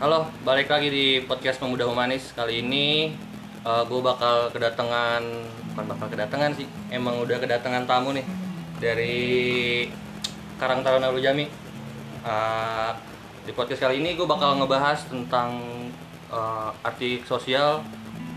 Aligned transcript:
Halo, 0.00 0.24
balik 0.48 0.72
lagi 0.72 0.88
di 0.88 1.06
podcast 1.28 1.60
Pemuda 1.60 1.84
Humanis. 1.84 2.32
Kali 2.32 2.64
ini 2.64 3.12
gue 3.68 4.00
bakal 4.00 4.48
kedatangan, 4.48 5.20
bukan 5.68 5.84
bakal 5.92 6.08
kedatangan 6.08 6.56
sih, 6.56 6.64
emang 6.88 7.20
udah 7.20 7.36
kedatangan 7.36 7.84
tamu 7.84 8.16
nih 8.16 8.24
dari 8.80 9.20
Karang 10.56 10.80
Taruna 10.80 11.12
Rujami. 11.12 11.44
Uh, 12.24 12.96
di 13.44 13.52
podcast 13.52 13.84
kali 13.84 14.00
ini 14.00 14.16
gue 14.16 14.24
bakal 14.24 14.56
ngebahas 14.56 15.04
tentang 15.04 15.60
uh, 16.32 16.72
arti 16.80 17.20
sosial 17.28 17.84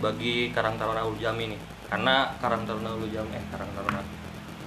bagi 0.03 0.51
Karang 0.51 0.75
Taruna 0.75 1.07
Rujami 1.07 1.55
nih. 1.55 1.59
Karena 1.87 2.35
Karang 2.43 2.67
Taruna 2.67 2.91
Rujami, 2.91 3.39
eh 3.39 3.45
Karang 3.55 3.71
Taruna, 3.71 4.03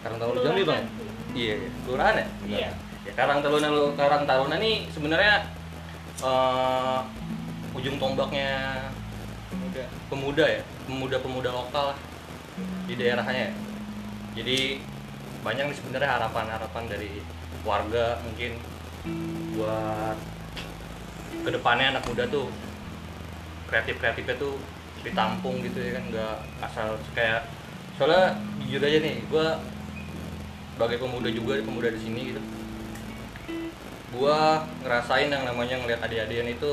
Karang 0.00 0.16
Taruna 0.16 0.40
Rujami 0.40 0.60
bang? 0.64 0.88
Iya, 1.36 1.54
iya. 1.60 1.68
kelurahan 1.84 2.14
ya? 2.16 2.26
Iya. 2.48 2.68
Ya, 3.04 3.12
Karang 3.12 3.44
Taruna 3.44 3.68
Karang 4.00 4.24
Taruna 4.24 4.56
nih 4.56 4.88
sebenarnya 4.88 5.44
eh, 6.22 7.00
ujung 7.76 7.96
tombaknya 8.00 8.88
pemuda 9.50 9.82
pemuda 10.08 10.44
ya 10.48 10.62
pemuda 10.88 11.16
pemuda 11.20 11.50
lokal 11.52 11.86
di 12.88 12.94
daerahnya 12.96 13.52
ya. 13.52 13.52
jadi 14.40 14.80
banyak 15.44 15.64
nih 15.70 15.76
sebenarnya 15.76 16.10
harapan 16.18 16.46
harapan 16.48 16.84
dari 16.88 17.20
warga 17.62 18.18
mungkin 18.24 18.56
buat 19.54 20.18
ke 21.44 21.50
depannya 21.52 21.94
anak 21.94 22.04
muda 22.08 22.24
tuh 22.26 22.48
kreatif 23.70 24.00
kreatifnya 24.00 24.34
tuh 24.40 24.58
ditampung 25.04 25.62
gitu 25.62 25.78
ya 25.78 26.00
kan 26.00 26.04
nggak 26.10 26.36
asal 26.64 26.88
kayak 27.14 27.46
soalnya 27.94 28.40
jujur 28.64 28.82
aja 28.82 28.98
nih 28.98 29.16
gue 29.30 29.46
sebagai 30.74 30.98
pemuda 30.98 31.28
juga 31.30 31.62
pemuda 31.62 31.88
di 31.94 32.00
sini 32.02 32.20
gitu 32.34 32.40
gua 34.14 34.62
ngerasain 34.86 35.26
yang 35.26 35.42
namanya 35.42 35.82
ngeliat 35.82 36.00
adik-adikan 36.06 36.46
itu 36.46 36.70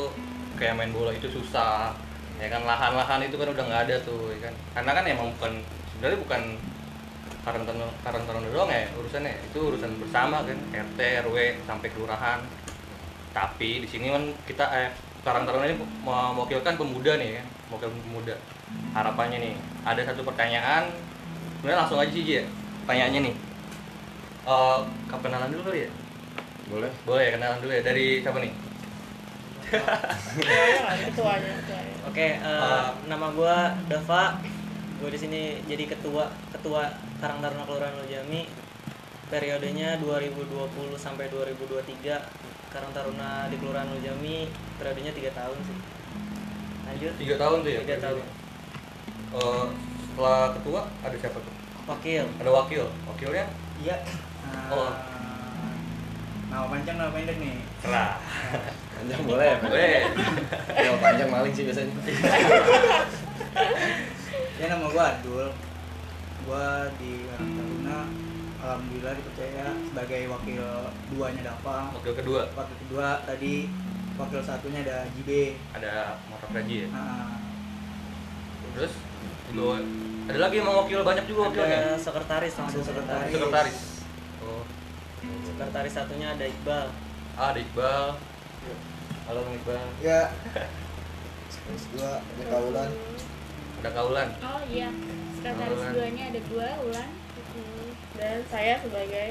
kayak 0.58 0.78
main 0.78 0.94
bola 0.94 1.10
itu 1.10 1.26
susah. 1.30 1.98
Ya 2.42 2.50
kan 2.50 2.66
lahan-lahan 2.66 3.24
itu 3.26 3.38
kan 3.40 3.50
udah 3.50 3.64
nggak 3.64 3.82
ada 3.90 3.96
tuh 4.06 4.30
ya 4.36 4.50
kan. 4.50 4.54
Karena 4.78 4.92
kan 5.02 5.04
emang 5.10 5.28
bukan 5.38 5.54
sebenarnya 5.94 6.20
bukan 6.22 6.42
karang 7.44 8.24
taruna 8.26 8.50
doang 8.54 8.70
ya 8.70 8.86
urusannya. 9.00 9.34
Itu 9.50 9.74
urusan 9.74 9.92
bersama 9.98 10.46
kan 10.46 10.58
RT 10.72 11.00
RW 11.26 11.38
sampai 11.66 11.88
kelurahan. 11.90 12.40
Tapi 13.34 13.82
di 13.82 13.88
sini 13.90 14.14
kan 14.14 14.24
kita 14.46 14.66
eh 14.70 14.90
karang 15.24 15.48
taruna 15.48 15.66
ini 15.66 15.80
mewakilkan 16.04 16.78
pemuda 16.78 17.18
nih 17.18 17.42
ya 17.42 17.44
mewakil 17.72 17.90
pemuda. 17.90 18.36
Harapannya 18.94 19.38
nih 19.42 19.54
ada 19.88 20.02
satu 20.06 20.22
pertanyaan 20.22 20.92
sebenarnya 21.60 21.80
langsung 21.82 21.98
aja 21.98 22.12
sih 22.12 22.24
ya. 22.24 22.46
Pertanyaannya 22.84 23.22
nih 23.32 23.36
Eh 24.44 24.80
kenalan 25.24 25.56
dulu 25.56 25.72
kali 25.72 25.88
ya 25.88 25.90
boleh 26.74 26.92
boleh 27.06 27.28
kenalan 27.30 27.62
dulu 27.62 27.72
ya 27.72 27.84
dari 27.86 28.06
siapa 28.26 28.42
nih 28.42 28.54
ketuanya 31.10 31.54
Oke, 32.04 32.28
eh, 32.30 32.38
Uh, 32.38 32.94
nama 33.10 33.34
gue 33.34 33.58
Dava. 33.90 34.38
Gue 35.02 35.10
di 35.10 35.18
sini 35.18 35.42
jadi 35.66 35.90
ketua 35.90 36.30
ketua 36.54 36.94
Karang 37.18 37.42
Taruna 37.42 37.66
Kelurahan 37.66 37.98
Lujami. 37.98 38.46
Periodenya 39.34 39.98
2020 39.98 40.70
sampai 40.94 41.26
2023. 41.34 42.22
Karang 42.70 42.94
Taruna 42.94 43.50
di 43.50 43.58
Kelurahan 43.58 43.90
Lujami 43.90 44.46
periodenya 44.78 45.10
3 45.10 45.34
tahun 45.34 45.58
sih. 45.66 45.78
Lanjut. 46.84 47.14
tiga 47.18 47.36
tahun 47.42 47.58
tuh 47.66 47.72
ya 47.74 47.80
Tiga 47.82 47.98
tahun. 47.98 48.22
Eh, 49.34 49.66
setelah 50.06 50.54
ketua 50.54 50.82
ada 51.02 51.16
siapa 51.18 51.38
tuh 51.42 51.54
Wakil. 51.90 52.24
ada 52.38 52.52
wakil 52.54 52.86
wakilnya 53.10 53.46
Iya. 53.82 53.98
Oh. 54.70 54.86
Oh. 54.86 54.94
Nama 56.54 56.70
panjang 56.70 56.96
nama 56.96 57.10
pendek 57.10 57.38
nih. 57.40 57.58
Serah. 57.82 58.22
panjang 58.94 59.22
boleh 59.26 59.48
ya 59.50 59.58
boleh 59.60 59.96
kalau 60.78 60.98
panjang 60.98 61.28
maling 61.28 61.52
sih 61.52 61.66
biasanya 61.66 61.92
Ya 64.56 64.66
nama 64.70 64.86
gua 64.88 65.06
Adul. 65.12 65.50
Gua 66.44 66.66
di 66.96 67.26
Karang 67.26 67.52
Taruna 67.52 68.00
alhamdulillah 68.60 69.14
dipercaya 69.14 69.66
sebagai 69.84 70.22
wakil 70.30 70.64
duanya 71.10 71.42
Dava. 71.44 71.92
wakil 71.92 72.14
kedua 72.16 72.42
Wakil 72.54 72.76
kedua 72.80 73.08
tadi 73.26 73.68
wakil 74.14 74.40
satunya 74.40 74.80
ada 74.84 74.98
JB. 75.12 75.30
ada 75.74 76.16
motor 76.30 76.48
gaji 76.54 76.76
ya 76.78 76.88
Nah, 76.88 77.44
terus 78.72 78.94
juga 79.50 79.84
ada 80.24 80.40
lagi 80.40 80.56
emang 80.58 80.76
wakil 80.80 81.00
banyak 81.02 81.26
juga 81.26 81.42
wakilnya 81.50 81.80
Ada 81.82 82.00
sekretaris 82.00 82.54
langsung 82.56 82.80
Ada 82.80 82.88
sekretaris. 82.88 83.32
sekretaris 83.32 83.78
oh 84.40 84.64
Sekretaris 85.54 85.94
satunya 85.94 86.28
ada 86.30 86.46
Iqbal. 86.46 86.88
ah 87.34 87.50
ada 87.50 87.60
Iqbal 87.60 88.06
halo 89.24 89.40
Bang 89.42 89.56
Iqbal 89.56 89.86
Ya. 90.00 90.22
Sekretaris 91.52 91.86
dua 91.92 92.12
ada 92.20 92.44
kaulan. 92.48 92.90
ada 93.76 93.90
Kaulan 93.92 94.28
oh 94.40 94.62
iya 94.68 94.90
sekretaris 95.36 95.78
Ulan. 95.80 95.92
duanya 95.92 96.24
ada 96.30 96.40
gua 96.48 96.70
Ulan 96.84 97.10
dan 98.14 98.38
saya 98.48 98.74
sebagai 98.80 99.30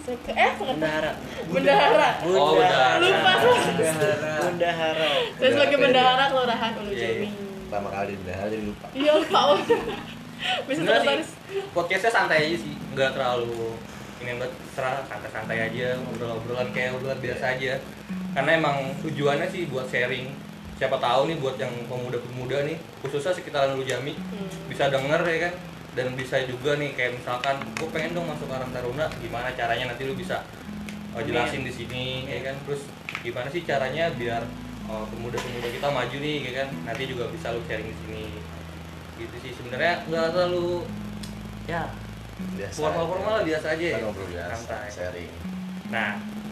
Sek 0.00 0.16
eh 0.26 0.50
sekretaris 0.50 0.60
Bendahara. 0.72 1.12
bendahara 1.46 2.10
Oh, 2.22 2.52
bendahara. 2.54 2.96
lupa 2.98 3.32
Bendahara. 3.70 4.32
Bendahara. 4.42 5.08
saya 5.36 5.50
sebagai 5.50 5.76
bendahara 5.78 6.24
kelurahan 6.26 6.72
Ulu 6.76 6.90
Iya, 6.90 7.00
Jami 7.02 7.28
pertama 7.62 7.88
kali 7.88 8.12
di 8.12 8.24
daerah 8.24 8.48
jadi 8.48 8.64
lupa 8.66 8.86
iya 8.92 9.12
lupa 9.14 9.40
bisa 10.66 10.80
sekretaris 10.80 11.28
podcastnya 11.70 12.10
santai 12.10 12.38
aja 12.44 12.56
sih 12.58 12.74
nggak 12.90 13.10
terlalu 13.12 13.76
ini 14.20 14.36
banget 14.36 14.52
serah 14.76 15.00
santai-santai 15.08 15.58
aja 15.72 15.96
ngobrol-ngobrolan 15.96 16.68
kayak 16.76 16.92
obrolan 16.96 17.20
biasa 17.20 17.56
aja. 17.56 17.80
Karena 18.36 18.50
emang 18.60 18.76
tujuannya 19.00 19.48
sih 19.48 19.66
buat 19.72 19.88
sharing. 19.88 20.28
Siapa 20.76 20.96
tahu 20.96 21.28
nih 21.28 21.36
buat 21.40 21.60
yang 21.60 21.72
pemuda-pemuda 21.88 22.64
nih 22.64 22.76
khususnya 23.04 23.36
sekitaran 23.36 23.76
Ulu 23.76 23.84
Jami 23.84 24.16
Hmm. 24.16 24.48
bisa 24.68 24.88
denger 24.88 25.20
ya 25.24 25.38
kan? 25.48 25.54
Dan 25.90 26.06
bisa 26.14 26.40
juga 26.46 26.78
nih 26.78 26.94
kayak 26.94 27.20
misalkan 27.20 27.60
gue 27.76 27.88
pengen 27.90 28.14
dong 28.14 28.28
masuk 28.30 28.46
Karang 28.48 28.70
Taruna 28.72 29.10
gimana 29.20 29.50
caranya 29.52 29.92
nanti 29.92 30.06
lu 30.08 30.14
bisa 30.16 30.40
uh, 31.12 31.20
jelasin 31.20 31.66
di 31.66 31.72
sini 31.74 32.28
ya 32.28 32.40
kan? 32.48 32.56
Terus 32.64 32.86
gimana 33.20 33.48
sih 33.52 33.66
caranya 33.66 34.08
biar 34.16 34.40
uh, 34.88 35.04
pemuda-pemuda 35.10 35.68
kita 35.68 35.88
maju 35.90 36.16
nih 36.16 36.36
ya 36.48 36.52
kan? 36.64 36.68
Nanti 36.86 37.02
juga 37.10 37.28
bisa 37.28 37.52
lu 37.52 37.60
sharing 37.68 37.88
di 37.90 37.96
sini. 38.06 38.24
Gitu 39.20 39.36
sih. 39.44 39.52
Sebenarnya 39.52 40.06
nggak 40.08 40.32
terlalu 40.32 40.86
ya 41.68 41.92
biasa 42.58 42.76
formal 42.76 43.04
formal 43.08 43.32
lah 43.40 43.44
biasa 43.46 43.66
aja 43.76 43.84
ya? 43.84 43.96
Ngobrol 44.02 44.28
biasa 44.30 44.52
santai. 44.56 44.88
sharing. 44.90 45.30
Nah 45.92 46.10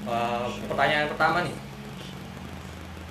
uh, 0.09 0.47
pertanyaan 0.69 1.07
pertama 1.13 1.39
nih. 1.45 1.57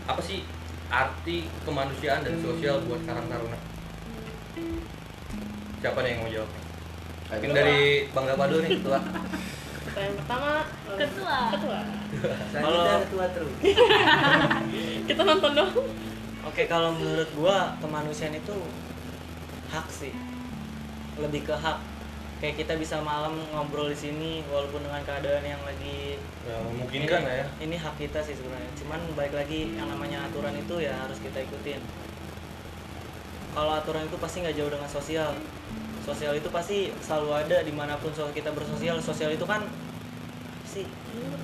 Apa 0.08 0.22
sih 0.24 0.48
arti 0.88 1.46
kemanusiaan 1.68 2.24
dan 2.24 2.40
sosial 2.40 2.80
buat 2.88 3.04
Karang 3.04 3.28
Taruna? 3.28 3.60
Siapa 5.84 6.00
nih 6.02 6.10
yang 6.16 6.22
mau 6.24 6.32
jawab 6.32 6.52
mungkin 7.28 7.52
dari 7.52 8.08
Bang 8.16 8.24
Dapa 8.24 8.48
dulu 8.48 8.60
nih 8.64 8.72
ketua. 8.80 9.00
Pertanyaan 9.88 10.16
pertama 10.16 10.52
eh, 10.64 10.98
Ketua. 11.04 11.38
ketua. 11.52 11.80
Selanjutnya 12.52 12.96
ketua 13.04 13.26
terus. 13.36 13.54
kita 15.12 15.22
nonton 15.28 15.52
dong. 15.52 15.72
Oke, 16.48 16.64
kalau 16.72 16.96
menurut 16.96 17.28
gua 17.36 17.76
kemanusiaan 17.84 18.32
itu 18.40 18.56
hak 19.68 19.88
sih. 19.92 20.16
Lebih 21.20 21.52
ke 21.52 21.56
hak. 21.56 21.80
Kayak 22.38 22.56
kita 22.62 22.74
bisa 22.78 23.02
malam 23.02 23.34
ngobrol 23.50 23.90
di 23.90 23.98
sini 23.98 24.46
walaupun 24.46 24.86
dengan 24.86 25.02
keadaan 25.02 25.42
yang 25.42 25.58
lagi 25.66 26.22
ya, 26.46 26.62
memungkinkan 26.70 27.26
ini, 27.26 27.26
lah 27.26 27.34
ya 27.34 27.46
Ini 27.66 27.76
hak 27.82 27.96
kita 27.98 28.20
sih 28.22 28.38
sebenarnya. 28.38 28.72
Cuman 28.78 29.02
baik 29.18 29.34
lagi 29.34 29.74
yang 29.74 29.90
namanya 29.90 30.30
aturan 30.30 30.54
itu 30.54 30.76
ya 30.78 30.94
harus 31.02 31.18
kita 31.18 31.42
ikutin. 31.42 31.82
Kalau 33.58 33.74
aturan 33.74 34.06
itu 34.06 34.18
pasti 34.22 34.46
nggak 34.46 34.54
jauh 34.54 34.70
dengan 34.70 34.86
sosial. 34.86 35.34
Sosial 36.06 36.38
itu 36.38 36.50
pasti 36.54 36.94
selalu 37.02 37.30
ada 37.42 37.58
di 37.66 37.74
mana 37.74 37.98
pun 37.98 38.14
kita 38.14 38.54
bersosial. 38.54 39.02
Sosial 39.02 39.34
itu 39.34 39.46
kan 39.50 39.66
sih 40.70 40.86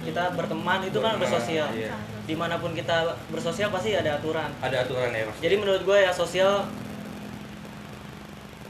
kita 0.05 0.37
berteman 0.37 0.85
itu 0.85 1.01
kan 1.01 1.17
bersosial. 1.17 1.73
iya. 1.73 1.97
Di 2.29 2.37
mana 2.37 2.61
pun 2.61 2.77
kita 2.77 3.17
bersosial 3.33 3.73
pasti 3.73 3.97
ada 3.97 4.21
aturan. 4.21 4.53
ada 4.61 4.85
aturan 4.85 5.09
ya 5.09 5.25
mas 5.25 5.41
Jadi 5.41 5.55
menurut 5.57 5.81
gue 5.81 5.97
ya 5.97 6.13
sosial 6.13 6.69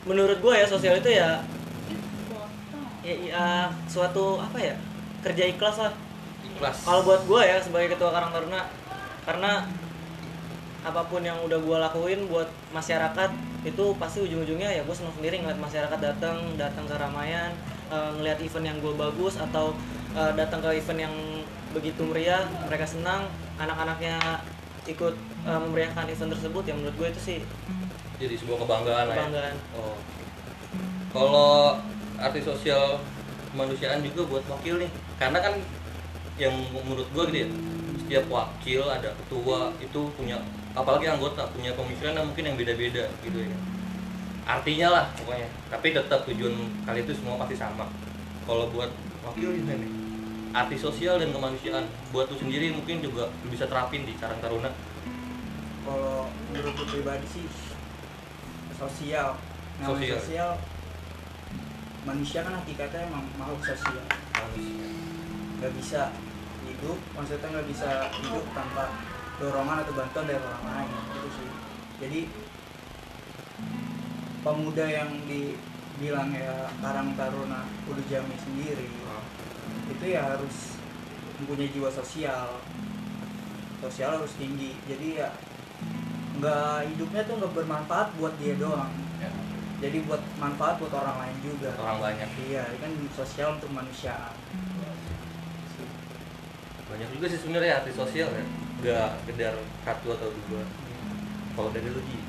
menurut 0.08 0.40
gue 0.40 0.54
ya 0.56 0.68
sosial 0.68 1.00
itu 1.00 1.12
ya 1.12 1.44
ya, 3.04 3.16
ya 3.16 3.46
suatu 3.86 4.40
apa 4.40 4.58
ya 4.58 4.76
kerja 5.24 5.44
ikhlas 5.52 5.78
lah. 5.80 5.94
Ikhlas. 6.44 6.78
Kalau 6.84 7.02
buat 7.08 7.22
gue 7.28 7.42
ya 7.44 7.58
sebagai 7.60 7.96
ketua 7.96 8.12
Karang 8.12 8.32
Taruna 8.32 8.68
karena 9.24 9.68
apa 10.84 11.02
pun 11.08 11.24
yang 11.24 11.40
udah 11.48 11.60
gue 11.64 11.78
lakuin 11.80 12.28
buat 12.28 12.52
masyarakat 12.76 13.32
itu 13.64 13.86
pasti 13.96 14.20
ujung-ujungnya 14.20 14.68
ya 14.68 14.84
gue 14.84 14.92
senang 14.92 15.16
sendiri 15.16 15.40
ngeliat 15.40 15.56
masyarakat 15.56 15.96
datang 15.96 16.60
datang 16.60 16.84
ke 16.84 16.96
Ramayan 17.00 17.56
eh, 17.88 18.12
ngeliat 18.20 18.44
event 18.44 18.68
yang 18.68 18.78
gue 18.84 18.92
bagus 18.92 19.40
atau 19.40 19.72
eh, 20.12 20.32
datang 20.36 20.60
ke 20.60 20.76
event 20.76 21.08
yang 21.08 21.16
begitu 21.72 22.04
meriah 22.04 22.44
mereka 22.68 22.84
senang 22.84 23.32
anak-anaknya 23.56 24.20
ikut 24.92 25.16
eh, 25.48 25.60
memeriahkan 25.64 26.04
event 26.12 26.36
tersebut 26.36 26.68
yang 26.68 26.84
menurut 26.84 26.96
gue 27.00 27.08
itu 27.16 27.22
sih 27.32 27.40
jadi 28.24 28.36
sebuah 28.38 28.58
kebanggaan 28.64 29.06
ya? 29.10 29.16
kebanggaan. 29.18 29.56
Oh. 29.76 29.98
Kalau 31.14 31.54
arti 32.20 32.40
sosial 32.42 33.02
kemanusiaan 33.54 34.02
juga 34.02 34.22
buat 34.30 34.44
wakil 34.50 34.82
nih. 34.82 34.90
Karena 35.18 35.40
kan 35.40 35.54
yang 36.42 36.54
menurut 36.74 37.06
gua 37.14 37.30
gitu 37.30 37.46
ya 37.46 37.48
setiap 38.04 38.26
wakil 38.28 38.82
ada 38.90 39.14
ketua 39.16 39.72
itu 39.78 40.02
punya 40.18 40.42
apalagi 40.74 41.06
anggota 41.06 41.46
punya 41.54 41.72
pemikiran 41.78 42.18
yang 42.18 42.26
mungkin 42.26 42.44
yang 42.50 42.58
beda-beda 42.58 43.06
gitu 43.22 43.38
ya. 43.38 43.58
Artinya 44.44 44.88
lah 44.92 45.06
pokoknya. 45.16 45.48
Tapi 45.72 45.88
tetap 45.96 46.26
tujuan 46.28 46.54
kali 46.84 47.06
itu 47.06 47.14
semua 47.16 47.40
pasti 47.40 47.56
sama. 47.56 47.88
Kalau 48.44 48.68
buat 48.74 48.92
wakil 49.24 49.56
ini 49.56 49.74
nih 49.80 49.92
arti 50.54 50.78
sosial 50.78 51.18
dan 51.18 51.34
kemanusiaan. 51.34 51.86
Buat 52.14 52.30
lu 52.30 52.38
sendiri 52.38 52.70
mungkin 52.74 53.02
juga 53.02 53.30
lu 53.46 53.48
bisa 53.50 53.66
terapin 53.66 54.06
di 54.06 54.14
Karang 54.20 54.38
Taruna. 54.44 54.70
Kalau 55.84 56.30
menurut 56.52 56.74
gue 56.78 56.88
pribadi 57.00 57.28
sih 57.28 57.46
sosial. 58.78 59.36
Namanya 59.82 59.90
Sosial. 59.90 60.20
sosial 60.22 60.52
manusia 62.04 62.44
kan 62.44 62.60
hakikatnya 62.60 63.08
emang 63.08 63.24
makhluk 63.40 63.64
sosial. 63.64 64.04
Nggak 65.60 65.74
bisa 65.80 66.12
hidup 66.68 67.00
maksudnya 67.16 67.48
nggak 67.48 67.68
bisa 67.72 67.90
hidup 68.20 68.46
tanpa 68.52 68.92
dorongan 69.40 69.84
atau 69.84 69.94
bantuan 69.96 70.26
dari 70.28 70.40
orang 70.40 70.66
lain 70.68 70.92
gitu 71.16 71.30
sih. 71.40 71.50
Jadi 72.04 72.20
pemuda 74.44 74.86
yang 74.86 75.10
dibilang 75.24 76.36
ya 76.36 76.68
Karang 76.84 77.16
Taruna 77.16 77.64
Ulu 77.88 78.04
Jami 78.12 78.36
sendiri 78.36 78.92
itu 79.88 80.06
ya 80.08 80.36
harus 80.36 80.80
mempunyai 81.40 81.72
jiwa 81.72 81.90
sosial. 81.92 82.60
Sosial 83.80 84.20
harus 84.20 84.36
tinggi. 84.36 84.76
Jadi 84.88 85.24
ya 85.24 85.32
nggak 86.44 86.92
hidupnya 86.92 87.24
tuh 87.24 87.40
nggak 87.40 87.56
bermanfaat 87.56 88.08
buat 88.20 88.36
dia 88.36 88.60
doang 88.60 88.92
jadi 89.84 89.98
buat 90.08 90.24
manfaat 90.40 90.80
buat 90.80 90.96
orang 90.96 91.28
lain 91.28 91.38
juga. 91.44 91.76
Orang 91.76 92.00
banyak. 92.00 92.30
Iya 92.48 92.64
ini 92.72 92.78
kan 92.80 92.92
sosial 93.12 93.60
untuk 93.60 93.68
manusia. 93.76 94.32
Banyak 96.88 97.10
juga 97.12 97.26
sih 97.28 97.40
sebenarnya 97.44 97.84
arti 97.84 97.92
sosial 97.92 98.32
ya. 98.32 98.46
Nggak 98.80 99.10
sekedar 99.28 99.54
satu 99.84 100.08
atau 100.16 100.32
dua. 100.48 100.64
Kalau 101.60 101.70
dari 101.76 101.92
lu 101.92 102.00
Ji? 102.08 102.20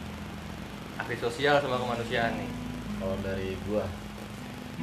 Arti 0.99 1.15
sosial 1.15 1.63
sama 1.63 1.79
kemanusiaan 1.79 2.35
nih. 2.43 2.51
Kalau 2.99 3.17
dari 3.23 3.55
gua 3.71 3.87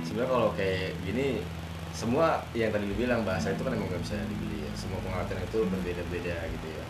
sebenarnya 0.07 0.31
kalau 0.31 0.49
kayak 0.55 0.95
gini 1.03 1.43
semua 1.91 2.39
yang 2.55 2.71
tadi 2.71 2.87
lu 2.87 2.95
bilang 2.95 3.27
bahasa 3.27 3.51
itu 3.51 3.67
kan 3.67 3.75
emang 3.75 3.91
gak 3.91 3.99
bisa 3.99 4.15
dibeli 4.31 4.63
ya. 4.63 4.71
Semua 4.79 5.03
pengertian 5.03 5.43
itu 5.43 5.59
berbeda-beda 5.67 6.35
gitu 6.47 6.67
ya. 6.71 6.85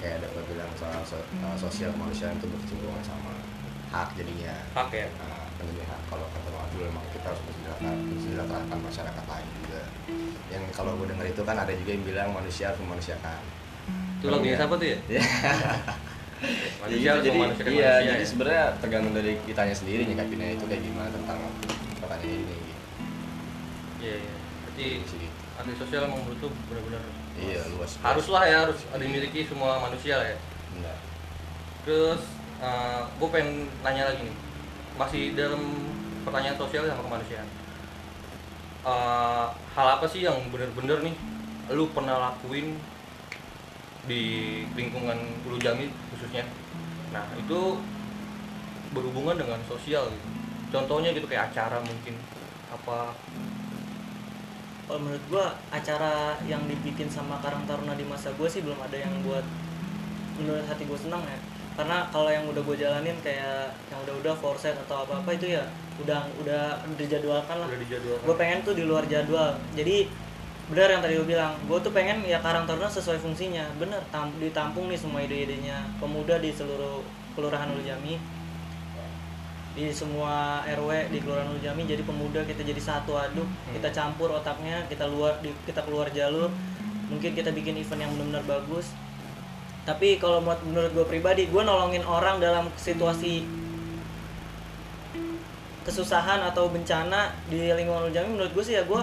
Kayak 0.00 0.24
ada 0.24 0.26
gua 0.32 0.44
bilang 0.48 0.70
soal 0.80 1.04
so- 1.04 1.28
uh, 1.44 1.56
sosial 1.60 1.92
kemanusiaan 1.92 2.40
itu 2.40 2.48
berkecenderungan 2.48 3.04
sama 3.04 3.35
hak 3.96 4.10
jadinya 4.14 4.54
hak 4.72 4.88
ya 4.90 5.06
nah, 5.16 5.44
jadi 5.56 5.82
hak 5.84 6.00
kalau 6.06 6.26
kata 6.28 6.48
Bang 6.48 6.62
Abdul 6.64 6.82
memang 6.86 7.04
kita 7.10 7.26
harus 7.26 7.40
mensejahterakan 7.42 7.94
mensejahterakan 8.06 8.78
masyarakat 8.82 9.24
lain 9.26 9.48
juga 9.58 9.82
yang 10.46 10.62
kalau 10.70 10.92
gue 10.94 11.06
dengar 11.08 11.26
itu 11.26 11.42
kan 11.42 11.56
ada 11.56 11.72
juga 11.72 11.90
yang 11.90 12.04
bilang 12.04 12.28
manusia 12.30 12.64
harus 12.68 12.80
memanusiakan 12.80 13.40
itu 14.16 14.26
lagunya 14.26 14.52
Iya. 14.52 14.60
siapa 14.60 14.74
tuh 14.74 14.86
ya 14.86 14.98
Ya. 15.08 15.22
manusia 16.80 16.98
Iya, 16.98 17.10
harus 17.10 17.24
jadi 17.24 17.36
memanusiakan 17.36 17.72
iya, 17.72 17.88
manusia 17.88 18.06
jadi 18.06 18.20
ya. 18.20 18.28
sebenarnya 18.28 18.64
tergantung 18.78 19.14
dari 19.14 19.32
kitanya 19.42 19.74
sendiri 19.74 20.02
nyikapinnya 20.04 20.48
itu 20.52 20.64
kayak 20.64 20.82
gimana 20.82 21.08
tentang 21.10 21.38
pertanyaan 21.96 22.32
ini 22.36 22.44
gitu. 22.44 22.64
iya 23.98 24.14
iya 24.20 24.34
berarti 24.62 24.84
Jadi 24.84 25.08
sih 25.08 25.18
gitu. 25.18 25.72
sosial 25.78 26.00
emang 26.04 26.20
menurut 26.22 26.38
lu 26.38 26.48
benar-benar 26.68 27.02
Iya, 27.36 27.60
luas. 27.68 28.00
haruslah 28.00 28.42
ya 28.44 28.56
harus 28.64 28.80
dimiliki 28.94 29.44
semua 29.44 29.76
manusia 29.78 30.16
lah 30.16 30.26
ya 30.26 30.38
Benar. 30.72 30.96
terus 31.82 32.22
gue 33.20 33.28
pengen 33.28 33.68
nanya 33.84 34.12
lagi 34.12 34.26
nih. 34.26 34.36
Masih 34.96 35.22
dalam 35.36 35.60
pertanyaan 36.24 36.56
sosial 36.56 36.88
sama 36.88 37.04
kemanusiaan. 37.04 37.48
Eh, 38.86 39.46
hal 39.74 39.86
apa 39.98 40.06
sih 40.06 40.22
yang 40.22 40.38
bener-bener 40.54 41.02
nih 41.02 41.16
lu 41.74 41.90
pernah 41.90 42.22
lakuin 42.22 42.78
di 44.06 44.22
lingkungan 44.78 45.18
Ulu 45.42 45.58
Jami 45.58 45.90
khususnya? 46.14 46.46
Nah 47.10 47.26
itu 47.34 47.82
berhubungan 48.94 49.34
dengan 49.34 49.58
sosial 49.66 50.06
gitu. 50.06 50.28
Contohnya 50.70 51.10
gitu 51.10 51.26
kayak 51.26 51.50
acara 51.50 51.82
mungkin 51.82 52.14
apa? 52.70 53.10
Kalau 54.86 55.02
menurut 55.02 55.24
gua 55.26 55.46
acara 55.74 56.38
yang 56.46 56.62
dibikin 56.70 57.10
sama 57.10 57.42
Karang 57.42 57.66
Taruna 57.66 57.98
di 57.98 58.06
masa 58.06 58.30
gua 58.38 58.46
sih 58.46 58.62
belum 58.62 58.78
ada 58.78 58.94
yang 58.94 59.10
buat 59.26 59.42
menurut 60.38 60.62
hati 60.70 60.86
gua 60.86 60.94
senang 60.94 61.26
ya 61.26 61.38
karena 61.76 62.08
kalau 62.08 62.32
yang 62.32 62.48
udah 62.48 62.62
gue 62.64 62.76
jalanin 62.80 63.16
kayak 63.20 63.68
yang 63.92 64.00
udah-udah 64.08 64.32
forset 64.40 64.72
atau 64.88 65.04
apa-apa 65.04 65.36
itu 65.36 65.52
ya 65.52 65.68
udah 66.00 66.24
udah 66.40 66.80
dijadwalkan 66.96 67.60
lah. 67.60 67.68
Udah 67.68 67.80
dijadwalkan. 67.84 68.24
Gue 68.24 68.36
pengen 68.40 68.58
tuh 68.64 68.72
di 68.72 68.84
luar 68.88 69.04
jadwal. 69.04 69.60
Jadi 69.76 70.08
benar 70.66 70.88
yang 70.88 71.02
tadi 71.04 71.14
lu 71.20 71.28
bilang 71.28 71.52
gue 71.68 71.78
tuh 71.78 71.92
pengen 71.92 72.24
ya 72.24 72.40
Karang 72.40 72.64
Taruna 72.64 72.88
sesuai 72.88 73.20
fungsinya. 73.20 73.68
Bener 73.76 74.00
tam 74.08 74.32
ditampung 74.40 74.88
nih 74.88 74.96
semua 74.96 75.20
ide-idenya. 75.20 75.84
Pemuda 76.00 76.40
di 76.40 76.48
seluruh 76.48 77.04
kelurahan 77.36 77.68
Ulu 77.68 77.84
Jami 77.84 78.16
di 79.76 79.92
semua 79.92 80.64
RW 80.64 81.12
di 81.12 81.20
kelurahan 81.20 81.52
Ulu 81.52 81.60
Jami 81.60 81.84
jadi 81.84 82.00
pemuda 82.00 82.40
kita 82.48 82.64
jadi 82.64 82.80
satu 82.80 83.20
aduk. 83.20 83.44
Kita 83.68 83.92
campur 83.92 84.32
otaknya 84.32 84.80
kita 84.88 85.04
luar 85.04 85.44
di, 85.44 85.52
kita 85.68 85.84
keluar 85.84 86.08
jalur. 86.08 86.48
Mungkin 87.12 87.36
kita 87.36 87.52
bikin 87.52 87.76
event 87.76 88.00
yang 88.00 88.16
benar-benar 88.16 88.48
bagus 88.48 88.96
tapi 89.86 90.18
kalau 90.18 90.42
menurut 90.42 90.90
gue 90.90 91.06
pribadi 91.06 91.46
gue 91.46 91.62
nolongin 91.62 92.02
orang 92.02 92.42
dalam 92.42 92.66
situasi 92.74 93.46
kesusahan 95.86 96.42
atau 96.42 96.66
bencana 96.66 97.30
di 97.46 97.70
lingkungan 97.70 98.10
Ulu 98.10 98.12
Jami 98.12 98.34
menurut 98.34 98.50
gue 98.50 98.64
sih 98.66 98.74
ya 98.74 98.82
gue 98.82 99.02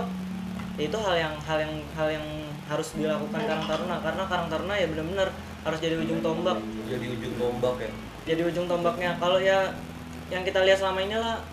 ya 0.76 0.84
itu 0.92 0.98
hal 1.00 1.16
yang 1.16 1.34
hal 1.48 1.58
yang 1.64 1.74
hal 1.96 2.08
yang 2.12 2.26
harus 2.68 2.88
dilakukan 2.96 3.42
Karang 3.44 3.66
Taruna. 3.68 3.96
Karena 4.00 4.24
Karang 4.28 4.48
Taruna 4.50 4.74
ya 4.76 4.88
benar-benar 4.90 5.30
harus 5.64 5.80
jadi 5.80 5.96
ujung 6.00 6.20
tombak. 6.20 6.58
Jadi 6.88 7.06
ujung 7.08 7.34
tombak 7.40 7.76
ya? 7.80 7.92
Jadi 8.24 8.42
ujung 8.48 8.66
tombaknya. 8.68 9.12
Kalau 9.20 9.40
ya 9.40 9.72
yang 10.32 10.44
kita 10.48 10.64
lihat 10.64 10.80
selama 10.80 11.04
ini 11.04 11.16
lah 11.20 11.44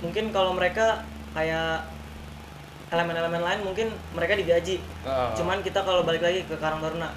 mungkin 0.00 0.30
kalau 0.34 0.56
mereka 0.56 1.04
kayak 1.36 1.86
elemen-elemen 2.88 3.42
lain 3.44 3.60
mungkin 3.62 3.92
mereka 4.16 4.32
digaji. 4.32 4.80
Ah. 5.04 5.36
cuman 5.36 5.60
kita 5.60 5.84
kalau 5.84 6.02
balik 6.08 6.24
lagi 6.24 6.40
ke 6.48 6.56
Karang 6.56 6.80
Taruna 6.80 7.12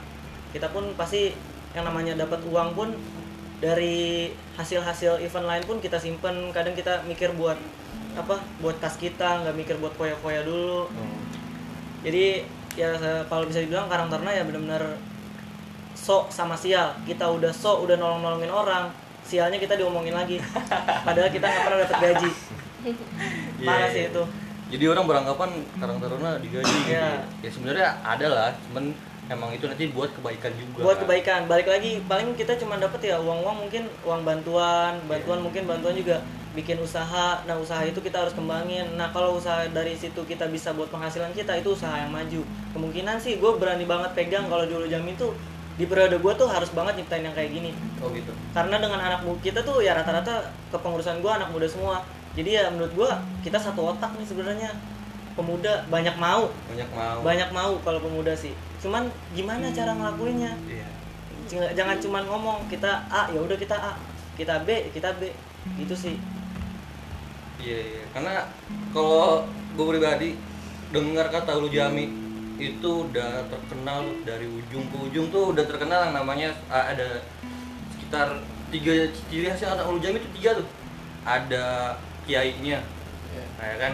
kita 0.52 0.68
pun 0.70 0.92
pasti 0.94 1.32
yang 1.72 1.84
namanya 1.84 2.16
dapat 2.16 2.44
uang 2.44 2.76
pun 2.76 2.90
dari 3.58 4.28
hasil-hasil 4.56 5.22
event 5.22 5.48
lain 5.48 5.64
pun 5.64 5.78
kita 5.78 5.96
simpen 5.96 6.50
kadang 6.52 6.74
kita 6.74 7.06
mikir 7.06 7.32
buat 7.34 7.56
apa 8.12 8.44
buat 8.60 8.76
kas 8.78 8.98
kita 8.98 9.46
nggak 9.46 9.56
mikir 9.56 9.76
buat 9.78 9.96
koya-koya 9.96 10.44
dulu 10.44 10.90
Hmm. 10.90 11.22
jadi 12.04 12.44
ya 12.74 12.92
kalau 13.28 13.46
bisa 13.46 13.62
dibilang 13.62 13.88
Karang 13.88 14.10
Taruna 14.10 14.32
ya 14.32 14.44
benar-benar 14.44 14.98
sok 15.94 16.28
sama 16.28 16.56
sial 16.56 16.96
kita 17.06 17.24
udah 17.28 17.52
sok 17.52 17.86
udah 17.86 17.96
nolong-nolongin 17.96 18.50
orang 18.50 18.90
sialnya 19.22 19.56
kita 19.56 19.78
diomongin 19.78 20.12
lagi 20.12 20.42
padahal 21.08 21.30
kita 21.30 21.46
nggak 21.46 21.64
pernah 21.64 21.80
dapat 21.80 22.00
gaji 22.02 22.32
Iya, 22.82 22.98
parah 23.70 23.86
iya. 23.88 23.94
sih 23.94 24.04
itu 24.10 24.24
Jadi 24.72 24.86
orang 24.88 25.04
beranggapan 25.06 25.50
Karang 25.78 26.00
Taruna 26.00 26.40
digaji 26.40 26.64
gitu. 26.88 26.96
Iya. 26.96 27.28
Ya 27.44 27.50
sebenarnya 27.52 27.88
ada 28.02 28.28
lah, 28.32 28.50
cuman 28.66 28.96
emang 29.32 29.50
itu 29.50 29.64
nanti 29.64 29.88
buat 29.90 30.12
kebaikan 30.12 30.52
juga. 30.54 30.84
buat 30.84 30.96
kan. 30.96 31.02
kebaikan 31.02 31.40
balik 31.48 31.68
lagi 31.68 32.04
paling 32.04 32.36
kita 32.36 32.54
cuma 32.56 32.76
dapat 32.76 33.00
ya 33.02 33.16
uang-uang 33.18 33.58
mungkin 33.62 33.84
uang 34.04 34.22
bantuan 34.22 35.00
bantuan 35.06 35.40
Iya. 35.40 35.44
mungkin 35.44 35.64
bantuan 35.66 35.96
juga 35.96 36.20
bikin 36.52 36.78
usaha 36.78 37.40
nah 37.42 37.56
usaha 37.56 37.80
itu 37.82 37.96
kita 37.98 38.20
harus 38.20 38.36
kembangin 38.36 38.84
nah 38.94 39.08
kalau 39.10 39.40
usaha 39.40 39.64
dari 39.70 39.96
situ 39.96 40.20
kita 40.22 40.46
bisa 40.46 40.72
buat 40.72 40.92
penghasilan 40.92 41.32
kita 41.32 41.56
itu 41.56 41.72
usaha 41.72 41.96
yang 41.96 42.12
maju 42.12 42.44
kemungkinan 42.72 43.16
sih 43.18 43.40
gue 43.40 43.52
berani 43.56 43.84
banget 43.84 44.12
pegang 44.12 44.46
kalau 44.46 44.68
dulu 44.68 44.84
jamin 44.86 45.16
tuh 45.16 45.32
di 45.72 45.88
periode 45.88 46.20
gue 46.20 46.34
tuh 46.36 46.46
harus 46.46 46.68
banget 46.70 47.00
nyiptain 47.00 47.24
yang 47.24 47.32
kayak 47.32 47.50
gini 47.50 47.72
Oh 47.98 48.12
gitu. 48.12 48.36
karena 48.52 48.76
dengan 48.78 49.00
anak 49.00 49.24
muda 49.24 49.40
kita 49.40 49.64
tuh 49.64 49.80
ya 49.80 49.96
rata-rata 49.96 50.52
kepengurusan 50.70 51.24
gue 51.24 51.32
anak 51.32 51.48
muda 51.50 51.66
semua 51.66 52.04
jadi 52.32 52.50
ya 52.52 52.64
menurut 52.68 52.92
gue 52.92 53.10
kita 53.42 53.56
satu 53.56 53.88
otak 53.88 54.12
nih 54.14 54.28
sebenarnya 54.28 54.76
pemuda 55.32 55.88
banyak 55.88 56.16
mau 56.18 56.52
Banyak 56.68 56.90
mau. 56.92 57.20
banyak 57.24 57.50
mau 57.50 57.72
kalau 57.80 58.00
pemuda 58.00 58.36
sih 58.36 58.52
cuman 58.82 59.04
gimana 59.32 59.70
cara 59.70 59.94
ngelakuinnya 59.94 60.54
Iya. 60.66 60.88
Jangan- 61.48 61.74
jangan 61.74 61.98
cuman 62.00 62.24
ngomong 62.26 62.58
kita 62.66 62.92
A 63.08 63.30
ya 63.30 63.38
udah 63.38 63.56
kita 63.56 63.76
A 63.76 63.94
kita 64.34 64.64
B 64.64 64.90
kita 64.90 65.14
B 65.16 65.30
gitu 65.78 65.94
sih 65.94 66.18
Iya, 67.58 67.78
iya. 67.78 68.04
Karena 68.10 68.50
kalau 68.90 69.46
gue 69.72 69.86
pribadi 69.88 70.34
dengar 70.90 71.30
kata 71.30 71.56
Ulu 71.56 71.70
Jami 71.70 72.10
itu 72.58 73.06
udah 73.06 73.46
terkenal 73.48 74.02
dari 74.22 74.46
ujung 74.46 74.90
ke 74.90 74.98
ujung 74.98 75.30
tuh 75.30 75.54
udah 75.54 75.66
terkenal 75.66 76.10
yang 76.10 76.16
namanya 76.16 76.50
ada 76.68 77.22
sekitar 77.92 78.42
tiga 78.70 78.94
ciri 79.30 79.46
khas 79.46 79.62
yang 79.62 79.78
ada 79.78 79.86
Ulu 79.86 80.02
Jami 80.02 80.18
itu 80.18 80.30
tiga 80.36 80.58
tuh. 80.58 80.66
Ada 81.22 81.94
kiainya, 82.26 82.82
Iya. 83.30 83.46
kayak 83.62 83.78
kan 83.78 83.94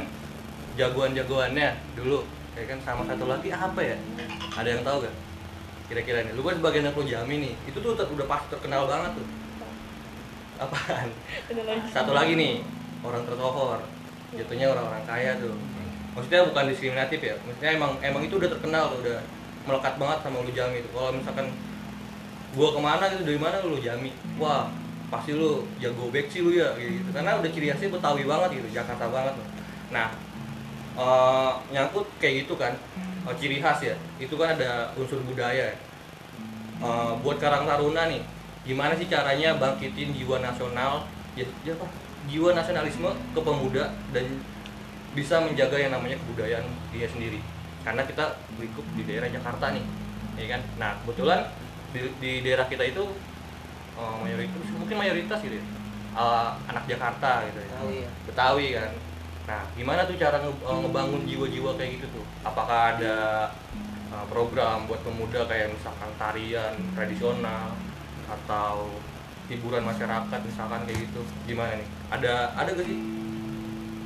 jagoan-jagoannya 0.77 1.67
dulu 1.94 2.24
kayak 2.58 2.74
kan 2.74 2.80
sama 2.82 3.06
satu 3.06 3.30
lagi 3.30 3.54
apa 3.54 3.82
ya? 3.86 3.94
Ada 4.58 4.70
yang 4.74 4.82
tahu 4.82 5.06
gak 5.06 5.14
kira-kira 5.88 6.26
nih 6.26 6.34
lu 6.34 6.42
kan 6.42 6.58
sebagai 6.58 6.82
anak 6.84 6.98
Ulu 6.98 7.06
Jami 7.06 7.36
nih 7.40 7.54
itu 7.70 7.78
tuh 7.78 7.94
ter- 7.94 8.10
udah 8.10 8.26
pasti 8.26 8.50
terkenal 8.50 8.90
banget 8.90 9.22
tuh. 9.22 9.28
Apaan? 10.58 11.08
Satu 11.94 12.12
lagi 12.18 12.34
nih 12.34 12.66
orang 13.06 13.22
tersohor 13.30 13.86
jatuhnya 14.34 14.74
orang-orang 14.74 15.06
kaya 15.06 15.38
tuh. 15.38 15.54
Maksudnya 16.18 16.50
bukan 16.50 16.66
diskriminatif 16.74 17.22
ya 17.22 17.38
maksudnya 17.46 17.72
emang 17.78 17.92
emang 18.02 18.26
itu 18.26 18.42
udah 18.42 18.50
terkenal 18.50 18.90
tuh 18.90 19.06
udah 19.06 19.22
melekat 19.70 19.94
banget 20.02 20.20
sama 20.26 20.38
Ulu 20.42 20.52
Jami 20.52 20.82
itu 20.82 20.90
kalau 20.90 21.14
misalkan 21.14 21.48
gua 22.58 22.74
ke 22.74 22.80
mana 22.82 23.04
gitu 23.14 23.24
dari 23.24 23.40
mana 23.40 23.62
Ulu 23.62 23.78
Jami? 23.78 24.10
Wah 24.42 24.74
pasti 25.08 25.38
lu 25.38 25.64
jago 25.80 26.10
back 26.10 26.28
sih 26.28 26.42
lu 26.42 26.52
ya 26.58 26.74
gitu. 26.76 27.14
Karena 27.14 27.38
udah 27.38 27.48
ciri 27.54 27.70
khasnya 27.70 27.94
Betawi 27.94 28.26
banget 28.26 28.50
gitu 28.60 28.82
Jakarta 28.82 29.08
banget 29.14 29.38
nah 29.88 30.12
eh, 30.98 31.51
nyangkut 31.72 32.08
kayak 32.18 32.46
gitu 32.46 32.58
kan. 32.58 32.74
Eh, 32.98 33.34
ciri 33.38 33.62
khas 33.62 33.80
ya. 33.86 33.96
Itu 34.18 34.36
kan 34.36 34.58
ada 34.58 34.92
unsur 34.98 35.22
budaya. 35.24 35.72
Ya. 35.72 35.75
Eh, 36.77 37.12
buat 37.22 37.38
Karang 37.38 37.66
Taruna 37.70 38.10
nih 38.10 38.22
gimana 38.68 38.94
sih 39.00 39.08
caranya 39.08 39.56
bangkitin 39.56 40.12
jiwa 40.12 40.44
nasional? 40.44 41.08
Ya, 41.38 41.46
ya 41.63 41.74
apa? 41.77 41.88
Jiwa 42.27 42.51
nasionalisme 42.51 43.08
ke 43.32 43.39
pemuda 43.39 43.96
dan 44.12 44.25
bisa 45.16 45.39
menjaga 45.42 45.80
yang 45.80 45.96
namanya 45.96 46.20
kebudayaan 46.20 46.68
dia 46.92 47.08
sendiri. 47.08 47.39
Karena 47.88 48.04
kita 48.04 48.36
lingkup 48.60 48.84
di 49.00 49.04
daerah 49.08 49.32
Jakarta 49.32 49.72
nih 49.72 49.86
ya 50.38 50.46
kan? 50.54 50.62
Nah 50.77 50.92
kebetulan 51.01 51.50
di, 51.96 52.00
di 52.22 52.32
daerah 52.46 52.70
kita 52.70 52.84
itu 52.86 53.04
eh, 53.98 54.16
mayoritas 54.22 54.70
mungkin 54.77 54.98
mayoritas 55.00 55.39
gitu 55.42 55.56
ya. 55.58 55.66
Eh, 56.18 56.50
anak 56.70 56.84
Jakarta 56.86 57.48
gitu 57.50 57.60
ya. 57.63 57.70
Betawi 57.72 57.96
ya. 57.98 58.10
Betawi 58.30 58.68
kan 58.75 58.92
nah 59.48 59.63
gimana 59.74 60.04
tuh 60.04 60.20
cara 60.20 60.44
nge- 60.44 60.60
eh, 60.60 60.77
ngebangun 60.84 61.24
jiwa-jiwa 61.24 61.72
kayak 61.80 61.92
gitu 62.00 62.08
tuh? 62.20 62.25
Apakah 62.44 63.00
ada 63.00 63.16
eh, 64.12 64.25
program 64.27 64.84
buat 64.86 65.00
pemuda 65.01 65.48
kayak 65.48 65.72
misalkan 65.72 66.12
tarian 66.20 66.75
tradisional 66.92 67.72
atau 68.27 68.92
hiburan 69.48 69.88
masyarakat 69.88 70.39
misalkan 70.44 70.84
kayak 70.84 71.08
gitu? 71.08 71.22
Gimana 71.48 71.80
nih? 71.80 71.88
Ada 72.12 72.34
ada 72.60 72.70
gak 72.75 72.84
sih 72.84 73.00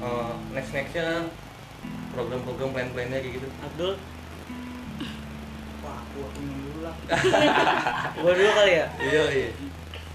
uh, 0.01 0.33
next 0.53 0.71
nextnya 0.71 1.25
program-program 2.13 2.69
plan-plannya 2.69 3.17
kayak 3.17 3.33
gitu? 3.41 3.47
Abdul? 3.65 3.93
Wah 5.81 5.97
aku 5.97 6.19
aku 6.21 6.39
dulu 6.45 6.79
lah. 6.85 6.95
Gua 8.21 8.33
dulu 8.37 8.51
kali 8.53 8.73
ya? 8.77 8.85
Iya 9.01 9.23
iya. 9.33 9.49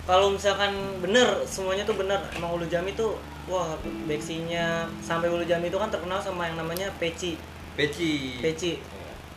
Kalau 0.06 0.30
misalkan 0.30 0.71
bener 1.02 1.42
semuanya 1.42 1.83
tuh 1.83 1.99
bener. 1.99 2.23
Emang 2.30 2.54
Ulu 2.54 2.71
Jami 2.71 2.95
tuh 2.95 3.18
wah 3.47 3.75
beksinya. 4.07 4.87
Sampai 5.03 5.31
Ulu 5.31 5.47
Jami 5.47 5.71
itu 5.71 5.79
kan 5.79 5.91
terkenal 5.91 6.19
sama 6.23 6.47
yang 6.50 6.59
namanya 6.59 6.91
peci. 6.99 7.38
Peci. 7.79 8.43
Peci. 8.43 8.79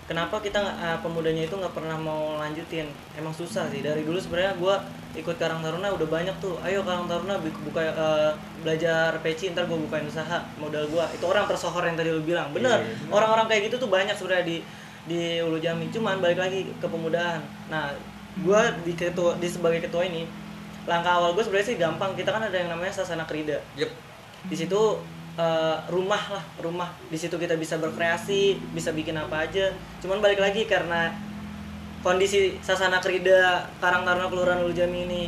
Kenapa 0.10 0.42
kita 0.42 0.58
eh, 0.58 0.98
pemudanya 1.06 1.46
itu 1.46 1.54
nggak 1.54 1.70
pernah 1.78 1.94
mau 1.94 2.42
lanjutin? 2.42 2.90
Emang 3.14 3.30
susah 3.30 3.70
sih. 3.70 3.86
Dari 3.86 4.02
dulu 4.02 4.18
sebenarnya 4.18 4.58
gua 4.58 4.82
ikut 5.14 5.38
Karang 5.38 5.62
Taruna 5.62 5.94
udah 5.94 6.08
banyak 6.10 6.34
tuh. 6.42 6.58
Ayo 6.66 6.82
Karang 6.82 7.06
Taruna 7.06 7.38
bu- 7.38 7.62
buka 7.70 7.86
eh, 7.86 8.32
belajar 8.66 9.22
peci 9.22 9.54
ntar 9.54 9.70
gue 9.70 9.78
bukain 9.78 10.10
usaha 10.10 10.42
modal 10.58 10.90
gua. 10.90 11.06
Itu 11.14 11.30
orang 11.30 11.46
tersohor 11.46 11.86
yang 11.86 11.94
tadi 11.94 12.10
lu 12.10 12.26
bilang. 12.26 12.50
Bener. 12.50 12.82
Iya. 12.82 13.14
orang-orang 13.14 13.46
kayak 13.46 13.62
gitu 13.70 13.86
tuh 13.86 13.90
banyak 13.94 14.18
sebenarnya 14.18 14.46
di 14.50 14.58
di 15.06 15.22
Ulu 15.46 15.62
Jami 15.62 15.94
cuman 15.94 16.18
balik 16.18 16.42
lagi 16.42 16.66
ke 16.74 16.88
pemudahan. 16.90 17.46
Nah 17.70 17.94
gua 18.42 18.74
di 18.82 18.98
ketua 18.98 19.38
di 19.38 19.46
sebagai 19.46 19.86
ketua 19.86 20.10
ini 20.10 20.26
langkah 20.90 21.22
awal 21.22 21.38
gue 21.38 21.44
sebenarnya 21.46 21.70
sih 21.70 21.78
gampang. 21.78 22.18
Kita 22.18 22.34
kan 22.34 22.42
ada 22.42 22.58
yang 22.58 22.74
namanya 22.74 22.90
sasana 22.90 23.30
krida. 23.30 23.62
Yep. 23.78 23.90
Di 24.50 24.56
situ 24.58 24.82
eh, 25.38 25.78
rumah 25.94 26.24
lah 26.34 26.44
rumah. 26.58 26.90
Di 27.08 27.18
situ 27.22 27.38
kita 27.38 27.54
bisa 27.56 27.78
berkreasi 27.78 28.58
bisa 28.74 28.90
bikin 28.90 29.14
apa 29.14 29.46
aja. 29.46 29.70
Cuman 30.02 30.18
balik 30.18 30.42
lagi 30.42 30.66
karena 30.66 31.14
kondisi 32.02 32.58
sasana 32.64 32.98
krida 33.04 33.68
Karang 33.84 34.08
Taruna 34.08 34.32
Kelurahan 34.32 34.64
Ulu 34.64 34.74
Jami 34.74 35.06
ini 35.06 35.22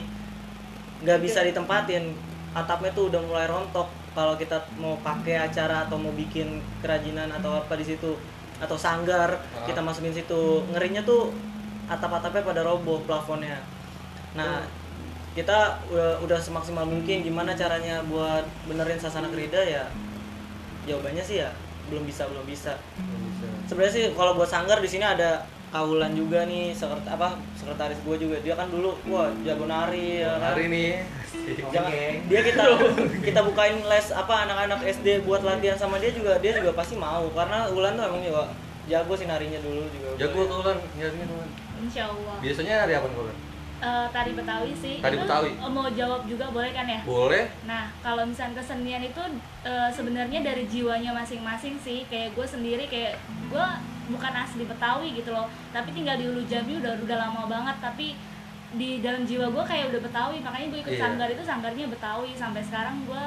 nggak 1.05 1.19
bisa 1.21 1.45
ditempatin. 1.45 2.09
Atapnya 2.57 2.91
tuh 2.91 3.13
udah 3.13 3.21
mulai 3.21 3.45
rontok. 3.47 3.87
Kalau 4.11 4.35
kita 4.35 4.59
mau 4.75 4.99
pakai 4.99 5.39
acara 5.39 5.87
atau 5.87 5.95
mau 5.95 6.11
bikin 6.11 6.59
kerajinan 6.83 7.31
atau 7.31 7.63
apa 7.63 7.79
di 7.79 7.85
situ 7.87 8.17
atau 8.59 8.75
sanggar 8.75 9.39
Ah. 9.39 9.63
kita 9.63 9.79
masukin 9.79 10.11
situ. 10.11 10.65
Ngerinya 10.73 11.05
tuh 11.05 11.31
atap-atapnya 11.87 12.43
pada 12.43 12.61
roboh 12.67 12.99
plafonnya. 13.07 13.61
Nah 14.35 14.67
kita 15.31 15.79
udah, 15.87 16.19
udah 16.27 16.39
semaksimal 16.43 16.83
mungkin 16.83 17.23
gimana 17.23 17.55
caranya 17.55 18.03
buat 18.11 18.43
benerin 18.67 18.99
sasana 18.99 19.31
krida 19.31 19.63
ya? 19.63 19.87
Jawabannya 20.83 21.23
sih 21.23 21.39
ya 21.39 21.49
belum 21.87 22.03
bisa 22.07 22.27
belum 22.27 22.43
bisa. 22.47 22.75
Sebenarnya 23.67 23.93
sih 23.93 24.05
kalau 24.15 24.35
buat 24.35 24.47
sanggar 24.47 24.79
di 24.83 24.89
sini 24.91 25.03
ada 25.07 25.47
kaulan 25.71 26.11
juga 26.11 26.43
nih 26.43 26.75
sekret 26.75 27.07
apa 27.07 27.39
sekretaris 27.55 27.99
gue 28.03 28.15
juga. 28.19 28.37
Dia 28.43 28.59
kan 28.59 28.67
dulu 28.67 28.95
wah 29.07 29.31
jago 29.47 29.67
nari 29.67 30.23
ya 30.23 30.35
kan? 30.35 30.55
Hari 30.55 30.63
ini 30.67 30.85
jangan 31.71 31.91
dia 32.27 32.41
kita 32.43 32.63
kita 33.27 33.39
bukain 33.43 33.79
les 33.87 34.07
apa 34.11 34.47
anak-anak 34.47 34.83
SD 34.83 35.23
buat 35.23 35.43
latihan 35.47 35.79
sama 35.79 35.95
dia 35.99 36.11
juga 36.11 36.39
dia 36.43 36.55
juga 36.59 36.75
pasti 36.75 36.99
mau. 36.99 37.27
Karena 37.31 37.71
Ulan 37.71 37.95
tuh 37.95 38.03
emang 38.07 38.23
juga 38.23 38.51
jago 38.91 39.13
sih 39.15 39.27
narinya 39.27 39.59
dulu 39.63 39.87
juga. 39.95 40.09
Jago 40.19 40.39
tuh 40.47 40.59
nyarinya 40.99 41.25
tuh 41.27 41.35
Ulan. 41.39 41.51
Insya 41.81 42.03
Allah. 42.13 42.35
biasanya 42.43 42.73
hari 42.83 42.93
apa 42.99 43.07
Ulan? 43.11 43.50
Eh, 43.81 44.07
tari 44.09 44.31
Betawi 44.31 44.71
sih. 44.75 45.01
Tari 45.01 45.17
Itu, 45.17 45.25
Betawi. 45.25 45.49
eh, 45.51 45.71
mau 45.71 45.89
jawab 45.89 46.21
juga 46.23 46.45
boleh 46.47 46.69
kan 46.69 46.85
ya? 46.85 47.01
boleh 47.01 47.49
Nah, 47.65 47.89
kalau 47.99 48.21
misalnya 48.23 48.53
kesenian 48.55 49.01
itu 49.01 49.21
eh, 49.63 49.89
sebenarnya 49.89 50.39
dari 50.39 50.69
jiwanya 50.69 51.09
masing-masing 51.11 51.75
sih. 51.77 52.05
Kayak 52.05 52.37
gue 52.37 52.45
sendiri 52.45 52.85
kayak 52.85 53.17
gue 53.49 53.65
bukan 54.07 54.33
asli 54.35 54.63
Betawi 54.63 55.17
gitu 55.17 55.33
loh. 55.33 55.49
Tapi 55.69 55.89
tinggal 55.91 56.13
di 56.15 56.29
Ulu 56.29 56.45
Jambi 56.45 56.77
udah 56.77 56.93
udah 56.95 57.17
lama 57.19 57.49
banget. 57.49 57.77
Tapi 57.81 58.13
di 58.71 59.01
dalam 59.01 59.25
jiwa 59.25 59.49
gue 59.49 59.63
kayak 59.65 59.89
udah 59.89 60.01
Betawi. 60.03 60.37
Makanya 60.39 60.67
gue 60.69 60.79
ikut 60.79 60.93
Iya. 60.93 61.01
sanggar 61.01 61.27
itu 61.27 61.41
sanggarnya 61.41 61.85
Betawi. 61.89 62.31
Sampai 62.37 62.61
sekarang 62.61 63.01
gue 63.03 63.25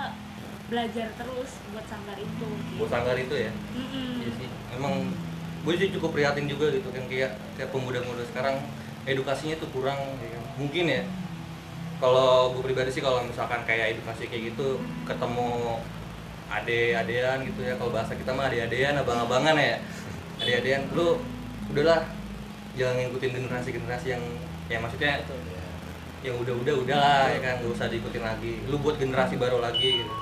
belajar 0.64 1.10
terus 1.12 1.50
buat 1.70 1.84
sanggar 1.84 2.16
itu. 2.16 2.30
Gitu. 2.30 2.78
buat 2.78 2.88
sanggar 2.88 3.12
itu 3.14 3.34
ya 3.36 3.52
Mm-mm. 3.74 4.16
Iya 4.16 4.30
sih, 4.32 4.48
emang 4.72 5.12
gue 5.60 5.74
sih 5.76 5.92
cukup 5.92 6.16
prihatin 6.16 6.48
juga 6.48 6.72
gitu 6.72 6.88
kan 6.88 7.04
kayak 7.04 7.36
kayak 7.52 7.68
pemuda-pemuda 7.68 8.24
sekarang 8.24 8.56
edukasinya 9.04 9.56
tuh 9.60 9.68
kurang 9.72 9.98
ya 10.20 10.28
kan. 10.32 10.42
mungkin 10.56 10.84
ya. 10.88 11.02
Kalau 12.02 12.52
gue 12.52 12.62
pribadi 12.64 12.90
sih 12.90 13.00
kalau 13.00 13.24
misalkan 13.24 13.62
kayak 13.64 13.96
edukasi 13.96 14.28
kayak 14.28 14.52
gitu 14.52 14.82
ketemu 15.08 15.78
ade-adean 16.50 17.38
gitu 17.48 17.60
ya. 17.64 17.74
Kalau 17.80 17.90
bahasa 17.94 18.12
kita 18.16 18.34
mah 18.34 18.50
ade-adean 18.50 18.98
abang-abangan 19.00 19.56
ya. 19.56 19.76
Ade-adean 20.42 20.90
lu 20.92 21.20
udahlah 21.72 22.04
jangan 22.74 22.98
ngikutin 22.98 23.30
generasi-generasi 23.38 24.06
yang 24.18 24.24
ya 24.68 24.78
maksudnya 24.82 25.22
yang 26.24 26.40
udah-udah 26.40 26.74
udah 26.80 26.96
lah 26.98 27.24
ya 27.28 27.38
kan 27.44 27.60
gak 27.60 27.72
usah 27.72 27.86
diikutin 27.88 28.24
lagi. 28.24 28.64
Lu 28.68 28.80
buat 28.80 28.96
generasi 28.96 29.36
baru 29.36 29.60
lagi 29.60 30.02
gitu. 30.04 30.14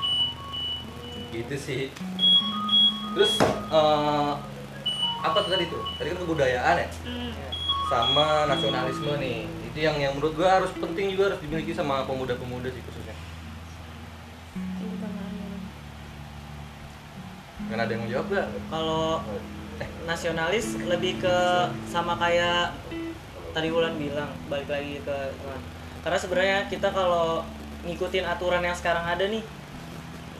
Gitu 1.33 1.55
sih. 1.57 1.83
Terus 3.17 3.33
eh, 3.73 4.33
apa 5.23 5.39
tuh 5.39 5.51
tadi 5.55 5.65
tuh? 5.71 5.83
Tadi 5.97 6.07
kan 6.13 6.19
kebudayaan 6.27 6.77
ya? 6.83 6.89
Mm. 7.07 7.52
Sama 7.93 8.49
nasionalisme 8.49 9.13
nih. 9.21 9.45
Itu 9.69 9.79
yang 9.85 9.97
yang 10.01 10.13
menurut 10.17 10.33
gua 10.37 10.61
harus 10.61 10.73
penting 10.73 11.13
juga 11.13 11.33
harus 11.33 11.41
dimiliki 11.45 11.77
sama 11.77 12.09
pemuda-pemuda 12.09 12.73
sih 12.73 12.81
khususnya. 12.81 13.17
Kan 17.69 17.79
ada 17.81 17.91
yang 17.93 18.03
mau 18.05 18.11
jawab 18.11 18.27
gak? 18.33 18.49
kalau 18.69 19.25
nasionalis 20.05 20.77
lebih 20.83 21.19
ke 21.23 21.37
sama 21.91 22.15
kayak 22.19 22.75
tadi 23.55 23.69
Wulan 23.73 23.99
bilang 23.99 24.31
balik 24.47 24.69
lagi 24.71 24.99
ke 25.03 25.17
karena 26.03 26.19
sebenarnya 26.19 26.59
kita 26.71 26.91
kalau 26.91 27.43
ngikutin 27.87 28.27
aturan 28.27 28.63
yang 28.63 28.77
sekarang 28.79 29.03
ada 29.07 29.27
nih 29.27 29.43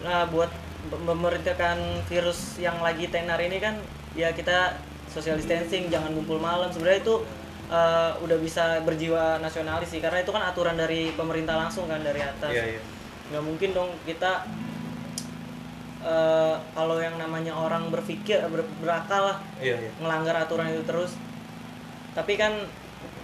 nah 0.03 0.27
buat 0.31 0.51
mem- 0.91 1.15
memerintahkan 1.15 2.07
virus 2.11 2.59
yang 2.59 2.79
lagi 2.83 3.07
tenar 3.07 3.39
ini 3.39 3.59
kan 3.63 3.79
ya 4.19 4.35
kita 4.35 4.79
social 5.13 5.39
distancing 5.39 5.93
jangan 5.93 6.11
ngumpul 6.17 6.41
malam. 6.41 6.73
Sebenarnya 6.73 7.05
itu 7.05 7.15
eh, 7.73 8.11
udah 8.21 8.39
bisa 8.39 8.85
berjiwa 8.85 9.41
nasionalis 9.41 9.89
sih 9.89 10.05
karena 10.05 10.21
itu 10.21 10.29
kan 10.29 10.45
aturan 10.45 10.77
dari 10.77 11.09
pemerintah 11.17 11.57
langsung 11.57 11.89
kan 11.89 12.05
dari 12.05 12.21
atas. 12.21 12.53
Iya 12.53 12.77
iya. 12.77 12.83
Nggak 13.33 13.45
mungkin 13.49 13.71
dong 13.73 13.91
kita 14.05 14.45
eh, 16.05 16.55
kalau 16.77 16.97
yang 17.01 17.17
namanya 17.17 17.57
orang 17.57 17.89
berpikir 17.89 18.45
ber- 18.53 18.69
berakal 18.85 19.33
lah 19.33 19.39
iya 19.57 19.89
iya. 19.89 19.91
ngelanggar 19.97 20.37
aturan 20.45 20.69
itu 20.69 20.85
terus. 20.85 21.17
Tapi 22.13 22.37
kan 22.37 22.53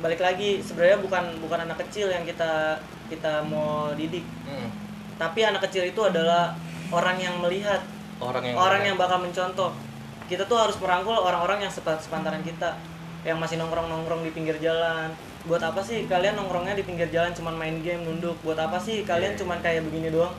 balik 0.00 0.22
lagi 0.22 0.64
sebenarnya 0.64 0.98
bukan 1.04 1.24
bukan 1.44 1.68
anak 1.68 1.78
kecil 1.86 2.08
yang 2.08 2.24
kita 2.24 2.80
kita 3.12 3.44
mau 3.44 3.92
didik. 3.92 4.24
Mm. 4.48 4.70
tapi 5.18 5.42
anak 5.42 5.66
kecil 5.66 5.82
itu 5.82 5.98
adalah 5.98 6.54
orang 6.94 7.18
yang 7.18 7.42
melihat 7.42 7.82
orang 8.22 8.46
yang 8.46 8.54
orang 8.54 8.82
yang 8.86 8.94
bakal 8.94 9.18
mencontoh. 9.18 9.74
Kita 10.30 10.46
tuh 10.46 10.54
harus 10.54 10.78
merangkul 10.78 11.18
orang-orang 11.18 11.66
yang 11.66 11.72
sepa- 11.74 11.98
sepantaran 11.98 12.38
kita 12.46 12.78
yang 13.26 13.38
masih 13.42 13.58
nongkrong-nongkrong 13.58 14.22
di 14.22 14.30
pinggir 14.30 14.56
jalan. 14.62 15.10
Buat 15.46 15.62
apa 15.74 15.80
sih 15.82 16.06
kalian 16.06 16.38
nongkrongnya 16.38 16.78
di 16.78 16.84
pinggir 16.86 17.08
jalan 17.10 17.34
cuman 17.34 17.54
main 17.58 17.76
game 17.82 18.04
nunduk? 18.04 18.38
Buat 18.46 18.58
apa 18.58 18.78
sih 18.78 19.02
kalian 19.02 19.34
Iya. 19.34 19.40
cuman 19.42 19.58
kayak 19.58 19.86
begini 19.88 20.12
doang? 20.14 20.34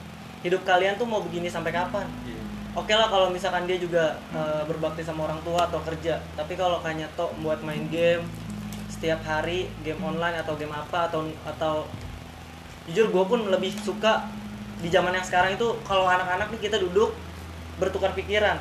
Hidup 0.45 0.63
kalian 0.63 0.95
tuh 0.95 1.07
mau 1.07 1.19
begini 1.19 1.51
sampai 1.51 1.75
kapan? 1.75 2.07
Iya. 2.23 2.37
oke 2.77 2.93
lah 2.93 3.09
kalau 3.09 3.33
misalkan 3.33 3.65
dia 3.65 3.81
juga 3.81 4.15
eh, 4.31 4.63
berbakti 4.69 5.01
sama 5.03 5.25
orang 5.25 5.41
tua 5.43 5.65
atau 5.67 5.81
kerja. 5.83 6.21
Tapi 6.37 6.53
kalau 6.55 6.79
kayak 6.79 7.01
nyetok 7.01 7.33
buat 7.41 7.59
main 7.65 7.89
game 7.91 8.23
setiap 8.87 9.19
hari 9.25 9.67
game 9.83 9.99
online 10.03 10.37
atau 10.39 10.53
game 10.55 10.71
apa 10.71 11.07
atau 11.07 11.27
atau 11.43 11.87
jujur 12.89 13.09
gue 13.13 13.23
pun 13.25 13.39
lebih 13.47 13.71
suka 13.85 14.27
di 14.81 14.89
zaman 14.89 15.13
yang 15.13 15.23
sekarang 15.23 15.55
itu 15.55 15.67
kalau 15.85 16.09
anak-anak 16.09 16.49
nih 16.55 16.67
kita 16.67 16.81
duduk 16.81 17.13
bertukar 17.79 18.11
pikiran 18.11 18.59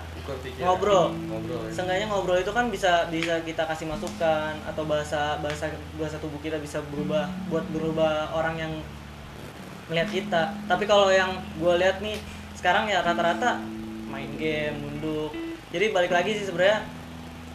Ngobrol. 0.61 1.06
ngobrol 1.28 1.62
ya. 1.66 1.73
Seenggaknya 1.73 2.06
ngobrol 2.12 2.38
itu 2.38 2.52
kan 2.52 2.68
bisa 2.68 3.08
bisa 3.08 3.40
kita 3.42 3.64
kasih 3.64 3.88
masukan 3.88 4.52
atau 4.68 4.82
bahasa 4.85 5.40
bahasa 5.40 5.73
bahasa 5.97 6.16
tubuh 6.20 6.37
kita 6.44 6.61
bisa 6.61 6.85
berubah 6.92 7.32
buat 7.49 7.64
berubah 7.73 8.37
orang 8.37 8.56
yang 8.61 8.73
melihat 9.88 10.08
kita. 10.12 10.42
Tapi 10.68 10.85
kalau 10.85 11.08
yang 11.08 11.40
gue 11.56 11.75
lihat 11.80 12.04
nih 12.04 12.20
sekarang 12.52 12.90
ya 12.92 13.00
rata-rata 13.00 13.62
main 14.12 14.28
game, 14.37 14.76
nunduk. 14.76 15.32
Jadi 15.73 15.92
balik 15.92 16.12
lagi 16.12 16.37
sih 16.37 16.44
sebenarnya 16.49 16.85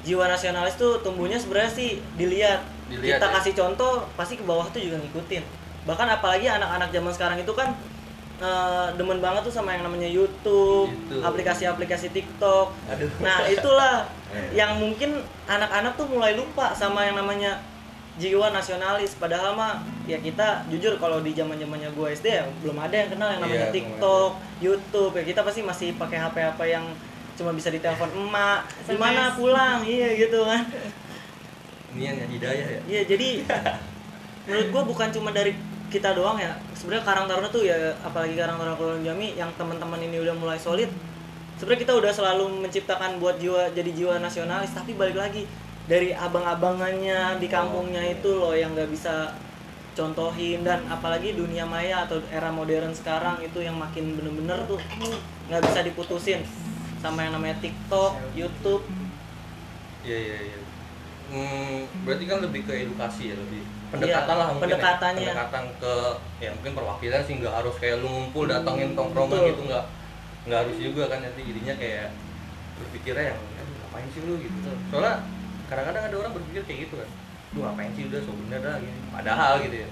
jiwa 0.04 0.26
nasionalis 0.28 0.76
tuh 0.76 1.00
tumbuhnya 1.06 1.38
sebenarnya 1.38 1.72
sih 1.72 2.02
dilihat. 2.18 2.62
Dilihat, 2.90 3.22
kita 3.22 3.28
ya. 3.30 3.34
kasih 3.40 3.54
contoh 3.56 3.94
pasti 4.18 4.36
ke 4.38 4.44
bawah 4.44 4.68
tuh 4.74 4.82
juga 4.82 5.00
ngikutin. 5.02 5.44
Bahkan 5.86 6.08
apalagi 6.10 6.48
anak-anak 6.50 6.90
zaman 6.90 7.12
sekarang 7.14 7.38
itu 7.42 7.54
kan 7.56 7.76
eh, 8.44 8.88
demen 8.94 9.18
banget 9.18 9.42
tuh 9.42 9.54
sama 9.54 9.72
yang 9.72 9.88
namanya 9.88 10.06
YouTube, 10.06 10.92
YouTube. 10.92 11.24
aplikasi-aplikasi 11.24 12.12
TikTok. 12.12 12.76
Aduh. 12.92 13.10
Nah, 13.20 13.48
itulah 13.48 14.04
Eh. 14.34 14.58
yang 14.58 14.82
mungkin 14.82 15.22
anak-anak 15.46 15.94
tuh 15.94 16.10
mulai 16.10 16.34
lupa 16.34 16.74
sama 16.74 17.06
yang 17.06 17.14
namanya 17.14 17.62
jiwa 18.18 18.50
nasionalis. 18.50 19.14
Padahal 19.14 19.54
mah 19.54 19.78
ya 20.06 20.18
kita 20.18 20.66
jujur 20.68 20.98
kalau 20.98 21.22
di 21.22 21.32
zaman-zamannya 21.32 21.94
gue 21.94 22.08
SD 22.12 22.28
ya 22.28 22.44
belum 22.60 22.82
ada 22.82 22.96
yang 22.98 23.10
kenal 23.14 23.30
yang 23.30 23.42
namanya 23.42 23.70
Iya, 23.70 23.76
TikTok, 23.78 24.32
YouTube. 24.58 25.14
Ya 25.16 25.24
kita 25.24 25.46
pasti 25.46 25.62
masih 25.62 25.94
pakai 25.96 26.18
HP 26.18 26.38
apa 26.42 26.66
yang 26.66 26.82
cuma 27.34 27.54
bisa 27.54 27.70
ditelepon 27.70 28.10
emak, 28.20 28.66
di 28.86 28.98
mana 28.98 29.34
pulang, 29.34 29.86
iya 29.86 30.14
gitu 30.14 30.42
kan. 30.46 30.66
ini 31.94 32.02
yang 32.04 32.18
hidayah 32.18 32.68
ya 32.74 32.82
Iya, 32.90 33.02
jadi 33.06 33.28
menurut 34.50 34.68
gua 34.70 34.84
bukan 34.84 35.10
cuma 35.10 35.30
dari 35.30 35.54
kita 35.94 36.18
doang 36.18 36.42
ya. 36.42 36.58
Sebenarnya 36.74 37.06
Karang 37.06 37.30
Taruna 37.30 37.50
tuh 37.54 37.62
ya 37.62 37.94
apalagi 38.02 38.34
Karang 38.34 38.58
Taruna 38.58 38.74
Kulon 38.74 39.06
Jami 39.06 39.38
yang 39.38 39.54
teman-teman 39.54 40.02
ini 40.02 40.18
udah 40.18 40.34
mulai 40.34 40.58
solid. 40.58 40.90
Sebenarnya 41.62 41.82
kita 41.86 41.94
udah 41.94 42.10
selalu 42.12 42.66
menciptakan 42.66 43.22
buat 43.22 43.38
jiwa 43.38 43.70
jadi 43.78 43.94
jiwa 43.94 44.18
nasionalis, 44.18 44.74
tapi 44.74 44.98
balik 44.98 45.16
lagi 45.16 45.46
dari 45.86 46.10
abang-abangannya 46.10 47.38
di 47.38 47.46
kampungnya 47.46 48.02
itu 48.10 48.34
loh 48.34 48.58
yang 48.58 48.74
nggak 48.74 48.90
bisa 48.90 49.38
contohin 49.94 50.66
dan 50.66 50.82
apalagi 50.90 51.38
dunia 51.38 51.70
maya 51.70 52.10
atau 52.10 52.18
era 52.34 52.50
modern 52.50 52.90
sekarang 52.98 53.38
itu 53.46 53.62
yang 53.62 53.78
makin 53.78 54.18
bener-bener 54.18 54.66
tuh 54.66 54.82
nggak 55.48 55.62
bisa 55.62 55.80
diputusin 55.86 56.42
sama 56.98 57.28
yang 57.28 57.38
namanya 57.38 57.60
TikTok, 57.62 58.16
YouTube. 58.34 58.82
iya 60.02 60.18
iya 60.18 60.38
iya 60.50 60.60
Hmm, 61.34 61.88
berarti 62.04 62.30
kan 62.30 62.44
lebih 62.46 62.68
ke 62.68 62.84
edukasi 62.86 63.32
ya 63.32 63.36
lebih 63.40 63.64
pendekatan 63.94 64.26
Iya, 64.28 64.36
lah 64.36 64.48
mungkin 64.50 64.64
pendekatannya. 64.68 65.22
ya. 65.22 65.28
pendekatan 65.30 65.64
ke 65.78 65.94
ya 66.40 66.50
mungkin 66.52 66.72
perwakilan 66.74 67.22
sih 67.22 67.34
nggak 67.38 67.54
harus 67.54 67.76
kayak 67.78 67.98
lu 67.98 68.10
ngumpul 68.10 68.44
datangin 68.46 68.90
tongkrongan 68.92 69.38
Betul. 69.38 69.50
gitu 69.50 69.62
nggak 69.70 69.86
nggak 70.44 70.60
harus 70.60 70.76
juga 70.78 71.04
kan 71.08 71.20
nanti 71.22 71.42
jadinya 71.44 71.76
kayak 71.76 72.08
berpikirnya 72.76 73.26
yang 73.30 73.40
"Aduh, 73.40 73.76
ngapain 73.80 74.08
sih 74.10 74.22
lu 74.22 74.34
gitu 74.38 74.58
soalnya 74.90 75.14
kadang-kadang 75.64 76.04
ada 76.04 76.16
orang 76.18 76.34
berpikir 76.34 76.62
kayak 76.64 76.80
gitu 76.84 76.96
kan 76.98 77.10
lu 77.54 77.60
ngapain 77.62 77.92
sih 77.94 78.04
udah 78.06 78.20
so 78.20 78.32
bener 78.36 78.60
dah 78.60 78.76
gini 78.78 79.00
padahal 79.10 79.56
gitu 79.62 79.78
ya 79.80 79.90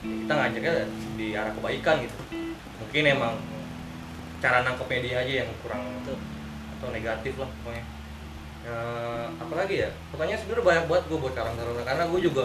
Ya, 0.00 0.08
kita 0.16 0.32
ngajaknya 0.32 0.72
di 1.12 1.26
arah 1.34 1.52
kebaikan 1.52 1.96
gitu 2.00 2.16
mungkin 2.78 3.02
emang 3.06 3.34
cara 4.38 4.64
nangkepnya 4.64 5.00
dia 5.02 5.16
aja 5.18 5.32
yang 5.44 5.50
kurang 5.60 5.84
Betul. 6.00 6.16
atau 6.72 6.88
negatif 6.88 7.36
lah 7.36 7.44
pokoknya 7.52 7.84
ya, 8.60 8.76
apalagi 9.36 9.74
ya 9.78 9.90
pertanyaan 10.08 10.40
sebenarnya 10.40 10.64
banyak 10.64 10.84
banget 10.86 11.04
gue 11.04 11.18
buat 11.18 11.34
karang 11.34 11.52
taruna 11.52 11.82
karena 11.82 12.04
gue 12.06 12.20
juga 12.22 12.44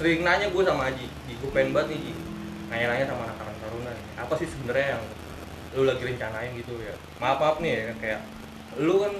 sering 0.00 0.24
nanya 0.24 0.48
gue 0.48 0.62
sama 0.64 0.88
Aji 0.88 1.12
di 1.28 1.36
gue 1.36 1.50
pengen 1.52 1.76
banget 1.76 1.92
nih 1.92 1.98
Ji. 2.08 2.12
Nanya-nanya 2.72 3.04
sama 3.04 3.28
anak 3.28 3.36
karang 3.36 3.58
taruna 3.60 3.90
nih 3.92 4.04
apa 4.16 4.34
sih 4.40 4.48
sebenarnya 4.48 4.96
yang 4.96 5.02
lu 5.76 5.82
lagi 5.84 6.02
rencanain 6.08 6.56
gitu 6.56 6.72
ya? 6.80 6.96
Maaf 7.20 7.36
maaf 7.36 7.56
nih 7.60 7.72
ya 7.76 7.92
kayak 8.00 8.20
lu 8.80 9.04
kan 9.04 9.12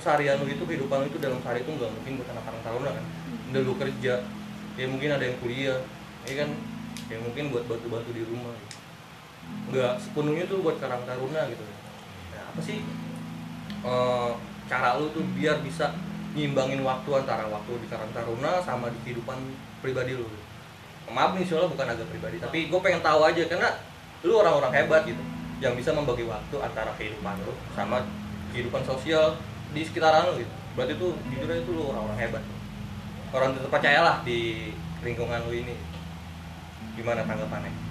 keseharian 0.00 0.40
lu 0.40 0.48
itu 0.48 0.64
kehidupan 0.64 1.04
lu 1.04 1.06
itu 1.12 1.20
dalam 1.20 1.44
sehari 1.44 1.60
itu 1.60 1.68
nggak 1.76 1.92
mungkin 1.92 2.12
buat 2.16 2.28
anak 2.32 2.42
karang 2.48 2.62
taruna 2.64 2.90
kan 2.96 3.04
udah 3.52 3.62
lu 3.68 3.74
kerja 3.76 4.14
ya 4.80 4.86
mungkin 4.88 5.10
ada 5.12 5.24
yang 5.28 5.36
kuliah 5.44 5.78
ya 6.24 6.34
kan? 6.40 6.50
Ya 7.12 7.20
mungkin 7.20 7.52
buat 7.52 7.68
bantu-bantu 7.68 8.10
di 8.16 8.24
rumah. 8.24 8.56
Gitu. 8.56 8.76
nggak 9.76 9.94
sepenuhnya 10.02 10.44
tuh 10.48 10.64
buat 10.64 10.80
karang 10.80 11.04
taruna 11.04 11.52
gitu. 11.52 11.62
Nah, 12.32 12.42
apa 12.48 12.60
sih 12.64 12.80
eh, 13.84 14.30
cara 14.66 14.96
lu 14.96 15.12
tuh 15.12 15.22
biar 15.36 15.60
bisa 15.60 15.92
nyimbangin 16.36 16.84
waktu 16.84 17.10
antara 17.16 17.48
waktu 17.48 17.72
di 17.80 17.88
Karang 17.88 18.12
Taruna 18.12 18.60
sama 18.60 18.92
di 18.92 18.98
kehidupan 19.08 19.40
pribadi 19.80 20.12
lu. 20.12 20.28
Maaf 21.08 21.32
nih 21.32 21.48
soalnya 21.48 21.72
bukan 21.72 21.86
agak 21.88 22.06
pribadi 22.12 22.36
tapi 22.36 22.68
gue 22.68 22.80
pengen 22.84 23.00
tahu 23.00 23.24
aja 23.24 23.42
karena 23.48 23.72
lu 24.20 24.36
orang-orang 24.36 24.74
hebat 24.74 25.06
gitu 25.08 25.22
yang 25.64 25.72
bisa 25.72 25.94
membagi 25.96 26.28
waktu 26.28 26.56
antara 26.60 26.92
kehidupan 27.00 27.40
lu 27.46 27.54
sama 27.72 28.04
kehidupan 28.52 28.84
sosial 28.84 29.40
di 29.72 29.80
sekitaran 29.80 30.28
lu 30.28 30.44
gitu. 30.44 30.52
Berarti 30.76 30.92
tuh 31.00 31.16
jujur 31.32 31.48
aja 31.48 31.62
tuh 31.64 31.72
lu 31.72 31.82
orang-orang 31.88 32.18
hebat. 32.20 32.42
Orang 33.32 33.56
terpercayalah 33.56 34.20
di 34.28 34.70
lingkungan 35.00 35.40
lu 35.48 35.56
ini. 35.56 35.74
Gimana 37.00 37.24
tanggapannya 37.24 37.85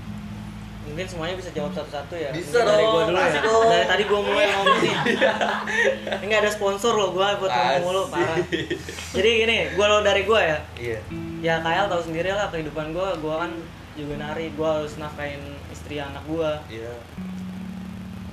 Mungkin 0.85 1.05
semuanya 1.09 1.35
bisa 1.35 1.49
jawab 1.51 1.71
satu-satu 1.73 2.13
ya. 2.13 2.29
Bisa 2.31 2.61
Mungkin 2.61 2.69
dari 2.69 2.85
gua 2.85 3.01
dulu 3.09 3.17
ya. 3.19 3.41
dong. 3.41 3.63
Dari 3.67 3.85
tadi 3.85 4.03
gua 4.05 4.21
mulai 4.21 4.45
ngomong 4.53 4.77
nih. 4.79 4.95
Ini 6.21 6.25
nggak 6.29 6.41
ada 6.45 6.51
sponsor 6.53 6.93
loh 6.93 7.09
gua 7.11 7.35
buat 7.35 7.51
ngomong 7.51 7.81
mulu 7.83 8.01
parah. 8.07 8.37
Jadi 9.11 9.29
gini, 9.41 9.57
gua 9.73 9.85
lo 9.91 9.97
dari 10.01 10.21
gua 10.23 10.39
ya. 10.41 10.57
iya 10.77 10.99
Ya 11.41 11.55
Kayal 11.61 11.85
tahu 11.89 12.01
sendiri 12.01 12.29
lah 12.33 12.49
kehidupan 12.49 12.93
gua, 12.93 13.13
gua 13.19 13.45
kan 13.45 13.51
juga 13.93 14.13
nari, 14.17 14.49
gua 14.53 14.81
harus 14.81 14.97
nafkain 14.97 15.41
istri 15.69 15.97
anak 15.97 16.21
gua. 16.25 16.57
iya 16.69 16.93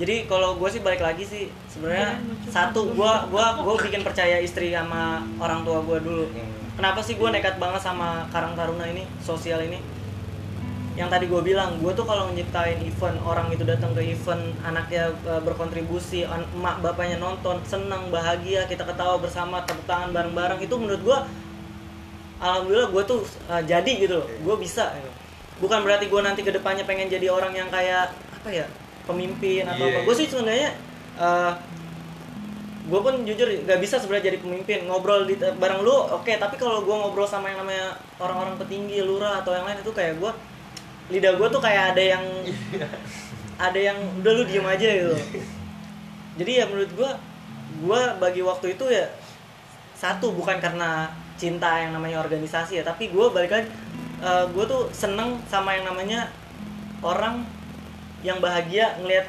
Jadi 0.00 0.26
kalau 0.26 0.56
gua 0.56 0.72
sih 0.72 0.80
balik 0.80 1.04
lagi 1.04 1.22
sih 1.22 1.44
sebenarnya 1.68 2.16
satu 2.48 2.96
gua 2.96 3.28
gua 3.28 3.60
gua 3.60 3.76
bikin 3.78 4.00
percaya 4.02 4.40
istri 4.40 4.72
sama 4.72 5.20
orang 5.36 5.62
tua 5.62 5.78
gua 5.84 6.00
dulu. 6.00 6.26
Hmm. 6.32 6.62
Kenapa 6.72 7.04
sih 7.04 7.20
gue 7.20 7.28
nekat 7.28 7.60
banget 7.60 7.84
sama 7.84 8.24
Karang 8.32 8.56
Taruna 8.56 8.88
ini, 8.88 9.04
sosial 9.20 9.60
ini? 9.60 9.76
Yang 10.92 11.08
tadi 11.08 11.24
gue 11.24 11.40
bilang, 11.40 11.80
gue 11.80 11.92
tuh 11.96 12.04
kalau 12.04 12.28
nyiptain 12.36 12.76
event, 12.84 13.16
orang 13.24 13.48
itu 13.48 13.64
datang 13.64 13.96
ke 13.96 14.04
event, 14.04 14.52
anaknya 14.60 15.08
e, 15.24 15.32
berkontribusi, 15.40 16.28
emak 16.28 16.84
bapaknya 16.84 17.16
nonton, 17.16 17.64
senang, 17.64 18.12
bahagia, 18.12 18.68
kita 18.68 18.84
ketawa 18.84 19.16
bersama, 19.16 19.64
tepuk 19.64 19.88
tangan 19.88 20.12
bareng-bareng, 20.12 20.60
itu 20.60 20.74
menurut 20.76 21.00
gue, 21.00 21.18
alhamdulillah 22.44 22.92
gue 22.92 23.02
tuh 23.08 23.20
e, 23.24 23.54
jadi 23.64 23.92
gitu 24.04 24.14
loh, 24.20 24.28
gue 24.28 24.56
bisa. 24.60 24.92
gitu. 25.00 25.10
Bukan 25.64 25.80
berarti 25.80 26.12
gue 26.12 26.20
nanti 26.20 26.44
ke 26.44 26.52
depannya 26.52 26.84
pengen 26.84 27.08
jadi 27.08 27.32
orang 27.32 27.56
yang 27.56 27.72
kayak 27.72 28.12
apa 28.12 28.48
ya, 28.52 28.66
pemimpin 29.08 29.64
atau 29.64 29.88
Iya, 29.88 29.96
apa. 29.96 29.98
iya. 30.02 30.06
Gue 30.10 30.14
sih 30.18 30.26
sebenarnya 30.28 30.68
eh, 31.16 31.52
gue 32.82 32.98
pun 32.98 33.14
jujur 33.22 33.46
gak 33.62 33.78
bisa 33.78 34.02
sebenarnya 34.02 34.34
jadi 34.34 34.38
pemimpin 34.42 34.90
ngobrol 34.90 35.22
di 35.22 35.38
bareng 35.38 35.86
lu 35.86 35.94
oke 35.94 36.26
tapi 36.34 36.58
kalau 36.58 36.82
gue 36.82 36.90
ngobrol 36.90 37.22
sama 37.30 37.46
yang 37.46 37.62
namanya 37.62 37.94
orang-orang 38.18 38.58
petinggi 38.58 39.06
lurah 39.06 39.38
atau 39.38 39.54
yang 39.54 39.62
lain 39.62 39.78
itu 39.86 39.94
kayak 39.94 40.18
gue 40.18 40.30
lidah 41.12 41.36
gue 41.36 41.48
tuh 41.52 41.60
kayak 41.60 41.92
ada 41.92 42.02
yang 42.02 42.24
ada 43.60 43.78
yang 43.78 43.98
udah 44.24 44.32
lu 44.32 44.42
diem 44.48 44.64
aja 44.64 44.88
gitu. 44.88 45.16
Jadi 46.40 46.52
ya 46.58 46.64
menurut 46.64 46.90
gue 46.96 47.10
gue 47.84 48.02
bagi 48.16 48.40
waktu 48.40 48.74
itu 48.74 48.84
ya 48.88 49.12
satu 49.92 50.32
bukan 50.32 50.56
karena 50.58 51.12
cinta 51.36 51.78
yang 51.78 51.92
namanya 51.92 52.24
organisasi 52.24 52.80
ya 52.80 52.84
tapi 52.86 53.12
gue 53.12 53.26
balik 53.32 53.52
lagi 53.52 53.68
gue 54.54 54.64
tuh 54.66 54.88
seneng 54.94 55.38
sama 55.50 55.74
yang 55.76 55.86
namanya 55.88 56.30
orang 57.02 57.42
yang 58.22 58.38
bahagia 58.38 58.94
ngelihat 59.02 59.26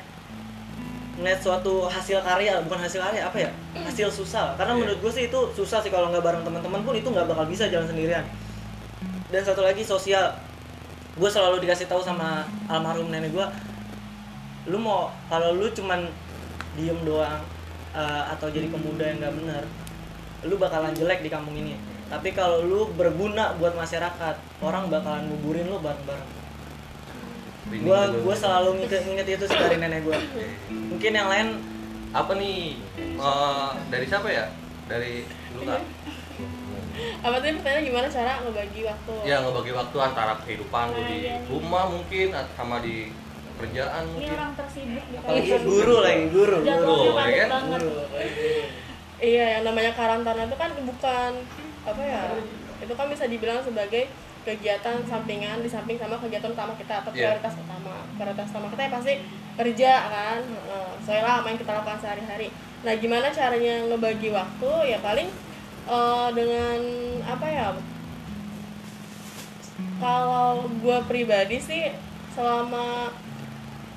ngeliat 1.17 1.39
suatu 1.41 1.86
hasil 1.89 2.22
karya 2.26 2.58
bukan 2.65 2.80
hasil 2.82 2.98
karya 3.02 3.22
apa 3.26 3.38
ya? 3.38 3.50
Hasil 3.86 4.10
susah. 4.10 4.58
Karena 4.58 4.74
Iya. 4.74 4.82
menurut 4.82 5.00
gue 5.02 5.12
sih 5.13 5.30
itu 5.30 5.39
susah 5.54 5.78
sih 5.82 5.93
kalau 5.93 6.10
nggak 6.10 6.26
bareng 6.26 6.41
teman-teman 6.41 6.82
pun 6.82 6.93
itu 6.98 7.06
nggak 7.06 7.30
bakal 7.30 7.46
bisa 7.46 7.69
jalan 7.69 7.86
sendirian. 7.86 8.26
Dan 9.30 9.41
satu 9.46 9.62
lagi 9.62 9.86
sosial 9.86 10.34
gue 11.13 11.30
selalu 11.30 11.62
dikasih 11.62 11.86
tahu 11.86 12.02
sama 12.02 12.49
almarhum 12.65 13.13
nenek 13.13 13.30
gue 13.34 13.47
lu 14.71 14.80
mau 14.80 15.12
kalau 15.30 15.54
lu 15.54 15.69
cuman 15.69 16.10
diem 16.73 16.97
doang 17.06 17.43
eh, 17.93 18.23
atau 18.34 18.49
jadi 18.49 18.71
pemuda 18.71 19.04
yang 19.06 19.17
nggak 19.21 19.36
bener 19.38 19.63
lu 20.43 20.60
bakalan 20.60 20.91
jelek 20.91 21.23
di 21.23 21.32
kampung 21.32 21.56
ini. 21.56 21.80
Tapi 22.12 22.36
kalau 22.36 22.62
lu 22.62 22.91
berguna 22.93 23.56
buat 23.58 23.73
masyarakat 23.73 24.36
orang 24.60 24.91
bakalan 24.91 25.32
nguburin 25.32 25.71
lu 25.71 25.80
bareng-bareng. 25.80 26.30
Gue 27.73 27.99
gue 28.21 28.36
selalu 28.36 28.84
nginget, 28.84 29.08
nginget 29.08 29.28
itu 29.39 29.45
sih 29.47 29.58
dari 29.58 29.80
nenek 29.80 30.04
gue 30.04 30.19
mungkin 30.69 31.12
yang 31.15 31.32
lain 31.32 31.47
apa 32.12 32.32
nih 32.36 32.78
eh, 32.99 33.69
dari 33.88 34.06
siapa 34.06 34.28
ya? 34.30 34.45
Dari 34.91 35.23
lu 35.56 35.63
kak 35.63 35.82
apa 37.19 37.36
tadi 37.36 37.53
pertanyaan 37.56 37.84
gimana 37.84 38.08
cara 38.08 38.32
ngebagi 38.39 38.82
waktu? 38.84 39.13
Ya 39.23 39.38
ngebagi 39.39 39.71
waktu 39.71 39.97
antara 39.99 40.34
kehidupan 40.39 40.86
lu 40.89 41.01
di 41.01 41.01
Nah, 41.03 41.10
iya. 41.10 41.34
nih. 41.36 41.47
rumah 41.47 41.84
mungkin 41.88 42.27
sama 42.53 42.77
di 42.79 43.10
kerjaan 43.56 44.01
Ini 44.03 44.12
mungkin. 44.12 44.34
orang 44.34 44.51
tersibuk 44.56 45.03
di 45.03 45.15
apalagi 45.15 45.47
kampung. 45.47 45.65
guru 45.67 45.95
lagi 45.99 46.23
guru 46.27 46.58
Guru, 46.60 46.97
ya 47.15 47.45
kan? 47.47 47.49
iya 49.19 49.45
yang 49.56 49.63
namanya 49.63 49.91
karantina 49.93 50.43
itu 50.43 50.58
kan 50.58 50.69
bukan 50.75 51.32
apa 51.84 52.01
ya 52.01 52.21
itu 52.79 52.93
kan 52.93 53.08
bisa 53.08 53.25
dibilang 53.25 53.60
sebagai 53.60 54.12
kegiatan 54.43 54.99
sampingan 55.08 55.63
di 55.63 55.69
samping 55.71 55.95
sama 55.95 56.19
kegiatan 56.19 56.51
utama 56.51 56.75
kita 56.75 56.99
atau 56.99 57.15
Iya. 57.15 57.32
prioritas 57.32 57.56
utama. 57.56 57.95
Prioritas 58.13 58.47
utama 58.51 58.67
kita 58.67 58.82
yang 58.82 58.93
pasti 58.93 59.13
kerja 59.56 59.91
kan? 60.03 60.39
Heeh, 60.43 60.89
sesuai 60.99 61.21
lah 61.23 61.39
yang 61.41 61.56
kita 61.56 61.71
lakukan 61.73 61.99
sehari-hari. 62.03 62.47
Nah 62.84 62.93
gimana 62.93 63.32
caranya 63.32 63.88
ngebagi 63.88 64.29
waktu? 64.29 64.71
Ya 64.86 64.99
paling 64.99 65.32
eh, 65.88 66.30
dengan 66.36 66.80
apa 67.28 67.48
ya? 67.48 67.67
Kalau 70.00 70.67
gue 70.67 70.98
pribadi 71.08 71.58
sih 71.60 71.91
selama 72.36 73.13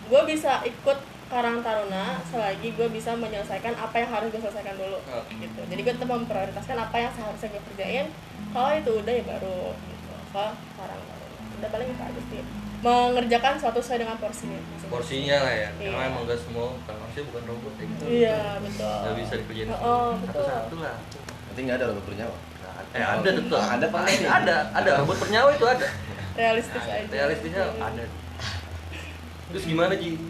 gue 0.06 0.22
bisa 0.28 0.62
ikut 0.62 0.98
Karang 1.26 1.58
Taruna 1.58 2.22
selagi 2.30 2.70
gue 2.78 2.86
bisa 2.94 3.18
menyelesaikan 3.18 3.74
apa 3.74 3.98
yang 3.98 4.10
harus 4.14 4.30
gue 4.30 4.38
selesaikan 4.38 4.78
dulu 4.78 5.02
Oke. 5.10 5.34
gitu. 5.42 5.60
Jadi 5.66 5.80
gue 5.82 5.94
tetap 5.98 6.10
memprioritaskan 6.10 6.76
apa 6.78 6.96
yang 7.02 7.10
seharusnya 7.18 7.50
gue 7.50 7.62
kerjain 7.74 8.06
kalau 8.54 8.70
itu 8.70 8.90
udah 8.94 9.12
ya 9.12 9.24
baru 9.26 9.74
gitu 9.74 10.14
ke 10.30 10.46
Karang 10.78 11.02
Taruna. 11.02 11.26
Udah 11.58 11.68
paling 11.74 11.88
itu 11.90 12.02
aja 12.06 12.22
sih. 12.30 12.42
Mengerjakan 12.76 13.54
suatu 13.58 13.82
sesuai 13.82 14.06
dengan 14.06 14.16
porsinya. 14.22 14.60
Porsinya 14.86 15.36
lah 15.42 15.54
ya. 15.58 15.68
Iya. 15.82 15.90
karena 15.90 16.04
emang 16.14 16.22
gak 16.30 16.38
semua 16.38 16.66
kan 16.86 16.94
manusia 16.94 17.22
bukan 17.26 17.42
robot 17.50 17.74
ya. 17.74 17.84
Gitu 17.90 18.04
iya 18.06 18.40
betul. 18.62 18.96
Nggak 19.02 19.16
bisa 19.18 19.32
dikerjain. 19.42 19.68
Oh, 19.74 19.82
oh, 19.82 20.08
betul. 20.22 20.44
satu-satu 20.46 20.76
lah 20.78 20.96
Nanti 21.56 21.64
nggak 21.64 21.80
ada 21.80 21.88
robot 21.88 22.04
bernyawa. 22.04 22.36
eh 22.92 23.00
ada 23.00 23.24
tetap 23.24 23.64
Ada 23.66 23.86
pasti. 23.88 24.28
ada. 24.28 24.56
Ada. 24.76 24.90
Robot 25.00 25.16
bernyawa 25.16 25.48
itu 25.50 25.64
ada. 25.64 25.88
Realistis 26.36 26.84
aja. 26.84 27.08
Realistisnya 27.08 27.64
Hmm. 27.66 27.80
ada. 27.82 28.04
Terus 29.48 29.64
gimana 29.64 29.96
Ji? 29.96 30.20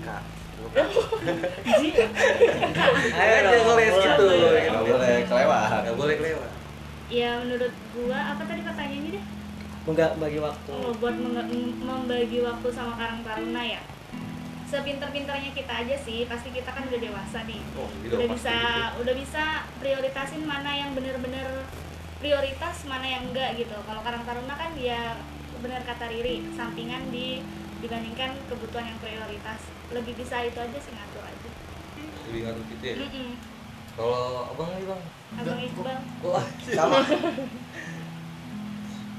Kak 0.00 0.22
Ayo 3.16 3.34
aja 3.34 3.50
ngeles 3.50 3.66
boleh. 3.66 3.86
gitu 3.98 4.26
Nggak 4.30 4.84
boleh. 4.84 5.26
kelewat. 5.26 5.82
nggak 5.82 5.96
boleh 5.96 6.14
kelewat. 6.16 6.50
Ya 7.08 7.30
menurut 7.38 7.74
gua 7.92 8.18
apa 8.30 8.42
tadi 8.44 8.62
pertanyaannya 8.62 9.10
deh? 9.10 9.24
Enggak 9.86 10.10
bagi 10.16 10.38
waktu. 10.38 10.70
oh, 10.72 10.94
buat 10.96 11.14
membagi 11.16 12.38
waktu 12.42 12.68
sama 12.70 12.94
Karang 12.94 13.26
Taruna 13.26 13.62
ya 13.64 13.82
sepinter-pinternya 14.66 15.54
kita 15.54 15.72
aja 15.86 15.96
sih 16.02 16.26
pasti 16.26 16.50
kita 16.50 16.74
kan 16.74 16.82
udah 16.90 17.00
dewasa 17.00 17.38
nih. 17.46 17.62
Oh 17.78 17.86
gitu 18.02 18.18
udah 18.18 18.26
pasti 18.26 18.34
bisa 18.42 18.56
udah 18.98 19.14
bisa 19.14 19.44
prioritasin 19.78 20.42
mana 20.42 20.70
yang 20.74 20.90
bener-bener 20.92 21.46
prioritas 22.18 22.82
mana 22.90 23.06
yang 23.06 23.30
enggak 23.30 23.54
gitu. 23.54 23.76
Kalau 23.86 24.02
Karang 24.02 24.26
Taruna 24.26 24.54
kan 24.58 24.74
dia 24.74 25.22
bener 25.62 25.80
kata 25.86 26.10
Riri 26.10 26.42
sampingan 26.58 27.14
di 27.14 27.40
dibandingkan 27.78 28.34
kebutuhan 28.50 28.90
yang 28.90 28.98
prioritas. 28.98 29.60
Lebih 29.94 30.18
bisa 30.18 30.42
itu 30.42 30.58
aja 30.58 30.78
sih 30.82 30.92
ngatur 30.92 31.22
aja. 31.22 31.48
Gitu. 31.96 32.18
lebih 32.28 32.40
ngatur 32.44 32.64
gitu 32.74 32.84
ya? 32.84 32.94
Mm-mm. 33.00 33.30
kalau 33.96 34.52
abang 34.52 34.68
nih 34.76 34.84
bang? 34.84 35.02
Abang 35.40 35.60
Iqbal 35.62 35.98
Wah, 36.20 36.44
sama. 36.76 37.00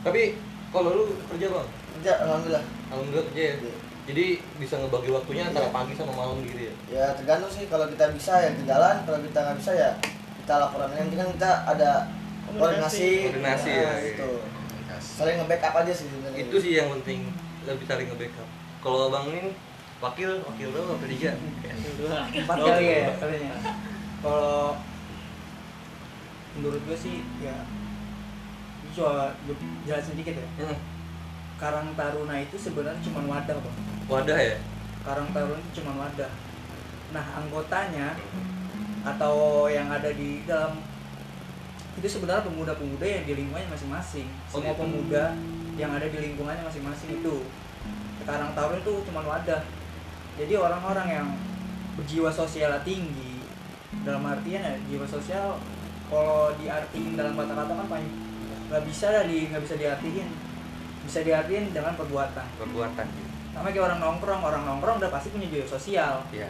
Tapi 0.06 0.22
kalau 0.70 0.90
lu 0.94 1.04
kerja 1.32 1.48
bang? 1.50 1.68
Kerja 1.98 2.12
alhamdulillah. 2.28 2.66
Alhamdulillah 2.92 3.26
kerja 3.32 3.42
ya 3.42 3.56
jadi 4.08 4.26
bisa 4.56 4.80
ngebagi 4.80 5.12
waktunya 5.12 5.44
antara 5.52 5.68
pagi 5.76 5.92
sama 5.92 6.16
malam 6.16 6.40
gitu 6.48 6.72
ya? 6.72 6.74
Ya 6.88 7.06
tergantung 7.12 7.52
sih. 7.52 7.68
Kalau 7.68 7.92
kita 7.92 8.16
bisa 8.16 8.40
ya 8.40 8.56
ke 8.56 8.64
jalan 8.64 9.04
kalau 9.04 9.20
kita 9.20 9.40
nggak 9.44 9.58
bisa 9.60 9.72
ya 9.76 9.92
kita 10.44 10.54
laporan. 10.64 10.88
Yang 10.96 11.12
penting 11.12 11.20
kan 11.20 11.30
kita 11.36 11.52
ada 11.76 11.92
koordinasi. 12.56 13.08
Koordinasi, 13.28 13.68
ya, 13.68 13.76
iya. 13.84 13.92
gitu. 14.16 14.30
Saling 14.98 15.36
nge-backup 15.44 15.76
aja 15.84 15.92
sih 15.92 16.08
sebenarnya. 16.08 16.40
Itu 16.40 16.56
sih 16.64 16.72
yang 16.80 16.88
penting 16.96 17.36
lebih 17.68 17.84
saling 17.84 18.08
nge-backup. 18.08 18.48
Kalau 18.80 19.12
abang 19.12 19.28
ini 19.28 19.52
wakil 20.00 20.40
wakil 20.48 20.68
lo 20.72 20.96
wakil 20.96 21.08
tiga. 21.12 21.36
Empat 22.32 22.58
kali 22.64 22.86
ya 22.88 23.12
kalinya 23.20 23.56
kalau 24.24 24.74
menurut 26.58 26.82
gue 26.90 26.98
sih 26.98 27.22
ya 27.44 27.54
coba 28.98 29.38
jelasin 29.86 30.18
sedikit 30.18 30.42
ya. 30.42 30.48
Hmm, 30.58 30.78
Karang 31.58 31.90
Taruna 31.98 32.38
itu 32.38 32.54
sebenarnya 32.54 33.02
cuma 33.02 33.26
wadah 33.26 33.58
bang 33.58 33.78
wadah 34.06 34.38
ya? 34.38 34.58
Karang 35.02 35.30
Taruna 35.34 35.58
itu 35.58 35.82
cuma 35.82 35.92
wadah. 36.06 36.32
Nah 37.14 37.26
anggotanya 37.42 38.14
atau 39.02 39.66
yang 39.66 39.90
ada 39.90 40.14
di 40.14 40.46
dalam 40.46 40.78
itu 41.98 42.06
sebenarnya 42.06 42.46
pemuda-pemuda 42.46 43.06
yang 43.06 43.26
di 43.26 43.34
lingkungannya 43.34 43.74
masing-masing. 43.74 44.30
Oh, 44.30 44.62
semua 44.62 44.78
gitu. 44.78 44.82
pemuda 44.86 45.34
yang 45.82 45.92
ada 45.98 46.06
di 46.06 46.18
lingkungannya 46.22 46.62
masing-masing 46.62 47.10
itu. 47.22 47.36
Karang 48.22 48.54
Taruna 48.54 48.78
itu 48.78 48.94
cuma 49.10 49.26
wadah. 49.26 49.66
Jadi 50.38 50.54
orang-orang 50.54 51.08
yang 51.10 51.28
berjiwa 51.98 52.30
sosial 52.30 52.78
tinggi 52.86 53.42
dalam 54.06 54.22
artian 54.30 54.62
ya 54.62 54.76
jiwa 54.86 55.08
sosial 55.10 55.58
kalau 56.08 56.54
diartiin 56.62 57.18
dalam 57.18 57.34
kata-kata 57.34 57.74
kan 57.74 57.88
paling 57.90 58.12
nggak 58.68 58.84
bisa 58.86 59.10
lah 59.10 59.24
di 59.26 59.50
nggak 59.50 59.64
bisa 59.64 59.76
diartiin 59.80 60.28
bisa 61.08 61.24
diartiin 61.24 61.72
dengan 61.72 61.96
perbuatan. 61.96 62.46
Perbuatan 62.60 63.08
sama 63.58 63.74
kayak 63.74 63.90
orang 63.90 64.00
nongkrong 64.06 64.42
orang 64.46 64.64
nongkrong 64.70 65.02
udah 65.02 65.10
pasti 65.10 65.34
punya 65.34 65.50
jiwa 65.50 65.66
sosial. 65.66 66.22
Ya 66.30 66.46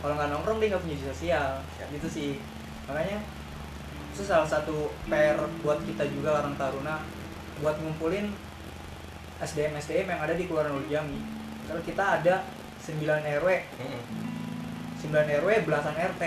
kalau 0.00 0.14
nggak 0.16 0.30
nongkrong 0.32 0.58
dia 0.62 0.72
nggak 0.72 0.82
punya 0.86 0.96
jiwa 0.96 1.12
sosial. 1.12 1.50
Ya. 1.76 1.84
gitu 1.92 2.08
sih. 2.08 2.30
Makanya 2.88 3.20
itu 4.16 4.22
salah 4.24 4.48
satu 4.48 4.88
PR 5.12 5.36
buat 5.60 5.78
kita 5.84 6.08
juga 6.08 6.40
orang 6.40 6.56
taruna 6.56 7.04
buat 7.60 7.76
ngumpulin 7.78 8.32
SDM 9.38 9.78
SDM 9.78 10.06
yang 10.10 10.20
ada 10.24 10.34
di 10.34 10.48
Kelurahan 10.50 10.74
Ulu 10.74 10.90
Jami 10.90 11.22
kalau 11.70 11.82
kita 11.86 12.18
ada 12.18 12.42
9 12.82 12.98
RW 13.38 13.48
Hmm, 13.78 14.02
9 15.06 15.14
RW 15.14 15.50
belasan 15.62 15.94
RT 15.94 16.22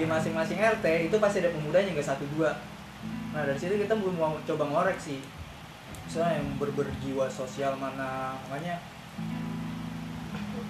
di 0.00 0.04
masing-masing 0.08 0.56
RT 0.62 0.86
itu 1.10 1.16
pasti 1.20 1.44
ada 1.44 1.52
pemudanya 1.52 1.92
nggak 1.92 2.08
satu 2.08 2.24
dua. 2.34 2.56
Nah 3.36 3.42
dari 3.44 3.58
situ 3.58 3.76
kita 3.76 3.92
mau 3.98 4.38
coba 4.40 4.64
ngorek 4.64 4.96
sih 4.96 5.20
misalnya 6.04 6.32
yang 6.38 6.48
ber 6.56 6.70
berjiwa 6.70 7.26
sosial 7.26 7.74
mana 7.74 8.38
makanya 8.46 8.78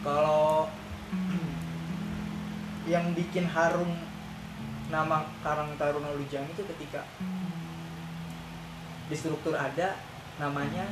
kalau 0.01 0.71
yang 2.93 3.13
bikin 3.13 3.47
harum 3.47 3.89
nama 4.89 5.25
Karang 5.41 5.75
Taruna 5.75 6.13
Lujang 6.13 6.45
itu 6.47 6.63
ketika 6.63 7.03
di 9.05 9.17
struktur 9.17 9.53
ada 9.53 9.97
namanya 10.37 10.85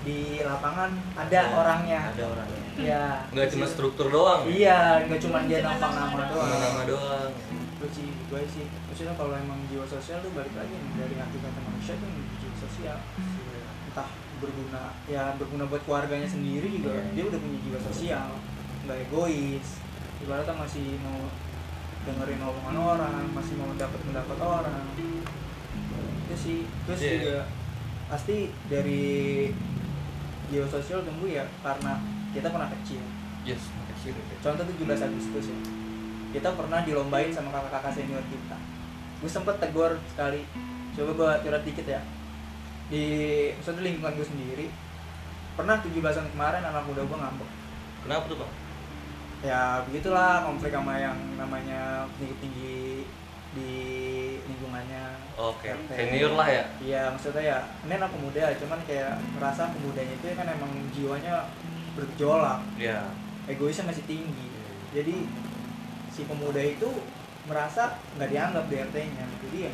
di 0.00 0.40
lapangan 0.40 0.96
ada 1.12 1.28
Ya, 1.28 1.44
orangnya 1.52 2.00
Ada 2.12 2.24
orangnya. 2.24 2.62
ya 2.80 3.04
nggak 3.28 3.48
cuma 3.52 3.66
struktur 3.68 4.08
doang 4.08 4.48
Iya, 4.48 5.04
nggak 5.04 5.20
cuma 5.20 5.44
dia 5.44 5.60
nampang 5.60 5.92
nama 5.92 6.08
nama 6.08 6.24
doang. 6.24 6.48
cuma 6.48 6.56
nama 6.56 6.82
doang 6.88 7.32
sih, 7.90 8.12
gue 8.28 8.42
sih. 8.46 8.68
Maksudnya 8.86 9.16
kalau 9.16 9.32
emang 9.34 9.56
jiwa 9.66 9.82
sosial 9.88 10.20
tuh 10.20 10.30
balik 10.30 10.52
lagi 10.52 10.76
dari 10.94 11.14
arti 11.16 11.36
kata 11.40 11.60
manusia 11.64 11.96
tuh 11.96 12.08
sosial. 12.80 12.98
Entah 13.92 14.08
berguna, 14.40 14.84
ya 15.04 15.36
berguna 15.36 15.68
buat 15.68 15.84
keluarganya 15.84 16.24
sendiri 16.24 16.80
juga. 16.80 16.96
Iya. 16.96 17.12
Dia 17.12 17.24
udah 17.28 17.38
punya 17.44 17.58
jiwa 17.60 17.78
sosial, 17.84 18.28
nggak 18.88 18.98
egois. 19.04 19.68
Ibaratnya 20.24 20.54
masih 20.56 20.96
mau 21.04 21.28
dengerin 22.08 22.40
omongan 22.40 22.76
orang, 22.80 23.24
masih 23.36 23.54
mau 23.60 23.68
dapat 23.76 24.00
pendapat 24.00 24.38
orang. 24.40 24.80
Itu 24.96 26.34
sih, 26.36 26.64
terus 26.88 27.00
Iya. 27.04 27.12
juga 27.20 27.36
pasti 28.08 28.36
dari 28.72 29.04
jiwa 30.50 30.66
sosial 30.66 31.06
tumbuh 31.06 31.30
ya 31.30 31.46
karena 31.62 32.02
kita 32.34 32.50
pernah 32.50 32.66
kecil 32.74 32.98
yes 33.46 33.70
kecil 33.94 34.18
ya. 34.18 34.36
contoh 34.42 34.66
17 34.66 34.98
Agustus 34.98 35.46
ya 35.46 35.58
kita 36.34 36.58
pernah 36.58 36.82
dilombain 36.82 37.30
sama 37.30 37.54
kakak-kakak 37.54 38.02
senior 38.02 38.18
kita 38.26 38.58
gue 39.22 39.30
sempet 39.30 39.62
tegur 39.62 39.94
sekali 40.10 40.42
coba 40.98 41.10
gue 41.14 41.30
curhat 41.46 41.62
dikit 41.62 41.86
ya 41.86 42.02
di 42.90 43.06
maksudnya 43.56 43.86
lingkungan 43.86 44.18
gue 44.18 44.26
sendiri 44.26 44.66
pernah 45.54 45.78
17-an 45.78 46.26
kemarin 46.34 46.62
anak 46.66 46.84
muda 46.84 47.06
gue 47.06 47.18
ngambek. 47.18 47.50
Kenapa 48.04 48.24
tuh 48.26 48.38
bang 48.42 48.52
ya 49.40 49.80
begitulah 49.88 50.44
konflik 50.44 50.68
sama 50.76 51.00
yang 51.00 51.16
namanya 51.40 52.04
tinggi-tinggi 52.20 53.08
di 53.56 53.72
lingkungannya. 54.44 55.16
Oke 55.40 55.72
RT. 55.72 55.90
senior 55.96 56.36
lah 56.36 56.48
ya? 56.50 56.64
Iya 56.76 57.02
maksudnya 57.16 57.42
ya 57.42 57.58
ini 57.88 57.92
anak 57.96 58.12
pemuda 58.12 58.52
cuman 58.60 58.80
kayak 58.84 59.16
merasa 59.32 59.72
pemudanya 59.72 60.14
itu 60.20 60.26
kan 60.36 60.44
emang 60.44 60.72
jiwanya 60.92 61.48
bergejolak. 61.96 62.60
Ya 62.76 63.08
egoisnya 63.48 63.88
masih 63.88 64.04
tinggi. 64.04 64.52
Jadi 64.92 65.24
si 66.12 66.26
pemuda 66.28 66.60
itu 66.60 66.90
merasa 67.48 67.96
nggak 68.18 68.30
dianggap 68.30 68.64
di 68.68 68.76
RT-nya 68.76 69.24
jadi 69.48 69.58
ya 69.66 69.70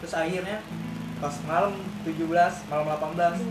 terus 0.00 0.14
akhirnya 0.16 0.58
pas 1.20 1.34
malam 1.44 1.76
17 2.02 2.24
malam 2.72 2.86
18 2.88 3.44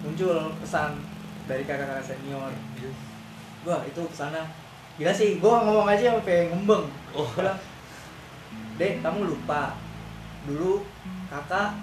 muncul 0.00 0.36
pesan 0.64 0.96
dari 1.44 1.62
kakak-kakak 1.68 2.16
senior. 2.16 2.52
Gua 3.60 3.84
itu 3.84 4.00
ke 4.00 4.16
sana 4.16 4.48
gila 4.96 5.12
sih 5.12 5.36
gua 5.36 5.62
ngomong 5.68 5.88
aja 5.88 6.16
sampai 6.16 6.48
ngembeng. 6.48 6.88
Oh. 7.12 7.28
Gua 7.36 7.44
bilang 7.44 7.60
dek 8.80 9.04
kamu 9.04 9.28
lupa. 9.28 9.76
Dulu 10.48 10.80
kakak 11.28 11.76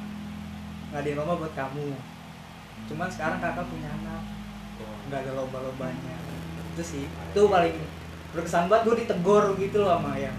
ngadain 0.89 1.13
lomba 1.13 1.37
buat 1.37 1.53
kamu. 1.53 1.93
Cuman 2.89 3.09
sekarang 3.13 3.37
kakak 3.37 3.69
punya 3.69 3.93
anak. 4.01 4.25
Nggak 5.05 5.21
ada 5.21 5.31
lomba-lombanya. 5.37 6.17
Itu 6.73 6.81
sih 6.81 7.05
itu 7.05 7.41
paling 7.45 7.77
berkesan 8.33 8.65
banget. 8.65 8.83
Gue 8.89 8.95
ditegur 9.05 9.53
gitu 9.61 9.85
loh 9.85 10.01
sama 10.01 10.17
yang 10.17 10.33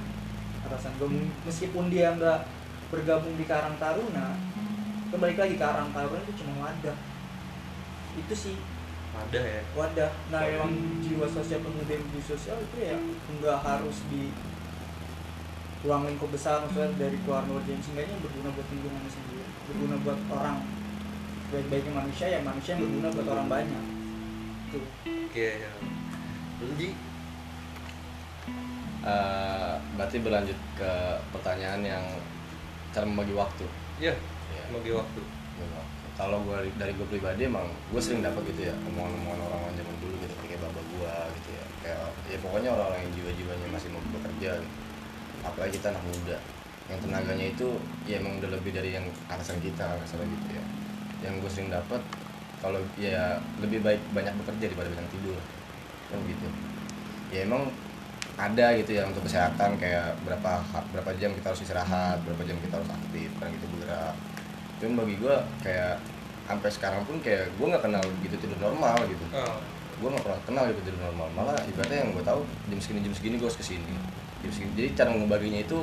atasan 0.67 0.91
gue 0.99 1.31
meskipun 1.47 1.87
dia 1.87 2.11
nggak 2.19 2.43
bergabung 2.91 3.35
di 3.39 3.47
Karang 3.47 3.79
Taruna 3.79 4.35
itu 5.07 5.17
balik 5.17 5.39
lagi 5.39 5.55
Karang 5.55 5.95
Taruna 5.95 6.19
itu 6.21 6.33
cuma 6.43 6.53
wadah. 6.67 6.97
Itu 8.19 8.35
sih. 8.35 8.57
Ada 9.17 9.41
ya? 9.41 9.63
Wadah. 9.73 10.11
Nah 10.35 10.43
memang 10.45 10.73
jiwa 11.01 11.27
sosial 11.31 11.63
pemuda 11.63 11.95
yang 11.95 12.05
di 12.11 12.21
sosial 12.21 12.59
itu 12.61 12.77
ya 12.83 12.99
nggak 13.39 13.59
harus 13.63 14.05
di 14.13 14.35
ruang 15.87 16.03
lingkup 16.11 16.35
besar 16.35 16.67
maksudnya 16.67 16.91
dari 16.99 17.17
keluarga 17.23 17.63
yang 17.63 17.79
seenggaknya 17.79 18.19
berguna 18.19 18.51
buat 18.51 18.67
lingkungannya 18.69 19.11
sendiri. 19.11 19.47
Berguna 19.71 19.97
buat 20.03 20.21
orang. 20.35 20.59
Baik-baiknya 21.47 21.93
manusia 21.95 22.27
ya 22.27 22.41
manusia 22.43 22.75
yang 22.75 22.83
berguna 22.85 23.09
buat 23.15 23.29
orang 23.31 23.47
banyak. 23.47 23.85
Itu 24.69 24.79
oke 25.07 25.47
ya. 25.63 25.73
Terus, 26.59 26.73
Ji 26.75 26.89
Eh, 29.07 29.75
berarti 29.95 30.19
berlanjut 30.19 30.59
ke 30.75 30.91
pertanyaan 31.31 31.79
yang 31.87 32.05
cara 32.91 33.07
membagi 33.07 33.39
waktu. 33.39 33.63
Ya 34.03 34.11
Iya. 34.11 34.15
Bagi 34.73 34.93
waktu. 34.95 35.23
Kalau 36.17 36.41
gue 36.49 36.59
dari 36.81 36.97
gue 36.97 37.07
pribadi 37.13 37.45
emang 37.45 37.69
gue 37.93 38.01
sering 38.01 38.25
dapat 38.25 38.41
gitu 38.49 38.73
ya 38.73 38.75
omongan-omongan 38.89 39.37
orang-orang 39.37 39.75
zaman 39.77 39.95
dulu 40.01 40.15
gitu 40.25 40.35
kayak 40.49 40.61
bapak 40.65 40.85
gue 40.89 41.15
gitu 41.37 41.49
ya. 41.53 41.65
Kayak 41.85 42.01
ya 42.33 42.39
pokoknya 42.41 42.71
orang-orang 42.73 43.01
yang 43.05 43.13
jiwa-jiwanya 43.21 43.67
masih 43.69 43.89
mau 43.93 44.01
bekerja 44.17 44.51
gitu. 44.65 44.77
apalagi 45.45 45.73
kita 45.77 45.87
anak 45.93 46.05
muda. 46.09 46.37
Yang 46.87 46.99
tenaganya 47.05 47.47
itu 47.53 47.69
ya 48.09 48.15
emang 48.23 48.41
udah 48.41 48.51
lebih 48.57 48.71
dari 48.73 48.91
yang 48.97 49.07
atasan 49.29 49.61
kita 49.61 49.87
misalnya 50.01 50.27
gitu 50.41 50.49
ya. 50.57 50.65
Yang 51.29 51.35
gue 51.45 51.51
sering 51.53 51.69
dapat 51.69 52.01
kalau 52.65 52.81
ya 52.97 53.37
lebih 53.61 53.85
baik 53.85 54.01
banyak 54.17 54.33
bekerja 54.41 54.73
daripada 54.73 54.89
banyak 54.97 55.11
tidur. 55.13 55.39
Kan 56.09 56.19
gitu. 56.25 56.49
Ya 57.29 57.45
emang 57.45 57.69
ada 58.37 58.67
gitu 58.77 58.93
ya 58.93 59.09
untuk 59.09 59.25
kesehatan 59.25 59.81
kayak 59.81 60.13
berapa 60.25 60.61
berapa 60.93 61.11
jam 61.17 61.33
kita 61.33 61.53
harus 61.53 61.65
istirahat 61.65 62.21
berapa 62.29 62.45
jam 62.45 62.61
kita 62.61 62.77
harus 62.77 62.91
aktif 62.93 63.33
kan 63.41 63.49
gitu 63.49 63.65
bergerak 63.73 64.13
cuman 64.77 64.95
bagi 65.05 65.15
gue 65.17 65.35
kayak 65.65 65.97
sampai 66.47 66.71
sekarang 66.71 67.03
pun 67.09 67.19
kayak 67.25 67.51
gue 67.59 67.67
nggak 67.67 67.83
kenal 67.83 68.05
gitu 68.23 68.37
tidur 68.39 68.59
normal 68.63 68.97
gitu. 69.09 69.25
Oh, 69.35 69.59
gue 69.99 70.09
nggak 70.15 70.25
pernah 70.25 70.41
kenal 70.47 70.65
gitu 70.71 70.81
tidur 70.87 71.01
normal. 71.03 71.29
Malah 71.35 71.59
ibaratnya 71.67 71.99
yang 72.07 72.11
gue 72.15 72.25
tahu 72.25 72.41
jam 72.71 72.79
segini 72.79 73.01
jam 73.03 73.15
segini 73.17 73.35
gue 73.41 73.49
harus 73.49 73.59
ke 73.59 73.67
sini 73.67 73.95
jam 74.45 74.51
segini. 74.53 74.73
Jadi 74.79 74.89
cara 74.95 75.09
ngebaginya 75.17 75.61
itu 75.65 75.79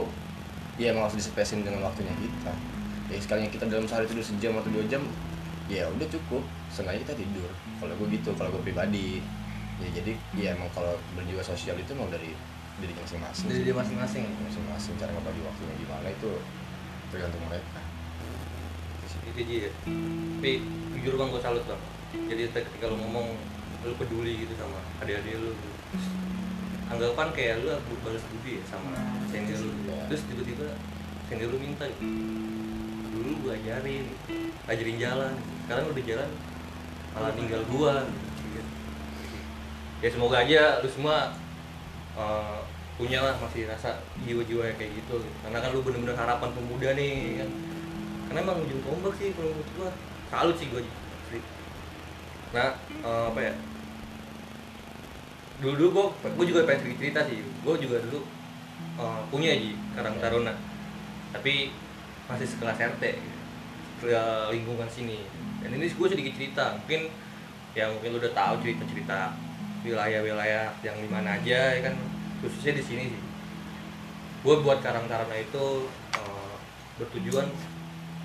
ya 0.80 0.96
emang 0.96 1.10
harus 1.10 1.20
disepesin 1.20 1.66
dengan 1.66 1.84
waktunya 1.84 2.14
kita. 2.16 2.54
Ya 3.12 3.18
sekalinya 3.20 3.52
kita 3.52 3.66
dalam 3.68 3.86
sehari 3.86 4.08
tidur 4.08 4.24
sejam 4.24 4.56
atau 4.58 4.72
dua 4.72 4.86
jam 4.88 5.04
ya 5.68 5.90
udah 5.92 6.08
cukup. 6.08 6.44
Sengaja 6.72 7.02
kita 7.04 7.14
tidur. 7.18 7.50
Kalau 7.82 7.94
gue 7.98 8.08
gitu 8.14 8.32
kalau 8.38 8.50
gue 8.56 8.62
pribadi. 8.64 9.20
Ya 9.82 9.90
jadi 9.90 10.12
ya 10.38 10.48
emang 10.56 10.70
kalau 10.72 10.96
berjiwa 11.18 11.44
sosial 11.44 11.76
itu 11.76 11.92
mau 11.98 12.08
dari 12.08 12.32
diri 12.80 12.94
masing-masing. 12.94 13.52
Dari 13.52 13.62
dia 13.68 13.76
masing-masing. 13.76 14.24
Masing-masing 14.48 14.94
cara 14.96 15.12
ngebagi 15.12 15.42
waktunya 15.44 15.76
gimana 15.82 16.08
itu 16.08 16.32
tergantung 17.12 17.44
mereka 17.46 17.93
Itu 19.30 19.42
Ji 19.44 19.56
ya 19.68 19.72
tapi 20.44 20.60
jujur 21.00 21.16
bang 21.16 21.32
gue 21.32 21.40
salut 21.40 21.64
bang 21.64 21.82
jadi 22.28 22.52
ketika 22.52 22.92
lu 22.92 23.00
ngomong 23.00 23.32
lu 23.88 23.96
peduli 23.96 24.44
gitu 24.44 24.54
sama 24.60 24.80
adik-adik 25.00 25.40
lu 25.40 25.56
gitu. 25.56 25.70
anggapan 26.92 27.28
kayak 27.32 27.64
lu 27.64 27.72
balas 28.04 28.24
budi 28.28 28.60
ya 28.60 28.64
sama 28.68 28.92
senior 29.32 29.56
gitu. 29.56 29.88
Iya. 29.88 30.04
terus 30.12 30.22
tiba-tiba 30.28 30.68
senior 31.32 31.48
lu 31.48 31.60
minta 31.64 31.88
gitu. 31.88 32.04
dulu 33.16 33.32
gue 33.48 33.52
ajarin 33.56 34.06
ajarin 34.68 34.98
jalan 35.00 35.34
sekarang 35.64 35.86
udah 35.96 36.04
jalan 36.04 36.30
malah 37.16 37.32
tinggal 37.40 37.62
gua 37.72 37.96
gitu. 38.44 38.62
ya 40.04 40.10
semoga 40.12 40.44
aja 40.44 40.84
lu 40.84 40.90
semua 40.92 41.32
uh, 42.20 42.60
punya 43.00 43.24
lah 43.24 43.40
masih 43.40 43.64
rasa 43.72 44.04
jiwa-jiwa 44.28 44.70
yang 44.70 44.78
kayak 44.78 44.92
gitu 44.92 45.24
karena 45.40 45.58
kan 45.64 45.70
lu 45.72 45.80
bener-bener 45.88 46.20
harapan 46.20 46.52
pemuda 46.52 46.90
nih 47.00 47.42
kan 47.42 47.50
karena 48.34 48.50
emang 48.50 48.66
ujung 48.66 48.82
tombak 48.82 49.14
sih 49.22 49.30
kalau 49.38 49.54
menurut 49.54 49.70
gua. 49.78 49.90
Salut 50.34 50.58
sih 50.58 50.66
gua 50.74 50.82
nah 52.54 52.74
eh, 52.90 53.26
apa 53.30 53.40
ya? 53.46 53.54
Dulu 55.62 55.74
dulu 55.78 55.90
gua 55.94 56.06
gua 56.34 56.46
juga 56.50 56.66
pengen 56.66 56.98
cerita 56.98 57.30
sih. 57.30 57.46
Gua 57.62 57.78
juga 57.78 58.02
dulu 58.02 58.26
eh, 58.98 59.22
punya 59.30 59.54
ji 59.54 59.78
karang 59.94 60.18
taruna. 60.18 60.58
Tapi 61.30 61.78
masih 62.26 62.50
sekelas 62.50 62.98
RT 62.98 63.04
ke 64.02 64.18
lingkungan 64.50 64.90
sini. 64.90 65.30
Dan 65.62 65.78
ini 65.78 65.94
gue 65.94 66.08
sedikit 66.10 66.34
cerita. 66.34 66.74
Mungkin 66.82 67.14
ya 67.78 67.94
mungkin 67.94 68.18
lu 68.18 68.20
udah 68.22 68.34
tahu 68.34 68.66
cerita-cerita 68.66 69.38
wilayah-wilayah 69.86 70.74
yang 70.82 70.98
di 70.98 71.10
mana 71.10 71.38
aja 71.38 71.78
ya 71.78 71.82
kan? 71.86 71.94
Khususnya 72.42 72.82
di 72.82 72.84
sini 72.86 73.04
sih. 73.14 73.22
Gue 74.42 74.58
buat 74.66 74.82
karang 74.82 75.06
taruna 75.06 75.38
itu 75.38 75.86
eh, 76.18 76.56
bertujuan 76.98 77.46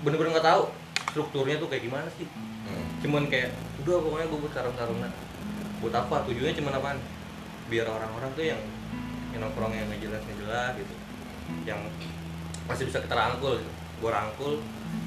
bener-bener 0.03 0.31
nggak 0.35 0.47
tahu 0.47 0.63
strukturnya 1.11 1.57
tuh 1.59 1.67
kayak 1.67 1.83
gimana 1.89 2.07
sih. 2.15 2.27
Hmm. 2.69 2.85
cuman 3.01 3.25
kayak 3.25 3.49
udah 3.81 3.97
pokoknya 3.97 4.27
gue 4.29 4.39
buat 4.45 4.53
karang 4.53 4.75
taruna 4.77 5.09
buat 5.79 5.95
apa? 5.95 6.27
Tujuannya 6.27 6.53
cuman 6.59 6.73
apaan? 6.75 6.99
Biar 7.71 7.87
orang-orang 7.87 8.29
tuh 8.35 8.45
yang 8.45 8.61
yang 9.31 9.41
nongkrong 9.41 9.73
yang 9.73 9.87
nggak 9.89 10.01
jelas 10.05 10.21
nggak 10.21 10.37
jelas 10.43 10.71
gitu. 10.77 10.93
Yang 11.65 11.79
masih 12.69 12.83
bisa 12.91 12.99
kita 13.01 13.15
rangkul 13.15 13.57
gitu. 13.57 13.71
gue 13.99 14.11
rangkul 14.11 14.53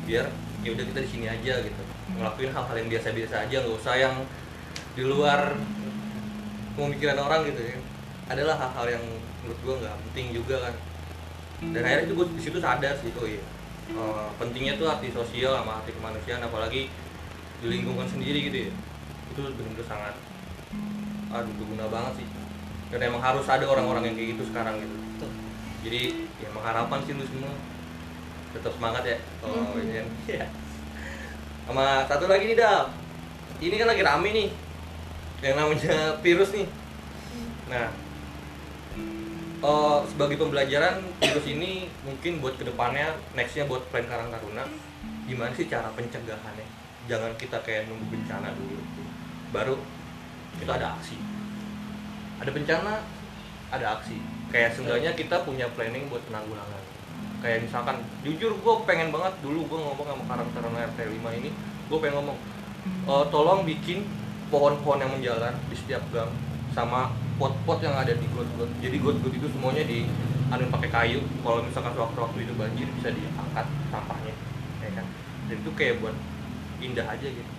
biar 0.05 0.27
ya 0.61 0.71
udah 0.75 0.85
kita 0.91 1.01
di 1.05 1.09
sini 1.13 1.27
aja 1.29 1.55
gitu. 1.63 1.83
Ngelakuin 2.19 2.51
hal-hal 2.51 2.77
yang 2.83 2.89
biasa-biasa 2.91 3.35
aja 3.47 3.57
nggak 3.63 3.77
usah 3.79 3.95
yang 3.95 4.15
di 4.93 5.03
luar 5.07 5.55
pemikiran 6.75 7.19
orang 7.21 7.47
gitu 7.47 7.63
ya. 7.63 7.79
Adalah 8.33 8.57
hal-hal 8.59 8.99
yang 8.99 9.05
menurut 9.45 9.61
gue 9.61 9.75
nggak 9.87 9.95
penting 10.09 10.27
juga 10.35 10.57
kan. 10.67 10.75
Dan 11.63 11.81
akhirnya 11.85 12.05
itu 12.11 12.15
gue 12.19 12.27
di 12.35 12.43
situ 12.43 12.59
sadar 12.59 12.99
sih 12.99 13.15
oh 13.15 13.29
iya 13.29 13.45
eh, 13.93 14.29
pentingnya 14.41 14.75
tuh 14.81 14.87
arti 14.89 15.09
sosial 15.13 15.53
sama 15.57 15.83
arti 15.83 15.93
kemanusiaan 15.97 16.43
apalagi 16.45 16.89
di 17.63 17.67
lingkungan 17.69 18.09
sendiri 18.09 18.51
gitu 18.51 18.59
ya. 18.69 18.73
Itu 19.33 19.41
benar-benar 19.47 19.87
sangat 19.87 20.15
aduh 21.33 21.53
berguna 21.57 21.87
banget 21.89 22.25
sih. 22.25 22.29
Dan 22.93 23.09
emang 23.09 23.25
harus 23.25 23.49
ada 23.49 23.65
orang-orang 23.65 24.13
yang 24.13 24.17
kayak 24.17 24.29
gitu 24.37 24.45
sekarang 24.53 24.77
gitu. 24.81 25.27
Jadi 25.83 26.29
ya 26.39 26.47
emang 26.53 26.65
harapan 26.65 26.99
sih 27.07 27.13
lu 27.17 27.25
semua. 27.25 27.53
Tetap 28.53 28.73
semangat 28.77 29.03
ya 29.09 29.19
kalau 29.41 29.77
ini 29.81 29.93
kan. 29.97 30.09
Iya. 30.31 30.47
sama 31.63 32.05
satu 32.11 32.27
lagi 32.27 32.51
nih 32.51 32.59
dal. 32.59 32.91
Ini 33.63 33.75
kan 33.79 33.89
lagi 33.89 34.03
rame 34.03 34.29
nih. 34.35 34.49
Yang 35.43 35.55
namanya 35.57 35.97
virus 36.21 36.51
nih. 36.53 36.67
Nah 37.71 37.87
eh, 39.63 39.99
sebagai 40.11 40.37
pembelajaran 40.39 41.01
virus 41.23 41.47
ini 41.47 41.87
mungkin 42.03 42.43
buat 42.43 42.59
ke 42.59 42.65
depannya 42.67 43.15
nextnya 43.39 43.65
buat 43.71 43.87
plan 43.95 44.07
Karang 44.11 44.29
Taruna. 44.35 44.67
Gimana 45.27 45.55
sih 45.55 45.71
cara 45.71 45.89
pencegahannya? 45.95 46.67
Jangan 47.07 47.33
kita 47.39 47.63
kayak 47.63 47.87
nunggu 47.87 48.07
bencana 48.11 48.51
dulu. 48.55 48.83
Baru 49.55 49.75
kita 50.59 50.79
ada 50.79 50.99
aksi. 50.99 51.17
Ada 52.43 52.51
bencana 52.51 52.93
ada 53.71 53.87
aksi. 53.99 54.19
Kayak 54.51 54.77
seenggaknya 54.77 55.15
kita 55.15 55.47
punya 55.47 55.71
planning 55.73 56.11
buat 56.11 56.21
penanggulangan. 56.29 56.83
Kayak 57.41 57.67
misalkan 57.67 57.97
jujur 58.23 58.55
gue 58.55 58.75
pengen 58.87 59.11
banget 59.11 59.35
dulu 59.43 59.67
gue 59.67 59.79
ngomong 59.79 60.07
sama 60.07 60.25
Karang 60.27 60.51
Taruna 60.55 60.87
RT 60.91 60.99
5 61.07 61.39
ini 61.43 61.51
gue 61.91 61.99
pengen 61.99 62.23
ngomong 62.23 62.39
"Eh, 62.83 63.25
tolong 63.31 63.63
bikin 63.63 64.07
pohon-pohon 64.51 65.01
yang 65.01 65.11
menjalar 65.15 65.55
di 65.71 65.75
setiap 65.79 66.03
gang 66.13 66.31
sama 66.73 67.13
pot-pot 67.37 67.79
yang 67.85 67.93
ada 67.97 68.13
di 68.17 68.27
got-got 68.33 68.69
jadi 68.81 68.97
got-got 69.01 69.33
itu 69.33 69.49
semuanya 69.53 69.85
di 69.85 70.09
anu 70.53 70.69
pakai 70.69 70.91
kayu. 70.93 71.21
Kalau 71.41 71.65
misalkan 71.65 71.93
sewaktu-waktu 71.97 72.39
itu 72.45 72.53
banjir 72.61 72.89
bisa 73.01 73.09
diangkat 73.13 73.67
sampahnya 73.89 74.35
ya 74.85 74.91
kan? 74.97 75.07
Dan 75.49 75.57
itu 75.65 75.71
kayak 75.73 76.01
buat 76.05 76.17
indah 76.85 77.07
aja 77.09 77.29
gitu. 77.29 77.53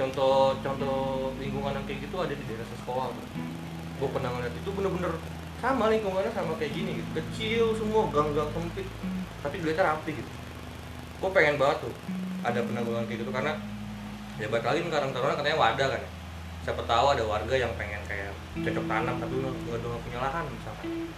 Contoh 0.00 0.56
contoh 0.64 0.96
lingkungan 1.36 1.76
yang 1.76 1.84
kayak 1.84 2.08
gitu 2.08 2.16
ada 2.16 2.32
di 2.32 2.44
daerah 2.48 2.64
sekolah 2.64 3.12
gue 4.00 4.08
pernah 4.08 4.32
ngeliat 4.32 4.54
itu 4.56 4.70
bener-bener 4.72 5.12
sama 5.60 5.92
lingkungannya 5.92 6.32
sama 6.32 6.56
kayak 6.56 6.72
gini 6.72 7.04
gitu. 7.04 7.10
Kecil 7.20 7.64
semua 7.76 8.08
gang-gang 8.08 8.48
sempit 8.56 8.88
tapi 9.44 9.60
dilihatnya 9.60 9.92
rapi 9.92 10.10
gitu. 10.16 10.30
Gue 11.20 11.30
pengen 11.36 11.60
banget 11.60 11.84
tuh 11.84 11.94
ada 12.40 12.64
penanggulangan 12.64 13.04
kayak 13.04 13.20
gitu 13.24 13.32
karena 13.32 13.52
ya 14.40 14.48
nih 14.48 14.88
Karang 14.88 15.12
Taruna 15.12 15.36
katanya 15.36 15.58
wadah 15.60 15.88
kan 15.92 16.00
ya 16.00 16.19
siapa 16.60 16.82
tahu 16.84 17.06
ada 17.16 17.24
warga 17.24 17.54
yang 17.56 17.72
pengen 17.80 18.02
kayak 18.04 18.36
cocok 18.60 18.84
tanam 18.84 19.16
tapi 19.16 19.34
nggak 19.40 20.00
punya 20.04 20.18
lahan 20.20 20.44
misalkan. 20.48 21.08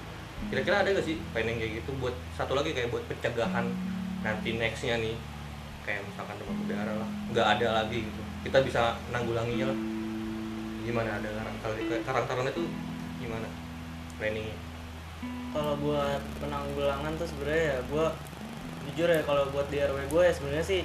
Kira-kira 0.50 0.82
ada 0.82 0.88
gak 0.90 1.06
sih 1.06 1.22
planning 1.30 1.58
kayak 1.62 1.72
gitu 1.82 1.90
buat 2.02 2.14
satu 2.34 2.58
lagi 2.58 2.74
kayak 2.74 2.90
buat 2.90 3.06
pencegahan 3.06 3.66
nanti 4.26 4.58
nextnya 4.58 4.98
nih? 4.98 5.14
Kayak 5.86 6.02
misalkan 6.06 6.34
demam 6.38 6.56
berdarah 6.66 6.96
lah. 6.98 7.10
Nggak 7.30 7.46
ada 7.58 7.66
lagi 7.82 7.98
gitu. 8.06 8.22
Kita 8.46 8.58
bisa 8.66 8.98
menanggulanginya 9.10 9.66
lah. 9.70 9.78
Gimana 10.82 11.10
ada 11.22 11.30
karang 12.02 12.26
taruna 12.26 12.50
itu 12.50 12.66
gimana 13.22 13.46
planningnya? 14.18 14.56
Kalau 15.54 15.78
buat 15.78 16.22
penanggulangan 16.42 17.14
tuh 17.14 17.26
sebenarnya 17.30 17.62
ya 17.62 17.78
gue 17.86 18.06
jujur 18.90 19.08
ya 19.14 19.22
kalau 19.22 19.46
buat 19.54 19.70
di 19.70 19.78
RW 19.78 20.10
gue 20.10 20.22
ya 20.26 20.32
sebenarnya 20.34 20.66
sih 20.66 20.82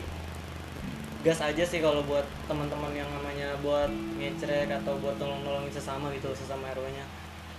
gas 1.27 1.43
aja 1.43 1.63
sih 1.67 1.83
kalau 1.83 1.99
buat 2.07 2.23
teman-teman 2.47 2.95
yang 2.95 3.11
namanya 3.11 3.51
buat 3.59 3.91
ngecrek 4.15 4.71
atau 4.71 4.95
buat 5.03 5.19
tolong-nolongin 5.19 5.75
sesama 5.75 6.07
gitu 6.15 6.31
sesama 6.31 6.71
RW-nya 6.71 7.03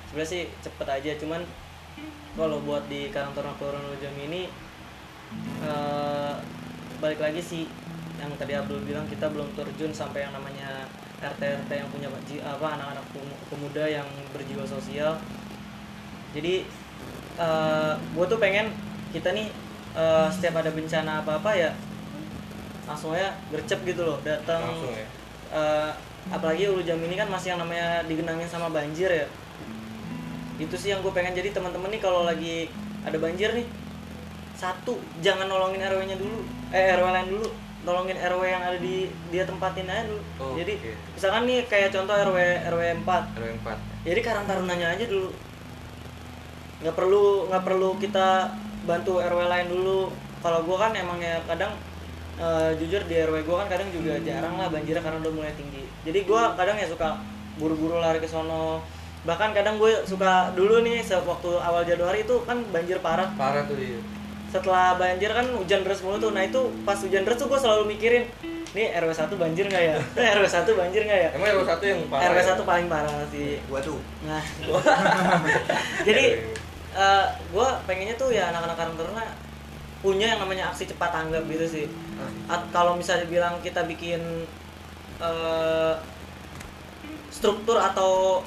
sebenarnya 0.08 0.32
sih 0.32 0.42
cepet 0.64 0.88
aja 0.88 1.12
cuman 1.20 1.44
kalau 2.32 2.64
buat 2.64 2.88
di 2.88 3.12
Karang 3.12 3.36
Taruna 3.36 3.52
Kelurahan 3.60 3.92
Ujung 3.92 4.16
ini 4.24 4.48
eh, 5.60 6.34
balik 6.96 7.20
lagi 7.20 7.44
sih 7.44 7.68
yang 8.16 8.32
tadi 8.40 8.56
Abdul 8.56 8.88
bilang 8.88 9.04
kita 9.04 9.28
belum 9.28 9.52
terjun 9.52 9.92
sampai 9.92 10.24
yang 10.24 10.32
namanya 10.32 10.88
RT 11.20 11.68
RT 11.68 11.70
yang 11.70 11.90
punya 11.92 12.08
apa 12.40 12.66
anak-anak 12.80 13.04
pem- 13.12 13.40
pemuda 13.52 13.84
yang 13.84 14.06
berjiwa 14.32 14.64
sosial. 14.64 15.18
Jadi 16.32 16.66
gue 18.16 18.24
tuh 18.26 18.38
pengen 18.42 18.72
kita 19.12 19.30
nih 19.36 19.52
eh, 19.94 20.28
setiap 20.32 20.64
ada 20.64 20.70
bencana 20.72 21.20
apa 21.20 21.36
apa 21.36 21.50
ya 21.52 21.70
langsung 22.88 23.12
aja 23.12 23.36
gercep 23.52 23.84
gitu 23.84 24.02
loh 24.02 24.18
datang 24.24 24.64
langsung 24.64 24.96
ya? 24.96 25.06
Eh, 25.52 25.90
apalagi 26.32 26.68
Ulu 26.68 26.82
Jam 26.84 27.00
ini 27.00 27.16
kan 27.16 27.28
masih 27.28 27.54
yang 27.56 27.60
namanya 27.60 28.04
digenangin 28.04 28.48
sama 28.48 28.68
banjir 28.72 29.08
ya. 29.08 29.26
Itu 30.58 30.74
sih 30.74 30.90
yang 30.92 31.04
gue 31.04 31.12
pengen 31.12 31.36
jadi 31.36 31.52
teman-teman 31.54 31.88
nih 31.92 32.02
kalau 32.02 32.24
lagi 32.24 32.68
ada 33.04 33.16
banjir 33.16 33.52
nih. 33.52 33.68
Satu 34.58 34.98
jangan 35.22 35.46
nolongin 35.46 35.84
RW 35.84 36.00
nya 36.08 36.16
dulu. 36.18 36.42
Eh 36.74 36.92
RW 36.98 37.06
lain 37.14 37.28
dulu. 37.30 37.48
Nolongin 37.86 38.18
RW 38.18 38.42
yang 38.44 38.62
ada 38.64 38.76
di 38.76 39.08
dia 39.30 39.46
tempatin 39.46 39.88
aja 39.88 40.04
dulu. 40.04 40.22
Oh, 40.42 40.52
jadi 40.58 40.76
oke. 40.76 40.92
misalkan 41.14 41.42
nih 41.46 41.64
kayak 41.70 41.94
contoh 41.94 42.12
RW 42.12 42.38
RW 42.68 42.82
4 43.06 43.38
RW 43.38 43.48
4 43.64 44.04
jadi 44.04 44.20
karang 44.20 44.44
tarunanya 44.50 44.98
aja 44.98 45.04
dulu. 45.06 45.30
Nggak 46.84 46.94
perlu 46.98 47.24
nggak 47.48 47.64
perlu 47.64 47.88
kita 48.02 48.52
bantu 48.84 49.22
RW 49.22 49.40
lain 49.46 49.68
dulu. 49.70 50.00
Kalau 50.42 50.60
gua 50.66 50.90
kan 50.90 50.92
emang 50.98 51.22
ya 51.22 51.38
kadang 51.46 51.72
eh, 52.38 52.70
jujur 52.78 53.02
di 53.04 53.14
RW 53.18 53.42
gua 53.44 53.66
kan 53.66 53.78
kadang 53.78 53.90
juga 53.90 54.16
jarang 54.22 54.54
lah 54.56 54.70
banjirnya 54.70 55.02
karena 55.02 55.18
udah 55.20 55.32
mulai 55.34 55.52
tinggi. 55.58 55.84
Jadi 56.06 56.24
gua 56.24 56.54
kadang 56.54 56.78
ya 56.78 56.86
suka 56.86 57.18
buru-buru 57.58 57.98
lari 57.98 58.22
ke 58.22 58.30
sono. 58.30 58.80
Bahkan 59.26 59.50
kadang 59.50 59.82
gue 59.82 60.06
suka 60.06 60.54
dulu 60.54 60.80
nih 60.86 61.02
waktu 61.02 61.50
awal 61.58 61.82
Januari 61.82 62.22
itu 62.22 62.38
kan 62.46 62.62
banjir 62.70 63.02
parah. 63.02 63.28
Parah 63.34 63.66
tuh 63.66 63.76
iya. 63.76 63.98
Setelah 64.48 64.96
banjir 64.96 65.28
kan 65.34 65.44
hujan 65.58 65.82
deras 65.84 66.00
mulu 66.00 66.16
tuh. 66.22 66.30
Nah 66.30 66.46
itu 66.46 66.70
pas 66.86 66.96
hujan 66.96 67.26
deras 67.26 67.36
tuh 67.36 67.50
gue 67.50 67.58
selalu 67.58 67.98
mikirin 67.98 68.24
nih 68.72 68.94
RW 69.00 69.10
1 69.10 69.34
banjir 69.34 69.64
nggak 69.68 69.84
ya? 69.84 69.96
RW 70.38 70.46
1 70.46 70.80
banjir 70.80 71.02
nggak 71.04 71.20
ya? 71.20 71.28
Emang 71.34 71.48
RW 71.50 71.62
1 71.66 71.82
yang 71.82 72.00
parah 72.06 72.30
RW 72.30 72.38
ya? 72.38 72.54
1 72.56 72.70
paling 72.70 72.86
parah 72.88 73.12
sih. 73.28 73.48
Gua 73.66 73.80
tuh. 73.82 74.00
Nah, 74.24 74.42
jadi 76.08 76.24
eh 76.98 77.26
gue 77.52 77.68
pengennya 77.84 78.16
tuh 78.16 78.32
ya 78.32 78.48
anak-anak 78.48 78.76
Karang 78.80 78.96
Taruna 78.96 79.24
punya 79.98 80.26
yang 80.34 80.40
namanya 80.40 80.70
aksi 80.70 80.86
cepat 80.88 81.10
tanggap 81.10 81.42
gitu 81.50 81.66
sih. 81.66 81.84
At- 82.50 82.68
kalau 82.74 82.96
misalnya 82.98 83.26
bilang 83.30 83.60
kita 83.62 83.84
bikin 83.84 84.20
eh 85.18 85.94
struktur 87.28 87.78
atau 87.78 88.42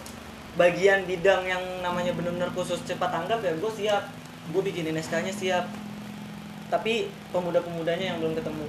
bagian 0.59 1.07
bidang 1.07 1.47
yang 1.47 1.63
namanya 1.79 2.11
benar-benar 2.11 2.51
khusus 2.51 2.83
cepat 2.83 3.11
tanggap 3.11 3.39
ya 3.43 3.53
gue 3.55 3.71
siap. 3.71 4.03
Gue 4.51 4.61
bikinin 4.65 4.97
SK-nya 4.97 5.31
siap. 5.31 5.65
Tapi 6.67 7.07
pemuda-pemudanya 7.31 8.15
yang 8.15 8.17
belum 8.19 8.35
ketemu. 8.35 8.65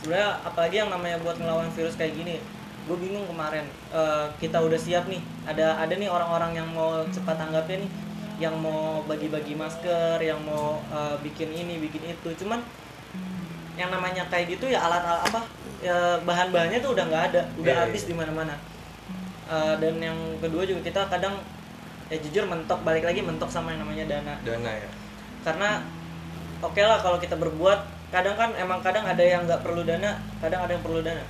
Sebenarnya 0.00 0.40
apalagi 0.44 0.76
yang 0.80 0.88
namanya 0.88 1.20
buat 1.20 1.36
ngelawan 1.36 1.68
virus 1.76 1.96
kayak 2.00 2.16
gini, 2.16 2.40
gue 2.88 2.96
bingung 2.96 3.28
kemarin 3.28 3.66
Eh, 3.90 4.26
kita 4.38 4.62
udah 4.62 4.78
siap 4.78 5.10
nih 5.10 5.18
ada 5.50 5.74
ada 5.74 5.90
nih 5.98 6.06
orang-orang 6.06 6.54
yang 6.54 6.68
mau 6.70 7.02
cepat 7.10 7.34
tanggapnya 7.34 7.82
nih 7.82 7.90
yang 8.38 8.54
mau 8.54 9.02
bagi-bagi 9.02 9.58
masker 9.58 10.22
yang 10.22 10.38
mau 10.46 10.78
eh, 10.94 11.18
bikin 11.26 11.50
ini 11.50 11.82
bikin 11.82 12.06
itu 12.06 12.30
cuman 12.38 12.62
yang 13.80 13.88
namanya 13.88 14.28
kayak 14.28 14.52
gitu 14.52 14.68
ya 14.68 14.84
alat-alat 14.84 15.24
apa 15.32 15.40
ya 15.80 16.20
bahan-bahannya 16.28 16.84
tuh 16.84 16.92
udah 16.92 17.04
nggak 17.08 17.24
ada 17.32 17.42
udah 17.56 17.72
Iya, 17.72 17.82
habis 17.88 18.04
iya. 18.04 18.08
di 18.12 18.14
mana-mana. 18.20 18.54
Eh, 19.48 19.74
dan 19.80 19.94
yang 19.96 20.18
kedua 20.38 20.68
juga 20.68 20.84
kita 20.84 21.08
kadang 21.08 21.40
ya 22.12 22.20
jujur 22.20 22.44
mentok 22.44 22.84
balik 22.84 23.08
lagi 23.08 23.24
mentok 23.24 23.48
sama 23.48 23.72
yang 23.72 23.80
namanya 23.88 24.04
dana. 24.04 24.34
Dana 24.44 24.70
ya. 24.76 24.88
Karena 25.40 25.80
oke 26.60 26.80
lah 26.84 27.00
kalau 27.00 27.16
kita 27.16 27.40
berbuat 27.40 27.80
kadang 28.12 28.36
kan 28.36 28.52
emang 28.60 28.84
kadang 28.84 29.08
ada 29.08 29.22
yang 29.24 29.48
nggak 29.48 29.64
perlu 29.64 29.80
dana 29.86 30.20
kadang 30.44 30.60
ada 30.68 30.76
yang 30.76 30.84
perlu 30.84 31.00
dana. 31.00 31.24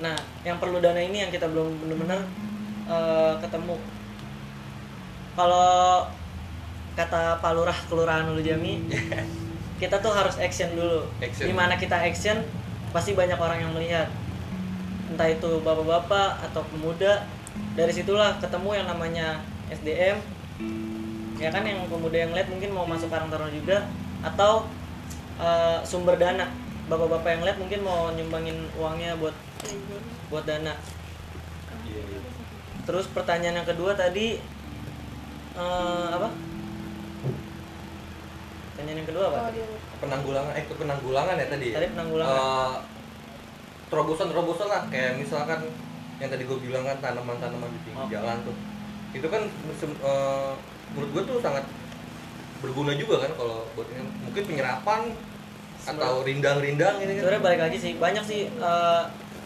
Nah 0.00 0.16
yang 0.48 0.56
perlu 0.56 0.80
dana 0.80 0.98
ini 0.98 1.28
yang 1.28 1.30
kita 1.30 1.46
belum 1.52 1.84
benar-benar 1.84 2.24
eh, 2.88 3.34
ketemu. 3.44 3.76
Kalau 5.36 6.08
kata 6.96 7.44
Pak 7.44 7.52
Lurah 7.52 7.76
Kelurahan 7.92 8.24
Ulu 8.32 8.40
Jami 8.40 8.88
kita 9.76 10.00
tuh 10.00 10.12
harus 10.12 10.36
action 10.40 10.72
dulu. 10.72 11.04
Action. 11.20 11.44
di 11.48 11.52
mana 11.52 11.76
kita 11.76 11.96
action 12.00 12.40
pasti 12.90 13.12
banyak 13.12 13.36
orang 13.36 13.58
yang 13.60 13.72
melihat. 13.76 14.08
Entah 15.12 15.28
itu 15.28 15.60
bapak-bapak 15.60 16.48
atau 16.50 16.64
pemuda. 16.72 17.28
Dari 17.76 17.92
situlah 17.92 18.40
ketemu 18.40 18.70
yang 18.84 18.86
namanya 18.88 19.40
SDM 19.68 20.20
ya 21.36 21.52
kan 21.52 21.68
yang 21.68 21.84
pemuda 21.92 22.16
yang 22.16 22.32
lihat 22.32 22.48
mungkin 22.48 22.72
mau 22.72 22.88
masuk 22.88 23.12
Karang 23.12 23.28
Taruna 23.28 23.52
juga. 23.52 23.84
Atau 24.24 24.64
eh, 25.40 25.78
sumber 25.84 26.16
dana. 26.16 26.48
Bapak-bapak 26.86 27.30
yang 27.36 27.42
lihat 27.44 27.58
mungkin 27.60 27.80
mau 27.84 28.08
nyumbangin 28.14 28.56
uangnya 28.80 29.18
buat 29.20 29.36
buat 30.32 30.44
dana. 30.48 30.72
Iya 31.84 32.00
iya. 32.00 32.20
Terus 32.86 33.10
pertanyaan 33.12 33.60
yang 33.60 33.68
kedua 33.68 33.92
tadi 33.92 34.40
eh, 35.52 36.08
apa 36.16 36.55
pertanyaan 38.76 38.98
yang 39.00 39.08
kedua 39.08 39.24
apa 39.26 39.38
Oh, 39.38 39.50
dia- 39.50 39.80
penanggulangan 39.96 40.52
eh 40.52 40.64
penanggulangan 40.68 41.34
ya 41.34 41.46
tadi 41.48 41.66
ya? 41.66 41.74
Tadi 41.74 41.86
penanggulangan. 41.90 42.36
Eh, 42.36 42.74
terobosan-terobosan 43.86 44.66
lah. 44.66 44.82
Kayak 44.86 45.12
misalkan 45.16 45.60
yang 46.16 46.28
tadi 46.28 46.42
gue 46.44 46.58
bilang 46.58 46.84
kan 46.84 46.96
tanaman-tanaman 47.00 47.70
di 47.70 47.80
pinggir 47.82 48.02
Oh. 48.02 48.10
jalan 48.10 48.36
tuh. 48.44 48.56
Itu 49.12 49.26
kan 49.26 49.42
eh, 49.46 50.52
menurut 50.92 51.10
gue 51.10 51.22
tuh 51.26 51.38
sangat 51.40 51.64
berguna 52.58 52.92
juga 52.92 53.24
kan 53.24 53.32
kalau 53.32 53.64
buat 53.72 53.88
ini. 53.88 54.04
Mungkin 54.22 54.42
penyerapan 54.44 55.00
atau 55.86 56.20
rindang-rindang 56.20 56.98
ini 56.98 57.14
kan. 57.14 57.20
sebenarnya 57.22 57.42
balik 57.42 57.60
lagi 57.62 57.78
sih 57.78 57.92
banyak 57.96 58.20
sih 58.22 58.40
eh, 58.50 59.02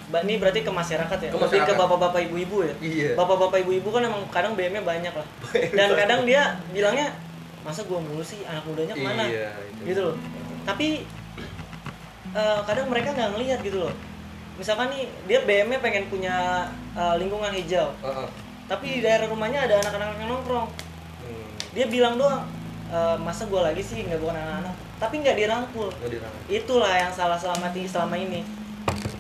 ba- 0.09 0.23
ini 0.23 0.35
berarti 0.37 0.61
ke 0.61 0.73
masyarakat 0.73 1.19
ya? 1.21 1.31
Ke 1.31 1.37
lebih 1.37 1.47
ke 1.47 1.47
masyarakat. 1.61 1.77
bapak-bapak 1.77 2.21
ibu-ibu 2.27 2.57
ya? 2.65 2.75
Iya. 2.81 3.11
Bapak-bapak 3.15 3.63
ibu-ibu 3.63 3.89
kan 3.89 4.03
emang 4.03 4.23
kadang 4.27 4.59
BM-nya 4.59 4.83
banyak 4.83 5.13
lah. 5.13 5.27
Dan 5.79 5.95
kadang 5.95 6.25
dia 6.25 6.43
bilangnya 6.73 7.15
masa 7.63 7.85
gua 7.85 8.01
mulu 8.01 8.25
sih? 8.25 8.41
Anak 8.49 8.65
mudanya 8.65 8.95
ke 8.97 9.03
mana? 9.05 9.25
Iya 9.29 9.51
itu. 9.69 9.83
gitu 9.93 10.01
loh. 10.11 10.17
Tapi 10.65 11.05
eh, 12.35 12.61
kadang 12.65 12.87
mereka 12.89 13.13
nggak 13.13 13.31
ngelihat 13.37 13.59
gitu 13.61 13.85
loh. 13.87 13.95
Misalkan 14.61 14.93
nih 14.93 15.09
dia 15.25 15.41
BM-nya 15.45 15.81
pengen 15.81 16.05
punya 16.13 16.69
eh, 16.97 17.15
lingkungan 17.21 17.53
hijau. 17.55 17.93
Heeh. 18.05 18.29
tapi 18.71 18.87
di 18.87 19.01
daerah 19.03 19.27
rumahnya 19.27 19.67
ada 19.67 19.83
anak-anak 19.83 20.15
yang 20.23 20.31
nongkrong. 20.31 20.71
Hmm, 21.27 21.51
dia 21.75 21.91
bilang 21.91 22.15
doang 22.15 22.47
"Eh, 22.87 23.17
masa 23.19 23.51
gua 23.51 23.67
lagi 23.67 23.83
sih? 23.83 24.07
Nggak 24.07 24.23
bukan 24.23 24.39
anak-anak. 24.39 24.75
Tapi 25.03 25.15
nggak 25.27 25.37
dirangkul. 25.43 25.89
Dirangkul. 26.07 26.47
itulah 26.47 26.95
yang 26.95 27.11
salah 27.11 27.35
selama 27.35 27.75
ini 27.75 27.91
selama 27.91 28.15
ini. 28.15 28.41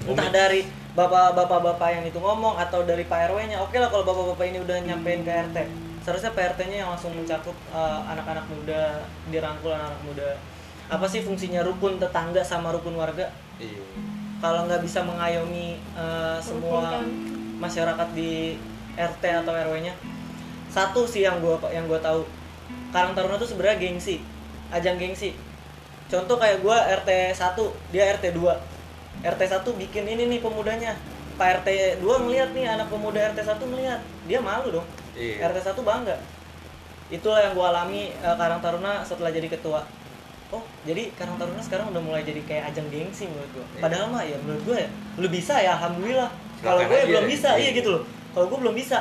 Entah 0.07 0.31
Umi. 0.31 0.35
dari 0.35 0.61
bapak 0.95 1.39
bapak 1.39 1.61
bapak 1.63 1.89
yang 1.95 2.05
itu 2.07 2.19
ngomong 2.19 2.59
atau 2.59 2.83
dari 2.83 3.07
pak 3.07 3.31
rw 3.31 3.39
nya 3.47 3.63
oke 3.63 3.75
lah 3.79 3.87
kalau 3.91 4.03
bapak 4.03 4.35
bapak 4.35 4.45
ini 4.51 4.59
udah 4.59 4.77
nyampein 4.83 5.23
ke 5.23 5.31
rt 5.31 5.57
seharusnya 6.01 6.33
pak 6.33 6.57
rt 6.57 6.61
nya 6.73 6.85
yang 6.85 6.91
langsung 6.93 7.13
mencakup 7.13 7.57
eh, 7.73 8.01
anak-anak 8.09 8.47
muda 8.49 9.05
dirangkul 9.29 9.73
anak-anak 9.73 10.03
muda. 10.05 10.29
Apa 10.91 11.07
sih 11.07 11.23
fungsinya 11.23 11.63
rukun 11.63 12.01
tetangga 12.03 12.43
sama 12.43 12.75
rukun 12.75 12.97
warga? 12.99 13.31
Iya. 13.61 13.85
Kalau 14.41 14.65
nggak 14.67 14.83
bisa 14.83 15.05
mengayomi 15.05 15.77
eh, 15.77 16.39
semua 16.41 16.81
Rukun 16.81 16.93
kan. 16.93 17.07
masyarakat 17.61 18.09
di 18.17 18.57
rt 18.97 19.23
atau 19.23 19.53
rw 19.55 19.75
nya 19.81 19.95
satu 20.71 21.03
sih 21.05 21.27
yang 21.27 21.43
gua 21.43 21.59
yang 21.75 21.85
gua 21.91 21.99
tahu. 22.01 22.23
Karang 22.91 23.15
Taruna 23.15 23.39
tuh 23.39 23.47
sebenarnya 23.47 23.79
gengsi 23.79 24.23
ajang 24.71 24.97
gengsi. 24.99 25.35
Contoh 26.11 26.39
kayak 26.39 26.63
gua 26.63 26.79
RT 26.91 27.39
1 27.39 27.95
dia 27.95 28.11
RT 28.19 28.35
2 28.35 28.43
RT 29.23 29.43
1 29.47 29.83
bikin 29.87 30.05
ini 30.07 30.27
nih 30.27 30.41
pemudanya. 30.43 30.95
Pak 31.39 31.63
RT 31.63 32.03
2 32.03 32.25
ngeliat 32.27 32.51
nih 32.55 32.67
anak 32.67 32.91
pemuda 32.91 33.31
RT 33.31 33.47
1 33.47 33.63
ngeliat. 33.63 34.01
Dia 34.27 34.39
malu 34.43 34.75
dong 34.75 34.87
iya. 35.21 35.53
RT 35.53 35.77
1 35.77 35.85
bangga. 35.85 36.17
Itulah 37.13 37.41
yang 37.45 37.53
gua 37.53 37.75
alami 37.75 38.15
eh, 38.15 38.37
Karang 38.41 38.65
Taruna 38.65 39.05
setelah 39.05 39.29
jadi 39.29 39.51
ketua. 39.51 39.85
Oh 40.51 40.63
jadi 40.89 41.13
Karang 41.15 41.37
Taruna 41.37 41.61
sekarang 41.63 41.93
udah 41.93 42.03
mulai 42.03 42.23
jadi 42.25 42.41
kayak 42.47 42.75
ajang 42.75 42.89
gengsi 42.89 43.29
menurut 43.29 43.51
gua. 43.53 43.67
Iya. 43.77 43.81
padahal 43.85 44.07
mah 44.09 44.23
ya 44.25 44.37
menurut 44.41 44.63
gua 44.65 44.77
ya 44.81 44.89
lu 45.21 45.29
bisa 45.29 45.55
ya 45.61 45.77
alhamdulillah. 45.77 46.31
Kalau 46.61 46.81
gue 46.85 46.97
aja 46.97 47.07
belum 47.09 47.25
ya. 47.27 47.31
bisa. 47.31 47.51
Iya. 47.55 47.61
iya. 47.61 47.71
gitu 47.77 47.89
loh. 47.93 48.03
Kalau 48.33 48.47
gue 48.49 48.59
belum 48.63 48.75
bisa. 48.75 48.99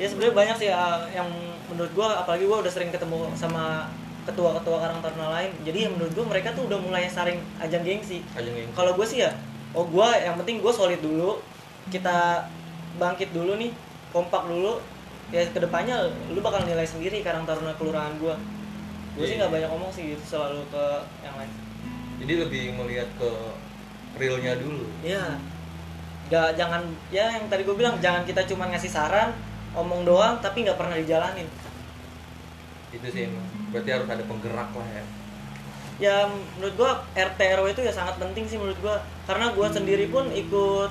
Ya 0.00 0.06
sebenarnya 0.08 0.34
banyak 0.34 0.56
sih 0.56 0.68
uh, 0.72 1.04
yang 1.12 1.28
menurut 1.68 1.92
gua 1.92 2.24
apalagi 2.24 2.48
gua 2.48 2.64
udah 2.64 2.72
sering 2.72 2.88
ketemu 2.90 3.28
sama 3.36 3.92
ketua-ketua 4.24 4.76
Karang 4.80 5.00
Taruna 5.04 5.28
lain. 5.36 5.52
Jadi 5.62 5.78
ya 5.84 5.88
menurut 5.92 6.12
gua 6.16 6.26
mereka 6.32 6.56
tuh 6.56 6.64
udah 6.64 6.80
mulai 6.80 7.04
saring 7.12 7.38
ajang 7.60 7.84
gengsi. 7.84 8.24
Ajang 8.32 8.56
yang 8.56 8.72
kalau 8.72 8.96
gue 8.96 9.04
sih 9.04 9.20
ya 9.20 9.36
oh 9.70 9.86
gue 9.86 10.08
yang 10.18 10.34
penting 10.40 10.64
gue 10.64 10.72
solid 10.72 11.00
dulu. 11.04 11.44
Kita 11.92 12.48
bangkit 12.96 13.32
dulu 13.36 13.56
nih 13.60 13.72
kompak 14.10 14.46
dulu 14.46 14.82
ya 15.30 15.46
ke 15.46 15.58
depannya 15.62 16.10
lu 16.34 16.42
bakal 16.42 16.66
nilai 16.66 16.82
sendiri 16.82 17.22
Karang 17.22 17.46
Taruna 17.46 17.74
kelurahan 17.78 18.14
gue 18.18 18.34
gue 19.18 19.24
sih 19.26 19.38
Iya. 19.38 19.46
nggak 19.46 19.52
banyak 19.54 19.70
ngomong 19.70 19.90
sih 19.94 20.02
gitu 20.14 20.24
selalu 20.26 20.62
ke 20.70 20.84
yang 21.22 21.34
lain 21.38 21.52
jadi 22.20 22.32
lebih 22.46 22.62
melihat 22.76 23.08
ke 23.16 23.30
realnya 24.18 24.58
dulu 24.58 24.84
Iya. 25.06 25.38
Gak 26.30 26.54
jangan 26.54 26.86
ya 27.10 27.26
yang 27.26 27.50
tadi 27.50 27.66
gue 27.66 27.74
bilang 27.74 27.98
jangan 27.98 28.22
kita 28.22 28.46
cuma 28.46 28.70
ngasih 28.70 28.86
saran, 28.86 29.34
omong 29.74 30.06
doang 30.06 30.38
tapi 30.38 30.62
nggak 30.62 30.78
pernah 30.78 30.94
dijalanin. 30.94 31.50
itu 32.90 33.06
sih 33.06 33.26
emang 33.30 33.46
berarti 33.70 33.90
harus 33.94 34.08
ada 34.10 34.22
penggerak 34.26 34.70
lah 34.74 34.88
ya 34.90 35.04
ya 36.00 36.16
menurut 36.58 36.74
gua 36.74 36.90
RT 37.14 37.38
RW 37.38 37.66
itu 37.70 37.82
ya 37.86 37.92
sangat 37.94 38.18
penting 38.18 38.50
sih 38.50 38.58
menurut 38.58 38.74
gua 38.82 38.98
karena 39.30 39.54
gua 39.54 39.70
sendiri 39.70 40.10
pun 40.10 40.26
ikut 40.32 40.90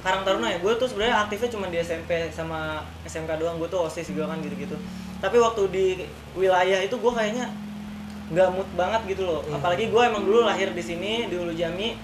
Karang 0.00 0.24
Taruna 0.24 0.48
ya 0.48 0.58
gue 0.58 0.72
tuh 0.80 0.88
sebenarnya 0.88 1.28
aktifnya 1.28 1.50
cuma 1.52 1.66
di 1.68 1.76
SMP 1.80 2.32
sama 2.32 2.84
SMK 3.04 3.36
doang 3.36 3.60
gue 3.60 3.68
tuh 3.68 3.84
osis 3.84 4.08
juga 4.08 4.32
kan 4.32 4.40
gitu-gitu. 4.40 4.76
Tapi 5.20 5.36
waktu 5.36 5.62
di 5.68 5.86
wilayah 6.32 6.80
itu 6.80 6.96
gue 6.96 7.12
kayaknya 7.12 7.52
nggak 8.32 8.48
mood 8.54 8.68
banget 8.78 9.02
gitu 9.12 9.28
loh. 9.28 9.44
Apalagi 9.52 9.92
gue 9.92 10.02
emang 10.02 10.24
dulu 10.24 10.46
lahir 10.46 10.72
di 10.72 10.80
sini 10.80 11.28
di 11.28 11.36
Ulu 11.36 11.52
Jami 11.52 11.98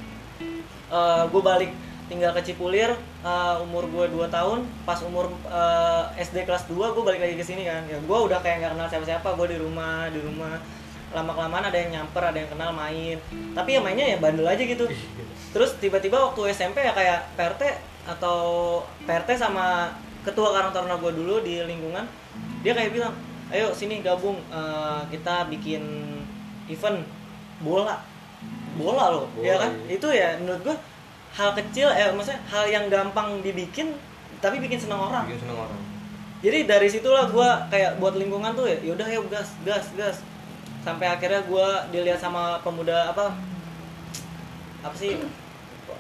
gue 1.32 1.42
balik 1.42 1.72
tinggal 2.06 2.30
ke 2.30 2.42
Cipulir 2.46 2.94
eh, 3.26 3.54
umur 3.64 3.88
gue 3.90 4.06
2 4.12 4.30
tahun. 4.30 4.62
Pas 4.86 5.00
umur 5.02 5.32
eh, 5.48 6.22
SD 6.22 6.46
kelas 6.46 6.68
2 6.70 6.76
gue 6.76 7.02
balik 7.02 7.20
lagi 7.24 7.34
ke 7.34 7.44
sini 7.46 7.64
kan. 7.64 7.82
Ya 7.88 7.98
gue 7.98 8.18
udah 8.30 8.38
kayak 8.44 8.62
nggak 8.62 8.72
kenal 8.76 8.88
siapa-siapa 8.92 9.28
gue 9.34 9.46
di 9.54 9.58
rumah 9.58 10.12
di 10.12 10.20
rumah 10.22 10.60
lama 11.16 11.32
kelamaan 11.32 11.72
ada 11.72 11.78
yang 11.80 11.90
nyamper 11.96 12.20
ada 12.20 12.36
yang 12.36 12.50
kenal 12.52 12.70
main. 12.76 13.16
Tapi 13.56 13.70
ya 13.72 13.80
mainnya 13.80 14.04
ya 14.04 14.20
bandel 14.20 14.44
aja 14.44 14.60
gitu. 14.60 14.84
Terus 15.56 15.80
tiba-tiba 15.80 16.20
waktu 16.20 16.52
SMP 16.52 16.84
ya 16.84 16.92
kayak 16.92 17.32
PRT 17.40 17.62
atau 18.04 18.38
PRT 19.08 19.40
sama 19.40 19.96
ketua 20.20 20.52
Karang 20.52 20.76
Taruna 20.76 21.00
gue 21.00 21.12
dulu 21.14 21.40
di 21.40 21.62
lingkungan 21.62 22.02
dia 22.66 22.74
kayak 22.74 22.90
bilang 22.92 23.14
ayo 23.54 23.70
sini 23.70 24.02
gabung 24.02 24.36
eh, 24.50 25.00
kita 25.08 25.48
bikin 25.48 25.82
event 26.68 27.00
bola. 27.62 28.02
Bola 28.76 29.08
loh 29.08 29.24
Bola, 29.32 29.46
ya 29.48 29.54
kan? 29.56 29.72
iya. 29.88 29.96
itu 29.96 30.08
ya 30.12 30.28
menurut 30.36 30.60
gue 30.60 30.76
hal 31.32 31.50
kecil 31.56 31.88
eh 31.96 32.12
maksudnya 32.12 32.44
hal 32.52 32.68
yang 32.68 32.92
gampang 32.92 33.40
dibikin 33.40 33.96
tapi 34.44 34.60
bikin 34.60 34.76
seneng 34.76 35.00
orang. 35.00 35.24
Bikin 35.24 35.48
seneng 35.48 35.58
orang. 35.64 35.80
Jadi 36.44 36.68
dari 36.68 36.88
situlah 36.92 37.32
gue 37.32 37.48
kayak 37.72 37.96
buat 37.96 38.12
lingkungan 38.20 38.52
tuh 38.52 38.68
ya 38.68 38.76
yaudah 38.84 39.08
ya 39.08 39.18
gas 39.32 39.56
gas 39.64 39.88
gas 39.96 40.20
sampai 40.86 41.10
akhirnya 41.10 41.42
gue 41.42 41.68
dilihat 41.90 42.22
sama 42.22 42.62
pemuda 42.62 43.10
apa 43.10 43.34
apa 44.86 44.94
sih 44.94 45.18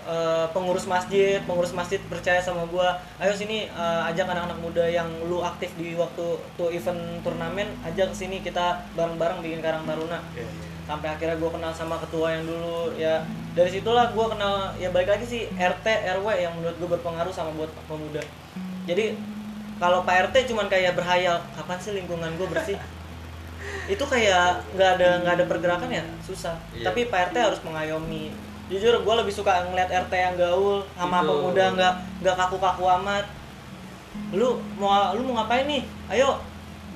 eh, 0.06 0.46
pengurus 0.54 0.86
masjid 0.86 1.42
pengurus 1.42 1.74
masjid 1.74 1.98
percaya 2.06 2.38
sama 2.38 2.62
gue 2.70 2.88
ayo 3.18 3.34
sini 3.34 3.66
eh, 3.66 4.02
ajak 4.14 4.30
anak-anak 4.30 4.62
muda 4.62 4.86
yang 4.86 5.10
lu 5.26 5.42
aktif 5.42 5.74
di 5.74 5.98
waktu 5.98 6.38
tuh 6.54 6.70
event 6.70 7.18
turnamen 7.26 7.66
ajak 7.82 8.14
sini 8.14 8.38
kita 8.46 8.86
bareng-bareng 8.94 9.42
bikin 9.42 9.58
karang 9.58 9.82
taruna. 9.82 10.22
Sampai 10.86 11.10
akhirnya 11.10 11.34
gue 11.34 11.50
kenal 11.50 11.74
sama 11.74 11.98
ketua 11.98 12.38
yang 12.38 12.46
dulu 12.46 12.94
ya. 12.94 13.26
Dari 13.58 13.74
situlah 13.74 14.14
gue 14.14 14.26
kenal 14.30 14.70
ya 14.78 14.94
balik 14.94 15.18
lagi 15.18 15.26
sih 15.26 15.42
RT 15.50 15.82
RW 16.22 16.26
yang 16.38 16.54
menurut 16.54 16.78
gue 16.78 16.88
berpengaruh 16.94 17.34
sama 17.34 17.50
buat 17.58 17.74
pemuda. 17.90 18.22
Jadi 18.86 19.18
kalau 19.82 20.06
Pak 20.06 20.30
RT 20.30 20.54
cuman 20.54 20.70
kayak 20.70 20.94
berhayal 20.94 21.42
kapan 21.58 21.78
sih 21.82 21.90
lingkungan 21.98 22.30
gue 22.38 22.46
bersih 22.46 22.78
itu 23.86 24.04
kayak 24.06 24.62
nggak 24.74 24.90
ada 24.98 25.08
nggak 25.22 25.34
ada 25.40 25.44
pergerakan 25.46 25.90
ya? 25.90 26.04
Susah. 26.22 26.58
Iya. 26.74 26.90
tapi 26.90 27.06
Pak 27.06 27.30
RT 27.30 27.36
harus 27.38 27.60
mengayomi. 27.62 28.34
Jujur 28.66 28.98
gue 28.98 29.14
lebih 29.14 29.30
suka 29.30 29.62
ngeliat 29.70 29.86
RT 29.86 30.12
yang 30.12 30.34
gaul 30.34 30.82
sama 30.98 31.22
Itu. 31.22 31.30
pemuda 31.30 31.64
nggak 31.74 31.94
nggak 32.22 32.36
kaku-kaku 32.36 32.84
amat. 33.02 33.24
Lu 34.34 34.58
mau 34.80 35.14
lu 35.14 35.22
mau 35.30 35.42
ngapain 35.42 35.70
nih? 35.70 35.82
Ayo 36.10 36.42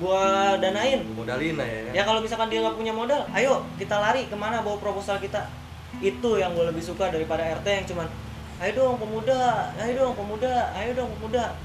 gua 0.01 0.57
danain. 0.57 1.05
Modalin 1.13 1.55
ya 1.55 1.81
kan? 1.87 1.93
Ya 1.95 2.01
kalau 2.03 2.19
misalkan 2.19 2.49
dia 2.49 2.59
nggak 2.65 2.75
punya 2.75 2.91
modal 2.91 3.21
ayo 3.37 3.63
kita 3.77 3.95
lari 4.01 4.27
ke 4.27 4.35
mana 4.35 4.59
bawa 4.59 4.81
proposal 4.81 5.15
kita? 5.21 5.47
Itu 6.03 6.39
yang 6.39 6.55
gue 6.57 6.65
lebih 6.67 6.83
suka 6.83 7.07
daripada 7.07 7.43
RT 7.43 7.67
yang 7.67 7.85
cuman 7.87 8.07
ayo 8.61 8.71
dong 8.77 8.97
pemuda 9.01 9.73
ayo 9.81 9.91
dong 9.97 10.13
pemuda 10.13 10.69
ayo 10.77 10.91
dong 10.93 11.09
pemuda 11.17 11.55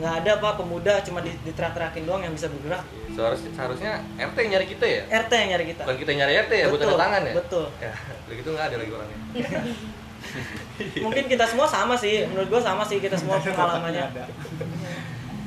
nggak 0.00 0.14
ada 0.24 0.32
pak. 0.38 0.52
Pemuda 0.60 0.94
cuma 1.04 1.18
di, 1.24 1.32
diterak-terakin 1.44 2.04
doang 2.04 2.22
yang 2.24 2.34
bisa 2.36 2.48
bergerak. 2.52 2.82
Seharusnya 3.16 3.50
seharusnya 3.56 3.92
RT 4.20 4.36
yang 4.36 4.50
nyari 4.56 4.66
kita 4.68 4.84
ya? 4.84 5.02
RT 5.24 5.32
yang 5.32 5.50
nyari 5.56 5.64
kita. 5.72 5.82
Bukan 5.88 5.98
kita 6.00 6.08
yang 6.12 6.20
nyari 6.24 6.34
RT 6.44 6.52
ya 6.52 6.66
buat 6.68 6.80
tanda 6.80 6.96
tangan 7.00 7.20
ya? 7.24 7.32
betul. 7.34 7.64
ya 7.80 7.92
begitu 8.28 8.48
nggak 8.52 8.66
ada 8.68 8.76
lagi 8.76 8.90
orangnya. 8.92 9.18
Mungkin 11.04 11.24
kita 11.30 11.44
semua 11.48 11.66
sama 11.68 11.94
sih. 11.96 12.26
Menurut 12.28 12.48
gue 12.52 12.60
sama 12.60 12.82
sih 12.84 12.98
kita 13.00 13.16
semua 13.16 13.40
pengalamannya. 13.44 14.04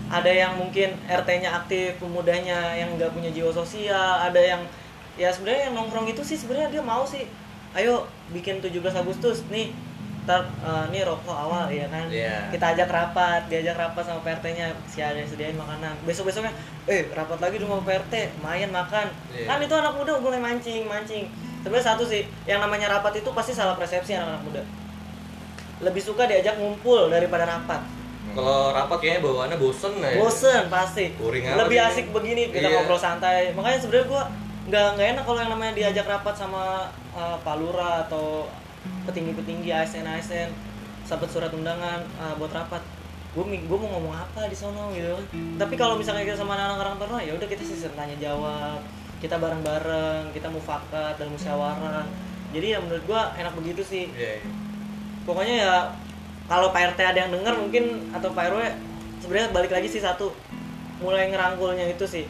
ada. 0.10 0.32
Yang 0.34 0.54
mungkin 0.58 0.90
RT-nya 1.06 1.50
aktif 1.54 2.02
pemudanya 2.02 2.74
yang 2.74 2.98
nggak 2.98 3.14
punya 3.14 3.30
jiwa 3.30 3.54
sosial 3.54 4.26
ada 4.26 4.42
yang 4.42 4.62
ya 5.20 5.30
sebenarnya 5.30 5.70
yang 5.70 5.76
nongkrong 5.78 6.08
itu 6.10 6.26
sih 6.26 6.38
sebenarnya 6.40 6.80
dia 6.80 6.84
mau 6.84 7.06
sih. 7.06 7.30
Ayo 7.78 8.10
bikin 8.34 8.58
17 8.66 8.74
Agustus. 8.98 9.46
Nih 9.54 9.70
ntar 10.26 10.46
eh, 10.62 10.86
nih 10.92 11.02
rokok 11.04 11.34
awal 11.34 11.66
ya 11.70 11.86
kan? 11.90 12.06
Iya. 12.10 12.52
kita 12.52 12.66
ajak 12.76 12.90
rapat 12.90 13.42
diajak 13.50 13.76
rapat 13.76 14.04
sama 14.06 14.22
PRT-nya 14.22 14.72
si 14.86 15.00
ada 15.02 15.18
yang 15.18 15.30
sediain 15.30 15.58
makanan. 15.58 15.94
Besok 16.06 16.30
besoknya 16.30 16.54
eh 16.86 17.08
rapat 17.12 17.40
lagi 17.40 17.58
dong 17.58 17.70
sama 17.72 17.84
PRT 17.86 18.14
main 18.40 18.70
makan. 18.70 19.08
Iya. 19.34 19.46
kan 19.48 19.58
itu 19.62 19.74
anak 19.74 19.94
muda 19.98 20.12
mulai 20.20 20.38
mancing 20.38 20.86
mancing. 20.86 21.26
Sebenarnya 21.60 21.86
satu 21.92 22.04
sih 22.08 22.24
yang 22.46 22.60
namanya 22.62 22.88
rapat 22.88 23.20
itu 23.20 23.30
pasti 23.34 23.52
salah 23.52 23.76
persepsi 23.76 24.16
anak-anak 24.16 24.44
muda. 24.46 24.62
Lebih 25.80 26.02
suka 26.04 26.28
diajak 26.28 26.60
ngumpul 26.60 27.08
daripada 27.08 27.48
rapat. 27.48 27.82
Kalau 28.30 28.70
rapat 28.72 28.98
kayaknya 29.02 29.22
bawaannya 29.26 29.58
bosen 29.58 29.94
ya. 29.98 30.22
Bosen 30.22 30.64
pasti. 30.70 31.10
Lebih 31.18 31.80
ini. 31.82 31.88
asik 31.90 32.06
begini 32.14 32.54
kita 32.54 32.68
Iya. 32.70 32.76
ngobrol 32.84 33.00
santai. 33.00 33.52
Makanya 33.58 33.80
sebenarnya 33.82 34.06
gua 34.06 34.24
nggak 34.70 34.88
nggak 34.96 35.08
enak 35.18 35.24
kalau 35.26 35.40
yang 35.42 35.52
namanya 35.52 35.74
diajak 35.74 36.06
rapat 36.06 36.36
sama 36.38 36.86
uh, 37.18 37.38
Pak 37.42 37.56
Lurah 37.58 38.06
atau 38.06 38.46
petinggi-petinggi 39.10 39.70
ASN 39.74 40.06
ASN 40.06 40.50
sahabat 41.10 41.30
surat 41.34 41.52
undangan 41.54 42.06
uh, 42.22 42.34
buat 42.38 42.54
rapat. 42.54 42.86
Gue 43.34 43.46
gue 43.46 43.78
mau 43.78 43.90
ngomong 43.98 44.14
apa 44.14 44.50
di 44.50 44.58
sono 44.58 44.94
gitu. 44.94 45.18
Tapi 45.58 45.74
kalau 45.78 45.98
misalnya 45.98 46.26
kita 46.26 46.38
sama 46.38 46.58
anak-anak 46.58 46.82
orang 46.82 46.96
tua 46.98 47.20
ya 47.22 47.34
udah 47.38 47.48
kita 47.50 47.62
sih 47.62 47.78
tanya 47.94 48.18
jawab 48.18 48.82
kita 49.20 49.36
bareng-bareng 49.36 50.32
kita 50.32 50.48
mufakat 50.48 51.20
dan 51.20 51.28
musyawarah. 51.30 52.08
Jadi 52.56 52.74
ya 52.74 52.80
menurut 52.82 53.04
gua 53.06 53.36
enak 53.38 53.54
begitu 53.54 53.84
sih. 53.86 54.10
Iya, 54.16 54.42
iya. 54.42 54.50
pokoknya 55.28 55.56
ya 55.62 55.74
kalau 56.50 56.74
Pak 56.74 56.98
RT 56.98 57.00
ada 57.06 57.20
yang 57.22 57.32
denger 57.34 57.54
mungkin 57.54 58.10
atau 58.10 58.34
Pak 58.34 58.50
RW 58.50 58.62
sebenarnya 59.22 59.50
balik 59.54 59.72
lagi 59.76 59.88
sih 59.92 60.02
satu. 60.02 60.34
Mulai 61.04 61.30
ngerangkulnya 61.30 61.86
itu 61.86 62.06
sih. 62.10 62.26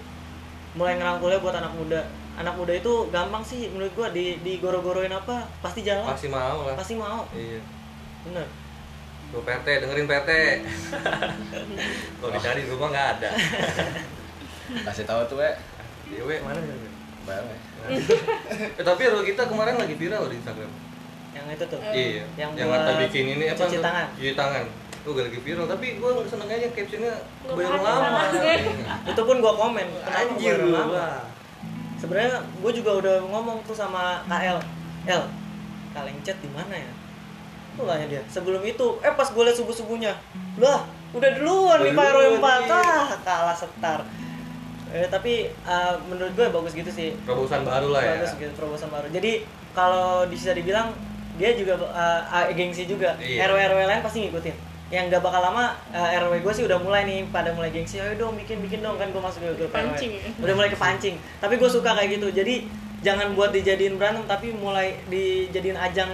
Mulai 0.75 0.99
ngerangkulnya 0.99 1.39
buat 1.39 1.55
anak 1.55 1.73
muda 1.79 2.03
anak 2.39 2.55
muda 2.55 2.73
itu 2.73 2.93
gampang 3.09 3.43
sih 3.43 3.67
menurut 3.67 3.91
gua 3.93 4.07
di 4.09 4.39
digoro-goroin 4.39 5.11
apa 5.11 5.43
pasti 5.59 5.83
jalan 5.83 6.07
pasti 6.07 6.27
mau 6.27 6.63
lah 6.63 6.73
pasti 6.73 6.95
mau 6.95 7.27
iya 7.31 7.59
bener 8.23 8.47
Tuh 9.29 9.45
PT, 9.45 9.61
dengerin 9.79 10.09
PT. 10.09 10.29
Kalau 12.17 12.33
dicari 12.33 12.65
di 12.65 12.71
rumah 12.73 12.89
nggak 12.89 13.07
ada. 13.13 13.29
kasih 14.89 15.05
tahu 15.05 15.21
tuh 15.23 15.37
we 15.37 15.49
Dewe 16.09 16.41
mana 16.41 16.57
ya? 16.57 16.73
bayang 17.23 17.45
Eh, 18.73 18.81
tapi 18.81 19.01
lo 19.05 19.21
kita 19.21 19.45
kemarin 19.45 19.77
lagi 19.77 19.93
viral 19.93 20.25
di 20.25 20.35
Instagram. 20.35 20.71
yang 21.29 21.45
itu 21.45 21.61
tuh 21.63 21.77
Iya. 21.85 22.25
yang 22.35 22.57
Yang 22.57 22.67
buat 22.67 22.81
Marta 22.81 22.91
bikin 22.99 23.25
ini 23.29 23.45
apa? 23.45 23.61
cuci 23.61 23.77
tangan. 23.79 24.07
Cuci 24.17 24.33
tangan. 24.33 24.63
Tuh 24.99 25.11
gak 25.13 25.25
lagi 25.29 25.39
viral, 25.39 25.65
tapi 25.67 25.87
gue 25.95 26.09
seneng 26.25 26.49
aja 26.49 26.67
captionnya 26.67 27.13
pakai 27.45 27.69
lama. 27.69 28.21
itu 29.05 29.21
pun 29.21 29.37
gua 29.39 29.53
komen 29.55 29.87
Anjir 30.03 30.57
lu. 30.59 30.73
lama? 30.73 31.07
Sebenarnya 31.99 32.39
gue 32.63 32.71
juga 32.73 32.91
udah 32.97 33.15
ngomong 33.27 33.61
tuh 33.67 33.75
sama 33.75 34.23
KL 34.25 34.57
L 35.05 35.23
kaleng 35.91 36.19
chat 36.23 36.37
di 36.39 36.49
mana 36.53 36.71
ya? 36.73 36.91
Tuh 37.75 37.83
tanya 37.83 38.05
dia. 38.07 38.21
Sebelum 38.31 38.63
itu 38.63 38.87
eh 39.03 39.13
pas 39.13 39.27
gue 39.27 39.43
liat 39.43 39.57
subuh 39.57 39.75
subuhnya 39.75 40.15
lah 40.59 40.87
udah 41.11 41.29
duluan 41.35 41.77
nih 41.81 41.91
Udah 41.91 41.99
Pak 41.99 42.05
RW 42.13 42.21
duluan 42.21 42.39
4 42.39 42.63
nih. 42.63 42.71
ah 42.71 43.09
kalah 43.25 43.57
setar 43.57 43.99
eh, 44.89 45.07
tapi 45.11 45.33
eh, 45.51 45.95
menurut 46.07 46.33
gue 46.33 46.45
bagus 46.49 46.73
gitu 46.73 46.89
sih. 46.89 47.13
Terobosan 47.27 47.61
baru 47.67 47.91
lah 47.91 48.01
ya. 48.01 48.11
bagus 48.17 48.31
gitu 48.39 48.51
terobosan 48.55 48.89
baru. 48.89 49.07
Jadi 49.11 49.43
kalau 49.75 50.23
bisa 50.31 50.55
dibilang 50.55 50.95
dia 51.35 51.51
juga 51.55 51.75
eh, 51.79 52.21
ah, 52.31 52.45
gengsi 52.55 52.87
juga. 52.87 53.17
Iya. 53.19 53.49
RW 53.51 53.57
RW 53.75 53.79
lain 53.85 54.01
pasti 54.01 54.23
ngikutin 54.27 54.68
yang 54.89 55.05
gak 55.09 55.21
bakal 55.21 55.41
lama 55.41 55.77
eh, 55.93 56.17
RW 56.17 56.41
gue 56.41 56.53
sih 56.53 56.65
udah 56.65 56.81
mulai 56.81 57.05
nih 57.05 57.29
pada 57.29 57.53
mulai 57.53 57.69
gengsi 57.69 58.01
ayo 58.01 58.17
dong 58.17 58.33
bikin 58.33 58.57
bikin 58.65 58.81
dong 58.81 58.97
kan 58.97 59.13
gue 59.13 59.21
masuk 59.21 59.45
ke 59.45 59.53
grup 59.61 59.71
RW 59.73 59.93
Pancing. 59.93 60.11
udah 60.41 60.53
mulai 60.57 60.69
kepancing. 60.73 61.15
Tapi 61.37 61.53
gue 61.61 61.69
suka 61.69 61.93
kayak 61.93 62.17
gitu. 62.17 62.27
Jadi 62.33 62.65
jangan 62.99 63.31
buat 63.37 63.55
dijadiin 63.55 63.95
berantem 63.95 64.27
tapi 64.27 64.51
mulai 64.51 64.99
dijadiin 65.07 65.77
ajang 65.79 66.11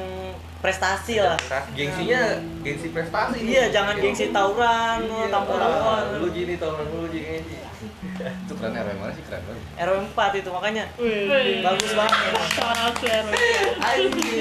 prestasi 0.66 1.22
lah. 1.22 1.38
Gengsinya 1.72 2.22
gengsi 2.60 2.90
prestasi. 2.90 3.38
iya 3.40 3.70
jangan 3.70 3.94
gengsi 3.96 4.34
tawuran 4.34 5.06
Iya, 5.06 5.30
tampol-tampolan 5.30 6.18
Lu 6.18 6.28
gini 6.28 6.58
tahun 6.58 6.90
lu 6.90 7.06
gini. 7.08 7.46
itu 8.16 8.54
keren 8.58 8.74
RW 8.74 8.98
mana 8.98 9.12
sih? 9.14 9.22
Keren 9.22 9.44
banget. 9.46 9.64
RW 9.78 9.96
4 10.10 10.40
itu 10.42 10.50
makanya 10.50 10.84
Wih, 10.98 11.62
bagus 11.62 11.92
banget. 11.94 12.18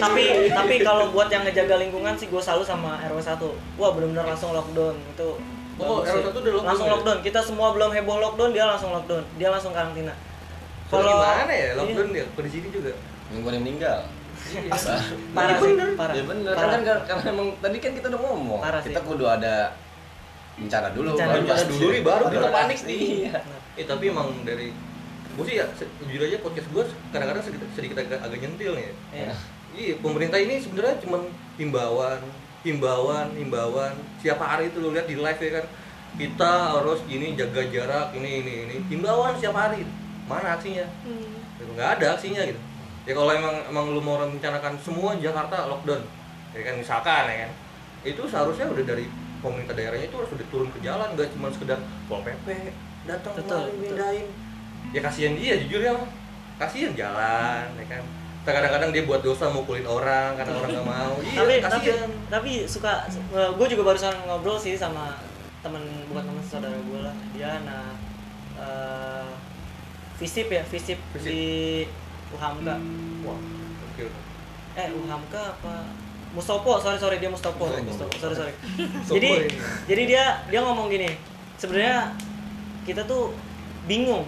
Tapi 0.01 0.23
tapi 0.49 0.75
kalau 0.81 1.11
buat 1.11 1.29
yang 1.29 1.45
ngejaga 1.45 1.77
lingkungan 1.77 2.15
sih 2.17 2.33
gue 2.33 2.41
selalu 2.41 2.65
sama 2.65 2.97
RW 3.05 3.21
1 3.21 3.37
wah 3.77 3.91
benar-benar 3.93 4.25
langsung 4.25 4.57
lockdown. 4.57 4.97
Itu 5.13 5.37
Oh, 5.75 6.01
RW 6.01 6.07
sih. 6.07 6.25
1 6.25 6.33
udah 6.33 6.53
lockdown 6.55 6.65
langsung 6.65 6.89
ya? 6.89 6.93
lockdown. 6.97 7.19
Kita 7.21 7.41
semua 7.43 7.69
belum 7.75 7.91
heboh 7.93 8.17
lockdown 8.23 8.51
dia 8.55 8.65
langsung 8.65 8.91
lockdown. 8.95 9.25
Dia 9.37 9.49
langsung 9.51 9.77
karantina. 9.77 10.15
Kalau 10.89 11.05
gimana 11.05 11.53
ya 11.53 11.69
lockdown 11.77 12.09
ya? 12.15 12.25
Di 12.25 12.49
sini 12.49 12.69
juga. 12.73 12.95
minggu 13.29 13.51
yang 13.51 13.65
meninggal 14.45 15.09
parah 15.33 15.57
sih 15.59 15.75
parah 15.97 16.15
ya 16.15 16.25
bener 16.25 16.53
parah. 16.53 16.71
kan 16.71 16.81
kan 16.83 16.99
karena 17.07 17.25
emang 17.31 17.49
tadi 17.59 17.77
kan 17.79 17.93
kita 17.93 18.07
udah 18.13 18.21
ngomong 18.21 18.61
Parah 18.61 18.81
sih. 18.81 18.89
kita 18.93 19.01
kudu 19.03 19.25
ada 19.25 19.55
bencana 20.55 20.89
dulu 20.93 21.09
Bencana 21.13 21.31
baru 21.31 21.41
dulu. 21.41 21.51
pasti. 21.51 21.73
Dulu 21.73 21.87
nih, 21.91 22.03
baru 22.03 22.23
baru 22.23 22.35
kita 22.35 22.49
panik 22.51 22.79
nih 22.85 22.99
iya 23.21 23.37
Eh 23.75 23.85
tapi 23.85 24.05
emang 24.07 24.29
dari 24.47 24.69
gue 25.35 25.45
sih 25.45 25.57
ya 25.59 25.67
jujur 26.01 26.23
aja 26.23 26.39
podcast 26.39 26.69
gue 26.71 26.85
kadang-kadang 27.11 27.43
sedikit, 27.43 27.67
sedikit 27.75 27.97
agak, 27.99 28.23
agak 28.23 28.39
nyentil 28.39 28.73
nih 28.79 28.85
ya. 28.87 28.95
Iya. 29.11 29.35
Iya, 29.75 29.95
pemerintah 29.99 30.39
ini 30.39 30.63
sebenarnya 30.63 31.03
cuma 31.03 31.19
himbauan, 31.59 32.23
himbauan, 32.63 33.35
himbauan. 33.35 33.91
Siapa 34.23 34.47
hari 34.47 34.71
itu 34.71 34.79
lu 34.79 34.95
lihat 34.95 35.11
di 35.11 35.19
live 35.19 35.41
ya 35.43 35.51
kan, 35.59 35.67
kita 36.15 36.53
harus 36.79 37.03
gini 37.11 37.35
jaga 37.35 37.67
jarak, 37.67 38.15
ini 38.15 38.47
ini 38.47 38.53
ini. 38.63 38.77
Himbauan 38.87 39.35
setiap 39.35 39.59
hari. 39.59 39.83
Mana 40.31 40.55
aksinya? 40.55 40.87
Hmm. 41.03 41.43
Nggak 41.75 41.89
ada 41.99 42.07
aksinya 42.15 42.47
gitu. 42.47 42.61
Ya 43.05 43.13
kalau 43.13 43.33
emang 43.37 43.57
emang 43.69 43.93
lu 43.93 44.01
mau 44.01 44.17
rencanakan 44.17 44.81
semua 44.81 45.13
Jakarta 45.21 45.69
lockdown, 45.69 46.01
ya 46.57 46.61
kan 46.65 46.75
misalkan 46.81 47.25
ya 47.29 47.37
kan, 47.45 47.51
itu 48.01 48.23
seharusnya 48.25 48.65
udah 48.65 48.85
dari 48.85 49.05
pemerintah 49.45 49.77
daerahnya 49.77 50.09
itu 50.09 50.17
harus 50.17 50.33
udah 50.33 50.47
turun 50.49 50.69
ke 50.73 50.81
jalan, 50.81 51.13
nggak 51.13 51.29
cuma 51.37 51.53
sekedar 51.53 51.77
pol 52.09 52.25
pp 52.25 52.73
datang 53.05 53.37
kemarin 53.37 53.45
betul. 53.45 53.65
mindahin. 53.77 54.27
Ya 54.97 55.01
kasihan 55.05 55.37
dia 55.37 55.61
jujur 55.61 55.85
ya, 55.85 55.93
kasihan 56.57 56.93
jalan, 56.97 57.67
ya 57.77 57.87
kan. 57.93 58.03
Kadang-kadang 58.45 58.93
dia 58.93 59.05
buat 59.09 59.21
dosa 59.25 59.49
mukulin 59.53 59.85
orang 59.85 60.37
karena 60.37 60.53
orang 60.57 60.71
nggak 60.73 60.89
mau. 60.89 61.15
Iya, 61.21 61.39
tapi 61.41 61.55
tapi 61.61 61.89
kasihan. 61.89 62.11
tapi 62.33 62.53
suka 62.65 62.93
gue 63.33 63.67
juga 63.69 63.83
barusan 63.89 64.17
ngobrol 64.25 64.57
sih 64.57 64.77
sama 64.77 65.17
temen 65.65 65.81
bukan 66.13 66.25
temen 66.29 66.45
saudara 66.45 66.77
gue 66.77 67.01
lah 67.01 67.17
dia 67.33 67.57
anak 67.57 67.97
eh, 68.61 69.29
visip 70.21 70.53
ya 70.53 70.61
visip 70.69 71.01
Visip. 71.17 71.25
di 71.25 71.45
Uhamka 72.31 72.75
Wah, 73.23 73.39
oke. 73.85 74.05
eh 74.75 74.89
Uhamka 74.91 75.43
apa? 75.55 75.75
Mustopo 76.35 76.83
sorry 76.83 76.99
sorry 76.99 77.17
dia 77.19 77.31
Mustopo. 77.31 77.69
Mustopo. 77.69 78.11
Sorry 78.19 78.35
sorry. 78.35 78.55
Jadi 79.15 79.31
jadi 79.87 80.03
dia 80.05 80.25
dia 80.49 80.61
ngomong 80.61 80.91
gini 80.91 81.15
sebenarnya 81.57 82.11
kita 82.83 83.05
tuh 83.05 83.31
bingung. 83.85 84.27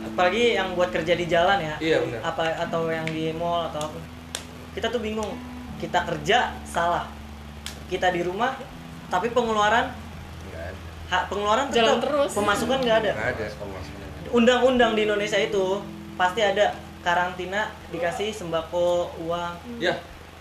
Apalagi 0.00 0.56
yang 0.56 0.72
buat 0.72 0.88
kerja 0.88 1.12
di 1.12 1.28
jalan 1.28 1.60
ya. 1.60 1.76
Iya 1.76 1.96
benar. 2.00 2.20
apa 2.24 2.42
atau 2.64 2.88
yang 2.88 3.04
di 3.04 3.36
mall 3.36 3.68
atau 3.68 3.92
apa. 3.92 3.98
Kita 4.72 4.88
tuh 4.88 5.04
bingung. 5.04 5.36
Kita 5.76 6.08
kerja 6.08 6.56
salah. 6.64 7.12
Kita 7.92 8.08
di 8.08 8.24
rumah 8.24 8.56
tapi 9.12 9.28
pengeluaran 9.28 9.92
hak 11.10 11.26
pengeluaran 11.26 11.66
Jalan 11.74 11.98
tetap, 11.98 12.06
terus. 12.06 12.30
pemasukan 12.32 12.78
nggak 12.80 12.96
ada. 13.02 13.12
Nggak 13.12 13.30
ada. 13.34 13.46
pemasukan 13.58 13.98
undang-undang 14.30 14.94
di 14.94 15.02
Indonesia 15.10 15.36
itu 15.36 15.82
pasti 16.14 16.38
ada 16.38 16.70
karantina 17.00 17.72
dikasih 17.92 18.32
sembako 18.32 19.12
uang. 19.24 19.80
Ya, 19.80 19.96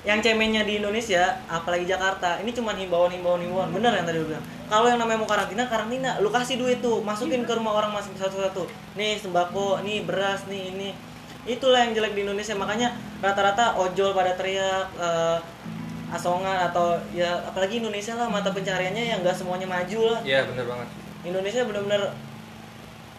yang 0.08 0.24
cemennya 0.24 0.64
di 0.64 0.80
Indonesia 0.80 1.44
apalagi 1.52 1.84
Jakarta 1.84 2.40
ini 2.40 2.56
cuma 2.56 2.72
himbauan 2.72 3.12
himbauan 3.12 3.44
himbauan. 3.44 3.70
Bener 3.76 3.92
yang 3.92 4.08
tadi 4.08 4.24
lu 4.24 4.32
bilang. 4.32 4.46
Kalau 4.72 4.88
yang 4.88 5.00
namanya 5.02 5.20
mau 5.20 5.28
karantina 5.28 5.68
karantina. 5.68 6.16
Lu 6.24 6.32
kasih 6.32 6.56
duit 6.56 6.80
tuh 6.80 7.04
masukin 7.04 7.44
ke 7.44 7.52
rumah 7.52 7.76
orang 7.76 7.92
masing 7.92 8.16
satu-satu. 8.16 8.64
Nih 8.96 9.20
sembako 9.20 9.84
nih 9.84 10.08
beras 10.08 10.48
nih 10.48 10.72
ini. 10.72 10.90
Itulah 11.44 11.84
yang 11.84 11.92
jelek 11.92 12.16
di 12.16 12.24
Indonesia. 12.24 12.56
Makanya 12.56 12.96
rata-rata 13.20 13.76
ojol 13.76 14.16
pada 14.16 14.40
teriak 14.40 14.88
eh, 14.96 15.38
asongan 16.16 16.72
atau 16.72 16.96
ya 17.12 17.44
apalagi 17.46 17.84
Indonesia 17.84 18.16
lah 18.16 18.32
mata 18.32 18.50
pencariannya 18.50 19.04
yang 19.04 19.20
nggak 19.20 19.36
semuanya 19.36 19.68
maju 19.68 20.16
lah. 20.16 20.20
Iya 20.24 20.48
benar 20.48 20.64
banget. 20.64 20.88
Indonesia 21.28 21.62
benar-benar 21.68 22.16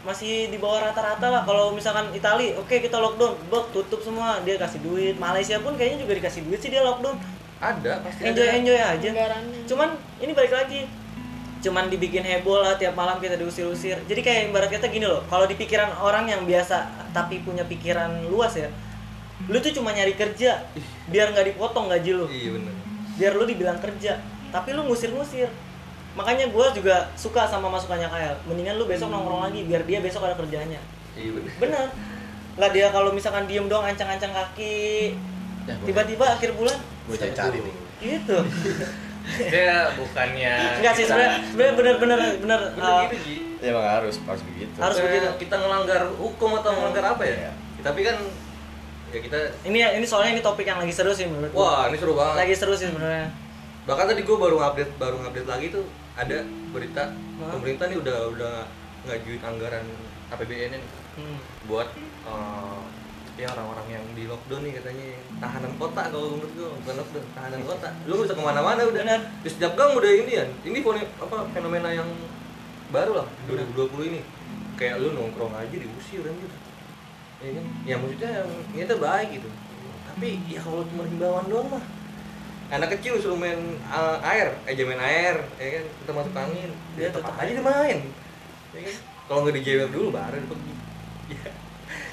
masih 0.01 0.49
di 0.49 0.57
bawah 0.57 0.91
rata-rata 0.91 1.27
lah. 1.29 1.43
Kalau 1.45 1.77
misalkan 1.77 2.09
Itali 2.17 2.57
oke 2.57 2.73
kita 2.73 2.97
lockdown. 2.97 3.37
Bok 3.53 3.73
tutup 3.73 4.01
semua. 4.01 4.41
Dia 4.43 4.57
kasih 4.57 4.81
duit. 4.81 5.17
Malaysia 5.21 5.61
pun 5.61 5.77
kayaknya 5.77 6.05
juga 6.05 6.13
dikasih 6.17 6.43
duit 6.49 6.61
sih 6.61 6.73
dia 6.73 6.81
lockdown. 6.81 7.17
Ada 7.61 8.01
pasti 8.01 8.21
enjoy 8.25 8.49
ada. 8.49 8.57
enjoy 8.57 8.79
aja. 8.81 9.09
Anggarannya. 9.13 9.61
cuman 9.69 9.89
ini 10.21 10.33
balik 10.33 10.53
lagi. 10.57 10.81
Cuman 11.61 11.93
dibikin 11.93 12.25
heboh 12.25 12.65
lah 12.65 12.81
tiap 12.81 12.97
malam 12.97 13.21
kita 13.21 13.37
diusir-usir. 13.37 14.01
Jadi 14.09 14.21
kayak 14.25 14.49
ibarat 14.49 14.73
kata 14.73 14.89
gini 14.89 15.05
loh 15.05 15.21
kalau 15.29 15.45
di 15.45 15.53
pikiran 15.61 15.93
orang 16.01 16.25
yang 16.33 16.49
biasa 16.49 17.09
tapi 17.13 17.45
punya 17.45 17.69
pikiran 17.69 18.25
luas 18.33 18.57
ya 18.57 18.73
lu 19.49 19.57
tuh 19.57 19.73
cuma 19.73 19.97
nyari 19.97 20.13
kerja 20.13 20.69
biar 21.09 21.33
nggak 21.33 21.57
dipotong 21.57 21.89
gaji 21.89 22.11
lu. 22.13 22.27
Iya 22.29 22.51
benar. 22.61 22.75
biar 23.17 23.33
lu 23.37 23.45
dibilang 23.45 23.77
kerja 23.81 24.21
tapi 24.49 24.73
lu 24.73 24.85
ngusir-ngusir 24.89 25.49
makanya 26.13 26.51
gua 26.51 26.71
juga 26.71 27.07
suka 27.15 27.47
sama 27.47 27.71
masukannya 27.71 28.07
kayak 28.07 28.35
mendingan 28.45 28.75
lu 28.77 28.85
besok 28.85 29.09
nongkrong 29.09 29.47
lagi 29.47 29.63
biar 29.65 29.83
dia 29.87 29.99
besok 29.99 30.27
ada 30.27 30.35
kerjanya 30.35 30.81
Iya 31.15 31.31
benar. 31.35 31.53
bener 31.59 31.87
lah 32.59 32.71
dia 32.71 32.87
kalau 32.91 33.11
misalkan 33.11 33.47
diem 33.47 33.67
doang 33.67 33.87
ancang-ancang 33.87 34.31
kaki 34.33 35.15
Ya, 35.69 35.77
tiba-tiba 35.85 36.25
akhir 36.25 36.57
bulan 36.57 36.73
gue 37.05 37.15
cari 37.15 37.37
cari 37.37 37.59
nih 37.61 37.75
gitu 38.01 38.39
Ya 39.55 39.93
bukannya 39.93 40.81
enggak 40.81 40.95
sih 40.97 41.05
sebenarnya 41.05 41.37
bener-bener 41.53 41.95
bener 42.01 42.19
Bener 42.41 42.61
uh, 42.81 43.05
gitu 43.07 43.17
Ji. 43.23 43.35
ya 43.61 43.71
emang 43.71 43.85
harus 43.85 44.17
harus 44.25 44.43
begitu 44.49 44.73
Harus 44.81 44.99
begitu. 44.99 45.29
Kita 45.37 45.61
ngelanggar 45.61 46.09
hukum 46.17 46.51
atau 46.59 46.73
ngelanggar 46.73 47.05
apa 47.15 47.23
ya? 47.29 47.37
Iya. 47.37 47.53
Tapi 47.85 48.01
kan 48.03 48.17
ya 49.11 49.21
kita 49.21 49.39
ini 49.69 49.79
ini 50.01 50.07
soalnya 50.09 50.41
ini 50.41 50.43
topik 50.43 50.65
yang 50.65 50.81
lagi 50.81 50.95
seru 50.97 51.13
sih 51.13 51.29
menurut 51.29 51.53
gua. 51.53 51.61
wah 51.61 51.83
ini 51.93 51.99
seru 52.01 52.15
banget. 52.17 52.37
lagi 52.41 52.55
seru 52.57 52.73
sih 52.73 52.87
sebenarnya 52.89 53.27
Bahkan 53.89 54.07
tadi 54.13 54.21
gue 54.23 54.37
baru 54.37 54.57
update 54.61 54.93
baru 55.01 55.17
update 55.25 55.49
lagi 55.49 55.67
tuh 55.73 55.85
ada 56.17 56.45
berita 56.71 57.17
Hah? 57.41 57.51
pemerintah 57.57 57.89
nih 57.89 57.99
udah 57.99 58.19
udah 58.37 58.55
ngajuin 59.09 59.41
anggaran 59.41 59.87
APBN 60.31 60.77
nih. 60.77 60.85
Hmm. 61.11 61.43
buat 61.67 61.91
eh, 62.25 62.81
ya 63.35 63.51
orang-orang 63.51 63.87
yang 63.89 64.05
di 64.15 64.29
lockdown 64.31 64.63
nih 64.63 64.79
katanya 64.79 65.07
tahanan 65.43 65.73
kota 65.75 66.03
kalau 66.13 66.39
menurut 66.39 66.53
gue 66.55 66.69
bukan 66.85 66.95
lockdown 67.01 67.25
tahanan 67.33 67.61
kota. 67.65 67.89
Lu 68.05 68.15
bisa 68.21 68.35
ke 68.37 68.43
mana-mana 68.45 68.81
udah. 68.85 69.01
Benar. 69.01 69.21
di 69.41 69.49
setiap 69.49 69.73
gang 69.75 69.97
udah 69.97 70.13
ini 70.13 70.33
ya 70.37 70.45
ini 70.65 70.79
fone- 70.85 71.09
apa 71.19 71.49
fenomena 71.51 71.89
yang 71.91 72.09
baru 72.93 73.25
lah 73.25 73.27
di 73.27 73.43
2020 73.49 74.11
ini. 74.13 74.21
Kayak 74.77 75.01
lu 75.01 75.17
nongkrong 75.17 75.53
aja 75.57 75.77
diusir 75.77 76.21
kan 76.21 76.35
gitu. 76.37 76.57
Ya 77.41 77.51
kan? 77.57 77.65
Ya 77.89 77.95
maksudnya 77.97 78.31
yang 78.77 78.85
itu 78.85 78.97
baik 79.01 79.29
gitu. 79.41 79.49
Tapi 80.05 80.29
ya 80.47 80.61
kalau 80.61 80.85
cuma 80.85 81.05
himbauan 81.09 81.47
doang 81.49 81.69
mah 81.73 81.85
anak 82.71 82.89
kecil 82.95 83.19
suruh 83.19 83.35
main 83.35 83.59
uh, 83.91 84.23
air 84.23 84.55
aja 84.63 84.83
main 84.87 85.03
air 85.03 85.43
ya 85.59 85.69
kan? 85.83 85.85
Kita 85.91 86.11
masuk 86.15 86.35
angin 86.39 86.71
dia 86.95 86.99
Dia 87.03 87.09
tetap 87.11 87.35
tetap 87.35 87.43
aja 87.43 87.51
dia 87.51 87.65
main 87.67 87.99
ya 88.71 88.81
kan? 88.87 88.97
Kalau 89.27 89.39
nggak 89.43 89.55
dijewer 89.59 89.89
dulu 89.91 90.09
baru 90.15 90.39
pergi. 90.47 90.75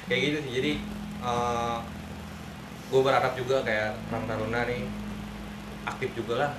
Ya 0.08 0.16
kayak 0.16 0.22
gitu 0.24 0.38
sih. 0.48 0.52
Jadi 0.56 0.72
gue 2.88 3.00
berharap 3.04 3.36
juga 3.36 3.60
kayak 3.60 4.00
orang 4.08 4.24
taruna 4.24 4.60
nih 4.64 4.82
aktif 5.84 6.10
juga 6.16 6.34
lah. 6.40 6.52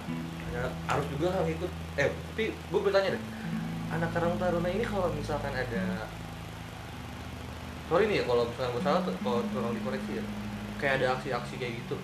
Ya, 0.54 0.70
harus 0.86 1.06
juga 1.10 1.34
lah 1.34 1.42
ikut. 1.50 1.72
Eh 1.98 2.08
tapi 2.14 2.44
gue 2.54 2.80
bertanya 2.80 3.18
deh 3.18 3.24
anak 3.90 4.14
karang 4.14 4.38
taruna 4.38 4.70
ini 4.70 4.86
kalau 4.86 5.10
misalkan 5.10 5.50
ada 5.50 6.06
sorry 7.90 8.06
nih 8.06 8.22
ya 8.22 8.24
kalau 8.30 8.46
misalkan 8.46 8.72
gue 8.78 8.84
salah 8.86 9.02
kalau 9.02 9.42
tolong 9.50 9.74
dikoreksi 9.74 10.22
ya. 10.22 10.26
Kayak 10.80 10.94
ada 11.04 11.06
aksi-aksi 11.20 11.60
kayak 11.60 11.74
gitu 11.84 11.98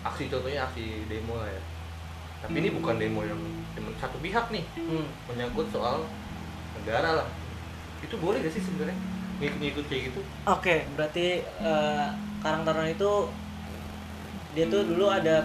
aksi 0.00 0.26
contohnya 0.26 0.64
aksi 0.64 1.04
demo 1.06 1.36
lah 1.36 1.48
ya. 1.48 1.60
Tapi 2.40 2.56
ini 2.56 2.70
bukan 2.72 2.96
demo 2.96 3.20
yang 3.20 3.40
satu 3.96 4.16
pihak 4.18 4.48
nih 4.48 4.64
Hmm. 4.76 5.04
menyangkut 5.28 5.68
soal 5.68 6.08
negara 6.74 7.20
lah. 7.20 7.28
Itu 8.00 8.16
boleh 8.16 8.40
gak 8.40 8.50
sih 8.50 8.64
sebenarnya 8.64 8.96
ngikut-ngikut 9.38 9.84
kayak 9.86 10.02
gitu? 10.08 10.20
Oke 10.44 10.88
berarti 10.94 11.26
eh, 11.44 12.06
Karang 12.40 12.64
Taruna 12.64 12.88
itu 12.88 13.28
dia 14.50 14.64
tuh 14.66 14.82
dulu 14.82 15.06
ada 15.06 15.44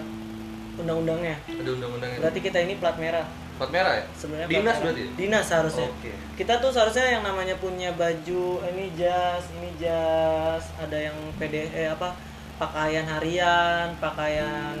undang-undangnya. 0.76 1.36
Ada 1.44 1.70
undang-undangnya 1.70 2.18
berarti 2.20 2.40
kita 2.40 2.58
ini 2.60 2.76
plat 2.76 2.96
merah. 2.96 3.28
Plat 3.56 3.72
merah 3.72 3.92
ya? 3.96 4.04
Sebenarnya 4.12 4.48
dinas 4.48 4.64
merah. 4.64 4.80
berarti 4.82 5.00
ya? 5.00 5.10
dinas 5.16 5.44
seharusnya 5.44 5.88
oke. 5.88 6.10
Kita 6.36 6.52
tuh 6.60 6.70
seharusnya 6.70 7.06
yang 7.10 7.24
namanya 7.24 7.56
punya 7.56 7.92
baju 7.92 8.44
ini 8.66 8.84
jas 8.94 9.44
ini 9.52 9.68
jas 9.76 10.64
ada 10.76 10.96
yang 10.96 11.16
PD 11.36 11.68
eh 11.72 11.88
apa 11.88 12.12
pakaian 12.56 13.04
harian 13.04 13.92
pakaian 14.00 14.76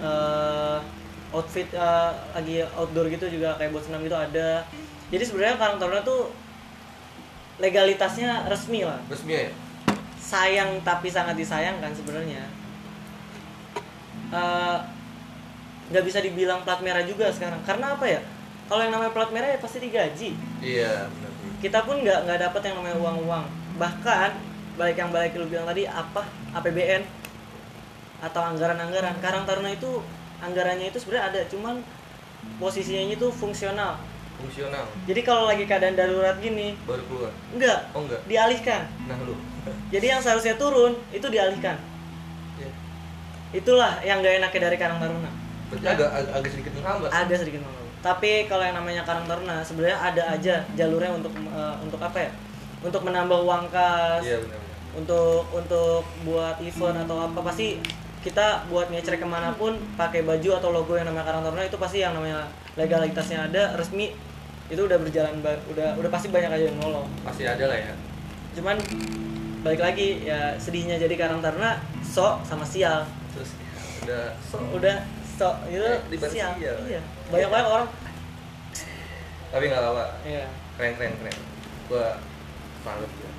eh, 0.00 0.78
outfit 1.30 1.68
eh, 1.70 2.12
lagi 2.34 2.64
outdoor 2.76 3.06
gitu 3.12 3.28
juga 3.30 3.54
kayak 3.60 3.70
buat 3.70 3.84
senam 3.84 4.02
gitu 4.02 4.16
ada. 4.16 4.64
Jadi 5.10 5.22
sebenarnya 5.26 5.58
Karang 5.58 5.78
Taruna 5.82 6.02
tuh 6.06 6.30
legalitasnya 7.58 8.46
resmi 8.46 8.86
lah. 8.86 9.02
Resmi 9.10 9.32
ya? 9.34 9.52
Sayang 10.20 10.80
tapi 10.86 11.10
sangat 11.10 11.34
disayangkan 11.34 11.92
sebenarnya. 11.92 12.46
Eh, 14.30 14.78
nggak 15.90 16.04
bisa 16.06 16.22
dibilang 16.22 16.62
plat 16.62 16.78
merah 16.80 17.02
juga 17.02 17.28
sekarang. 17.34 17.58
Karena 17.66 17.98
apa 17.98 18.06
ya? 18.06 18.22
Kalau 18.70 18.86
yang 18.86 18.94
namanya 18.94 19.10
plat 19.10 19.30
merah 19.34 19.50
ya 19.50 19.58
pasti 19.58 19.82
digaji. 19.82 20.30
Iya 20.62 21.10
benar 21.10 21.30
kita 21.60 21.84
pun 21.84 22.00
nggak 22.00 22.24
nggak 22.24 22.40
dapat 22.40 22.60
yang 22.72 22.74
namanya 22.80 22.96
uang 22.96 23.16
uang 23.28 23.44
bahkan 23.76 24.32
balik 24.80 24.96
yang 24.96 25.12
balik 25.12 25.36
lu 25.36 25.44
bilang 25.44 25.68
tadi 25.68 25.84
apa? 25.84 26.24
APBN 26.56 27.04
atau 28.24 28.40
anggaran-anggaran. 28.40 29.20
Karang 29.20 29.44
Taruna 29.44 29.76
itu 29.76 30.00
anggarannya 30.40 30.88
itu 30.88 30.96
sebenarnya 30.96 31.24
ada 31.28 31.40
cuman 31.52 31.84
posisinya 32.56 33.12
itu 33.12 33.28
fungsional. 33.28 34.00
Fungsional. 34.40 34.88
Jadi 35.04 35.20
kalau 35.20 35.44
lagi 35.44 35.68
keadaan 35.68 36.00
darurat 36.00 36.40
gini 36.40 36.72
baru 36.88 37.04
keluar? 37.04 37.32
enggak. 37.52 37.92
Oh 37.92 38.00
enggak? 38.08 38.24
Dialihkan. 38.24 38.88
Nah 39.04 39.20
lu. 39.28 39.36
Jadi 39.92 40.06
yang 40.08 40.24
seharusnya 40.24 40.56
turun 40.56 40.96
itu 41.12 41.28
dialihkan. 41.28 41.76
Iya. 42.56 42.72
itulah 43.50 44.00
yang 44.00 44.24
gak 44.24 44.40
enaknya 44.40 44.60
dari 44.72 44.76
Karang 44.80 44.96
Taruna. 44.96 45.28
Berarti 45.68 45.86
agak, 45.86 46.08
agak 46.08 46.32
agak 46.40 46.50
sedikit 46.56 46.72
menghambat 46.80 47.10
ada 47.12 47.34
sedikit 47.36 47.60
mengganggu 47.62 47.80
tapi 48.00 48.48
kalau 48.48 48.64
yang 48.64 48.76
namanya 48.80 49.04
Karang 49.04 49.28
Taruna 49.28 49.60
sebenarnya 49.60 49.98
ada 50.00 50.22
aja 50.32 50.64
jalurnya 50.72 51.12
untuk 51.20 51.32
eh, 51.36 51.76
untuk 51.84 52.00
apa 52.00 52.16
ya? 52.16 52.30
Untuk 52.80 53.04
menambah 53.04 53.44
uang 53.44 53.68
kas. 53.68 54.24
Iya 54.24 54.40
benar 54.40 54.56
benar 54.56 54.69
untuk 54.90 55.46
untuk 55.50 56.02
buat 56.22 56.58
event 56.58 57.06
atau 57.06 57.16
apa 57.24 57.40
pasti 57.42 57.78
kita 58.20 58.68
buat 58.68 58.90
ngecek 58.90 59.16
ke 59.16 59.24
mana 59.24 59.54
pun 59.54 59.78
pakai 59.96 60.20
baju 60.22 60.50
atau 60.60 60.70
logo 60.70 60.92
yang 60.92 61.08
namanya 61.08 61.30
Karang 61.30 61.42
Taruna 61.42 61.64
itu 61.64 61.78
pasti 61.78 61.98
yang 61.98 62.12
namanya 62.12 62.44
legalitasnya 62.76 63.48
ada 63.48 63.72
resmi 63.74 64.12
itu 64.68 64.82
udah 64.82 64.98
berjalan 65.00 65.40
udah 65.40 65.88
udah 65.96 66.10
pasti 66.12 66.28
banyak 66.28 66.50
aja 66.52 66.64
yang 66.68 66.78
nolong. 66.78 67.08
Pasti 67.24 67.42
ada 67.42 67.64
lah 67.64 67.78
ya. 67.80 67.94
Cuman 68.54 68.76
balik 69.60 69.80
lagi 69.80 70.20
ya 70.22 70.52
sedihnya 70.60 70.98
jadi 70.98 71.14
Karang 71.16 71.40
Taruna 71.40 71.80
sok 72.04 72.44
sama 72.44 72.66
sial. 72.66 73.08
Terus 73.32 73.56
udah 74.04 74.36
so 74.42 74.58
udah 74.74 74.96
sok 75.38 75.54
itu 75.70 75.80
Eh, 75.80 76.28
sial. 76.28 76.52
sial. 76.60 76.76
iya 76.84 77.00
banyak 77.32 77.48
banyak 77.48 77.68
orang. 77.68 77.88
Tapi 79.50 79.64
nggak 79.64 79.80
apa-apa. 79.80 80.04
Iya. 80.28 80.44
Keren 80.76 80.92
keren 80.94 81.12
keren. 81.18 81.36
Gua 81.88 82.06
salut 82.84 83.10
ya 83.16 83.29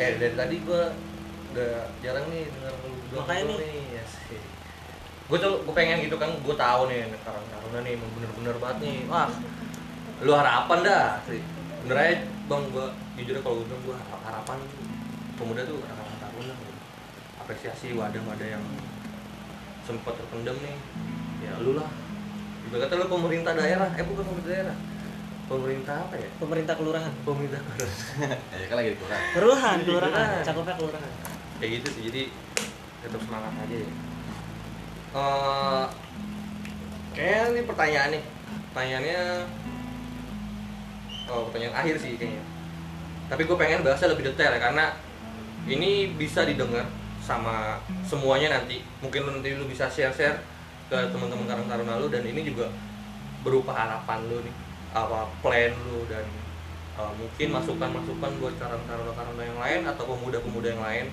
eh 0.00 0.10
dari 0.16 0.34
tadi 0.34 0.56
gua 0.64 0.90
udah 1.50 1.90
jarang 1.98 2.26
nih 2.30 2.46
dengar 2.46 2.74
lu 2.82 2.90
Makanya 3.20 3.42
gitu 3.42 3.54
nih. 3.58 3.98
ya 3.98 4.04
sih. 4.06 4.42
Gue 5.26 5.38
tuh 5.38 5.62
gue 5.66 5.74
pengen 5.74 5.98
gitu 6.02 6.14
kan 6.18 6.30
gue 6.30 6.54
tahu 6.54 6.80
nih 6.90 7.10
karang 7.26 7.42
taruna 7.50 7.78
nih 7.82 7.92
emang 7.98 8.10
bener-bener 8.14 8.56
banget 8.62 8.78
nih. 8.86 8.98
Wah 9.10 9.30
lu 10.22 10.32
harapan 10.36 10.78
dah 10.86 11.06
sih 11.26 11.42
bener 11.86 11.96
aja 11.96 12.14
bang 12.50 12.62
gue 12.70 12.86
jujur 13.18 13.34
kalau 13.42 13.62
gue 13.62 13.66
bilang 13.66 13.82
gue 13.82 13.96
harapan 14.26 14.58
pemuda 15.38 15.62
tuh 15.66 15.82
harapan 15.86 16.16
taruna. 16.22 16.54
Apresiasi 17.42 17.98
wadah-wadah 17.98 18.46
yang 18.46 18.64
sempat 19.82 20.14
terpendam 20.18 20.54
nih. 20.62 20.76
Ya 21.42 21.58
lu 21.58 21.74
lah. 21.74 21.90
Juga 22.62 22.86
kata 22.86 22.94
lu 22.94 23.06
pemerintah 23.10 23.58
daerah 23.58 23.90
eh 23.98 24.04
bukan 24.06 24.22
pemerintah 24.22 24.50
daerah 24.54 24.76
pemerintah 25.50 26.06
apa 26.06 26.14
ya? 26.14 26.30
Pemerintah 26.38 26.74
kelurahan. 26.78 27.12
Pemerintah 27.26 27.58
daerah 27.58 27.96
ya 28.62 28.66
kan 28.70 28.76
lagi 28.78 28.90
kurang 28.94 29.22
kelurahan. 29.34 29.76
Iya, 29.76 29.84
kelurahan. 29.90 30.12
kelurahan. 30.14 30.46
cakupnya 30.46 30.74
kelurahan. 30.78 31.10
Kayak 31.58 31.70
gitu 31.74 31.88
sih 31.90 32.02
jadi 32.06 32.22
tetap 33.02 33.20
semangat 33.26 33.52
aja 33.58 33.76
ya. 33.82 33.92
Eh, 35.10 35.84
kayaknya 37.18 37.42
ini 37.50 37.60
pertanyaan 37.66 38.10
nih. 38.14 38.24
Pertanyaannya 38.70 39.20
oh 41.34 41.42
pertanyaan 41.50 41.74
akhir 41.74 41.94
sih 41.98 42.14
kayaknya. 42.14 42.44
Tapi 43.26 43.42
gue 43.42 43.56
pengen 43.58 43.82
bahasnya 43.82 44.14
lebih 44.14 44.30
detail 44.30 44.54
ya 44.54 44.60
karena 44.62 44.94
ini 45.66 46.14
bisa 46.14 46.46
didengar 46.46 46.86
sama 47.18 47.82
semuanya 48.06 48.54
nanti. 48.54 48.86
Mungkin 49.02 49.26
lu 49.26 49.30
nanti 49.34 49.58
lu 49.58 49.66
bisa 49.66 49.90
share-share 49.90 50.38
ke 50.86 50.98
teman-teman 51.10 51.46
Karang 51.50 51.66
Taruna 51.66 51.98
lu 51.98 52.06
dan 52.06 52.22
ini 52.22 52.46
juga 52.46 52.70
berupa 53.42 53.74
harapan 53.74 54.30
lu 54.30 54.38
nih 54.46 54.69
apa 54.90 55.30
plan 55.38 55.70
lu 55.90 56.02
dan 56.10 56.26
uh, 56.98 57.12
mungkin 57.14 57.48
masukan-masukan 57.54 58.32
buat 58.42 58.54
Karang 58.58 58.82
Taruna 58.86 59.42
yang 59.42 59.58
lain 59.58 59.80
atau 59.86 60.04
pemuda-pemuda 60.06 60.68
yang 60.74 60.82
lain 60.82 61.06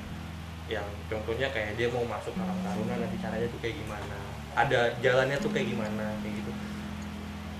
yang 0.67 0.87
contohnya 1.07 1.47
kayak 1.53 1.77
dia 1.77 1.87
mau 1.93 2.03
masuk 2.03 2.33
Karang 2.33 2.59
Taruna 2.65 2.97
nanti 2.97 3.17
caranya 3.21 3.47
tuh 3.47 3.59
kayak 3.61 3.77
gimana 3.77 4.17
ada 4.57 4.97
jalannya 5.05 5.37
tuh 5.37 5.53
kayak 5.53 5.69
gimana 5.69 6.17
kayak 6.25 6.33
gitu. 6.41 6.51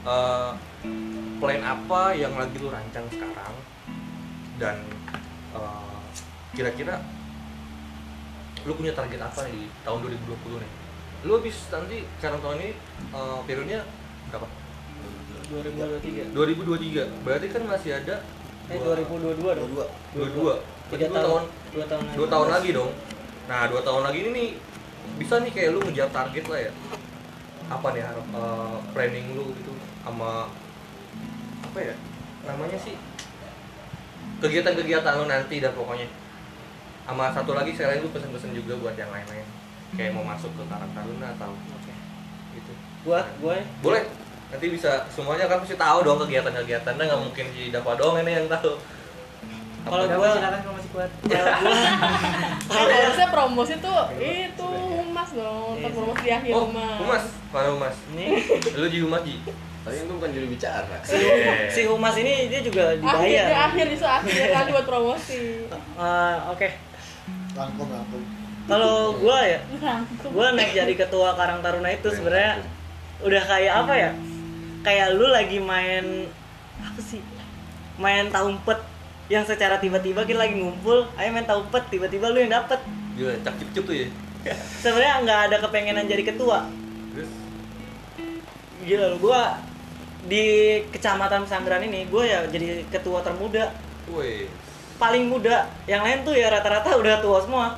Uh, 0.07 0.55
plan 1.38 1.61
apa 1.61 2.15
yang 2.18 2.34
lagi 2.34 2.57
lu 2.57 2.74
rancang 2.74 3.05
sekarang 3.13 3.53
dan 4.57 4.82
uh, 5.53 6.01
kira-kira 6.57 6.97
lu 8.65 8.74
punya 8.74 8.97
target 8.97 9.22
apa 9.22 9.45
di 9.45 9.70
tahun 9.86 10.09
2020 10.09 10.63
nih? 10.63 10.72
Lu 11.30 11.38
habis 11.38 11.57
nanti 11.70 12.01
sekarang 12.18 12.41
tahun 12.41 12.57
ini 12.65 12.70
uh, 13.13 13.39
periodenya 13.45 13.86
berapa 14.34 14.47
2023 15.47 16.35
2023 16.35 17.23
berarti 17.23 17.47
kan 17.47 17.63
masih 17.63 17.91
ada 17.95 18.15
eh 18.67 18.75
dua- 18.75 18.99
2022 18.99 19.55
dong. 19.55 19.69
Dua 19.71 19.85
dua 20.11 20.27
dua. 20.35 20.53
Tiga 20.91 21.07
Berarti 21.07 21.07
dua 21.07 21.23
tahun 21.23 21.43
dua 21.71 21.85
tahun 21.87 22.03
lagi. 22.03 22.15
Dua 22.19 22.27
tahun 22.27 22.47
lagi 22.51 22.69
dong. 22.75 22.91
Nah 23.47 23.61
dua 23.71 23.81
tahun 23.83 24.01
lagi 24.03 24.17
ini 24.27 24.29
nih 24.35 24.49
bisa 25.15 25.35
nih 25.39 25.51
kayak 25.55 25.69
lu 25.71 25.79
ngejar 25.87 26.09
target 26.11 26.45
lah 26.51 26.59
ya. 26.67 26.71
Apa 27.71 27.87
nih 27.95 28.03
harap 28.03 28.27
eh, 28.27 28.77
planning 28.91 29.27
lu 29.39 29.45
gitu 29.55 29.71
sama 30.03 30.51
apa 31.63 31.79
ya 31.83 31.95
namanya 32.47 32.79
sih 32.79 32.95
kegiatan-kegiatan 34.39 35.13
lu 35.15 35.25
nanti 35.31 35.63
dah 35.63 35.71
pokoknya. 35.71 36.07
Sama 37.07 37.31
satu 37.31 37.55
lagi 37.55 37.71
sekali 37.71 38.03
lu 38.03 38.11
pesen-pesen 38.11 38.51
juga 38.51 38.75
buat 38.83 38.99
yang 38.99 39.11
lain-lain. 39.15 39.47
Kayak 39.95 40.11
mau 40.11 40.27
masuk 40.27 40.51
ke 40.59 40.63
Karang 40.67 40.91
Taruna 40.91 41.31
atau 41.39 41.55
Oke. 41.55 41.93
gitu. 42.59 42.73
Gua 43.07 43.23
gua 43.39 43.55
boleh 43.79 44.03
nanti 44.47 44.65
bisa 44.71 45.03
semuanya 45.11 45.45
kan 45.51 45.59
pasti 45.59 45.75
tahu 45.75 45.97
dong 46.07 46.23
kegiatan-kegiatannya 46.23 47.03
nggak 47.03 47.21
mungkin 47.21 47.45
si 47.51 47.69
Dava 47.69 47.93
doang 47.99 48.19
ini 48.23 48.31
yang 48.31 48.47
tahu. 48.47 48.79
Kalau 49.87 50.03
silakan 50.03 50.59
kalau 50.67 50.75
masih 50.75 50.91
kuat 50.91 51.11
Kan 52.67 52.87
harusnya 52.91 53.27
promosi 53.31 53.73
tuh 53.79 53.99
itu 54.19 54.67
humas 54.99 55.29
dong, 55.31 55.79
Iya 55.79 55.87
untuk 55.87 55.89
sih. 55.91 55.95
promosi 55.95 56.21
di 56.27 56.31
akhir 56.35 56.51
oh 56.51 56.63
humas. 56.67 56.97
humas? 56.99 57.23
Mana 57.55 57.69
humas? 57.71 57.95
Ini. 58.11 58.25
Lu 58.75 58.85
jadi 58.91 59.03
humas 59.07 59.21
ji? 59.23 59.35
Tapi 59.87 59.95
itu 60.03 60.11
bukan 60.11 60.29
juru 60.35 60.47
bicara. 60.51 60.97
Iya. 61.07 61.71
si 61.75 61.81
humas 61.87 62.15
ini 62.19 62.51
dia 62.51 62.59
juga 62.59 62.99
dibayar. 62.99 63.71
akhir 63.71 63.85
di 63.87 63.97
akhir 63.99 64.45
kan 64.51 64.65
buat 64.75 64.85
promosi. 64.87 65.63
Eh, 65.71 66.35
oke. 66.51 66.67
Rangkum 67.55 67.87
rangkum 67.87 68.21
kalau 68.67 69.15
gua 69.15 69.39
ya 69.47 69.59
gua 70.27 70.51
naik 70.51 70.75
jadi 70.75 70.93
ketua 70.99 71.39
Karang 71.39 71.63
Taruna 71.63 71.87
itu 71.87 72.11
sebenarnya 72.11 72.59
udah 73.23 73.43
kayak 73.47 73.73
apa 73.73 73.93
ya 73.95 74.11
kayak 74.88 75.19
lu 75.19 75.27
lagi 75.27 75.59
main 75.59 76.31
apa 76.79 77.01
sih? 77.03 77.19
Main 77.99 78.31
taumpet 78.31 78.79
yang 79.27 79.43
secara 79.43 79.75
tiba-tiba 79.83 80.23
kita 80.23 80.39
lagi 80.39 80.55
ngumpul 80.55 81.11
ayo 81.19 81.29
main 81.35 81.43
taumpet 81.43 81.83
tiba-tiba 81.91 82.31
lu 82.31 82.39
yang 82.39 82.55
dapet. 82.55 82.79
Gila 83.19 83.35
cak 83.43 83.59
cip 83.59 83.69
cip 83.75 83.83
tuh 83.83 83.95
ya. 83.99 84.07
Sebenarnya 84.79 85.27
nggak 85.27 85.39
ada 85.51 85.57
kepengenan 85.59 86.07
jadi 86.07 86.23
ketua. 86.23 86.71
Terus? 87.11 87.31
Gila 88.88 89.05
lu 89.11 89.17
gua 89.19 89.59
di 90.27 90.43
kecamatan 90.91 91.43
Pesanggeran 91.43 91.83
ini 91.83 92.07
gue 92.07 92.23
ya 92.23 92.47
jadi 92.47 92.88
ketua 92.88 93.19
termuda. 93.19 93.75
Woi. 94.07 94.47
Paling 94.95 95.27
muda 95.27 95.67
yang 95.83 96.07
lain 96.07 96.23
tuh 96.23 96.31
ya 96.31 96.47
rata-rata 96.47 96.95
udah 96.95 97.19
tua 97.19 97.43
semua. 97.43 97.75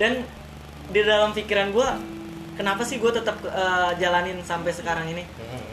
Dan 0.00 0.24
di 0.88 1.00
dalam 1.04 1.36
pikiran 1.36 1.76
gue 1.76 1.88
kenapa 2.56 2.82
sih 2.82 2.96
gue 2.96 3.12
tetap 3.12 3.36
eh, 3.44 3.90
jalanin 4.00 4.40
sampai 4.40 4.72
sekarang 4.72 5.06
ini 5.12 5.22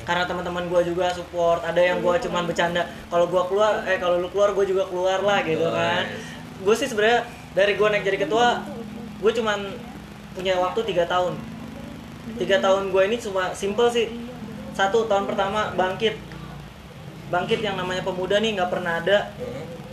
karena 0.06 0.24
teman-teman 0.30 0.70
gue 0.70 0.82
juga 0.94 1.10
support. 1.12 1.66
Ada 1.66 1.82
yang 1.82 1.98
gue 2.00 2.16
cuman 2.30 2.46
bercanda 2.46 2.86
kalau 3.10 3.26
gue 3.26 3.44
keluar 3.50 3.82
eh 3.90 3.98
kalau 3.98 4.22
lu 4.22 4.30
keluar 4.30 4.54
gue 4.54 4.66
juga 4.70 4.86
keluar 4.86 5.20
lah 5.26 5.42
gitu 5.42 5.66
kan. 5.74 6.06
Gue 6.62 6.76
sih 6.78 6.88
sebenarnya 6.88 7.26
dari 7.58 7.74
gue 7.76 7.88
naik 7.90 8.06
jadi 8.06 8.18
ketua 8.30 8.62
gue 9.20 9.32
cuman 9.42 9.74
punya 10.38 10.62
waktu 10.62 10.80
tiga 10.86 11.10
tahun. 11.10 11.34
Tiga 12.38 12.62
tahun 12.62 12.94
gue 12.94 13.04
ini 13.10 13.18
cuma 13.18 13.52
simple 13.58 13.90
sih. 13.90 14.14
Satu 14.78 15.10
tahun 15.10 15.26
pertama 15.26 15.74
bangkit. 15.74 16.16
Bangkit 17.34 17.66
yang 17.66 17.74
namanya 17.74 18.06
pemuda 18.06 18.38
nih 18.38 18.62
nggak 18.62 18.70
pernah 18.70 19.02
ada. 19.02 19.34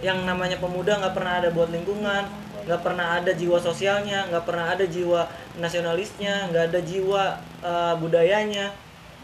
Yang 0.04 0.28
namanya 0.28 0.60
pemuda 0.60 1.00
nggak 1.00 1.14
pernah 1.16 1.32
ada 1.40 1.48
buat 1.48 1.72
lingkungan 1.72 2.44
nggak 2.62 2.78
pernah 2.78 3.18
ada 3.18 3.34
jiwa 3.34 3.58
sosialnya 3.58 4.30
nggak 4.30 4.46
pernah 4.46 4.70
ada 4.70 4.86
jiwa 4.86 5.26
nasionalisnya 5.58 6.46
nggak 6.46 6.70
ada 6.70 6.80
jiwa 6.86 7.24
eh, 7.58 7.94
budayanya 7.98 8.70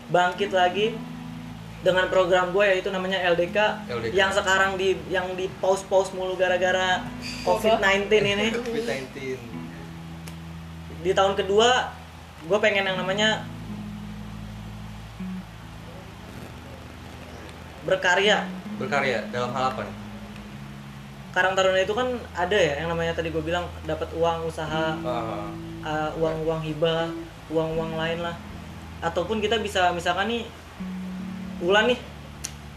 bangkit 0.08 0.50
lagi 0.52 0.96
dengan 1.78 2.10
program 2.10 2.50
gue 2.50 2.64
yaitu 2.66 2.90
namanya 2.90 3.22
LDK, 3.22 3.86
LDK. 3.86 4.10
yang 4.10 4.34
sekarang 4.34 4.74
di 4.74 4.98
yang 5.06 5.30
di 5.38 5.46
pause 5.62 5.86
pause 5.86 6.10
mulu 6.10 6.34
gara-gara 6.34 7.06
COVID-19 7.46 8.10
ini. 8.10 8.48
Covid 8.50 8.84
19 9.14 9.58
di 10.98 11.14
tahun 11.14 11.38
kedua 11.38 11.94
gue 12.46 12.58
pengen 12.58 12.86
yang 12.86 12.98
namanya 12.98 13.46
berkarya. 17.86 18.46
Berkarya 18.78 19.26
dalam 19.30 19.50
hal 19.54 19.74
apa 19.74 19.80
nih? 19.86 19.96
Karang 21.28 21.54
Taruna 21.54 21.78
itu 21.78 21.94
kan 21.94 22.08
ada 22.34 22.56
ya 22.56 22.82
yang 22.82 22.90
namanya 22.90 23.14
tadi 23.14 23.30
gue 23.30 23.42
bilang 23.44 23.68
dapat 23.86 24.10
uang 24.16 24.48
usaha 24.48 24.96
Ah, 25.06 25.46
uh, 25.86 26.10
uang-uang 26.18 26.66
hibah, 26.66 27.06
uang-uang 27.52 27.94
lain 27.94 28.18
lah. 28.26 28.34
Ataupun 28.98 29.38
kita 29.38 29.60
bisa 29.62 29.90
misalkan 29.94 30.28
nih 30.30 30.44
Ulan 31.58 31.90
nih 31.90 31.98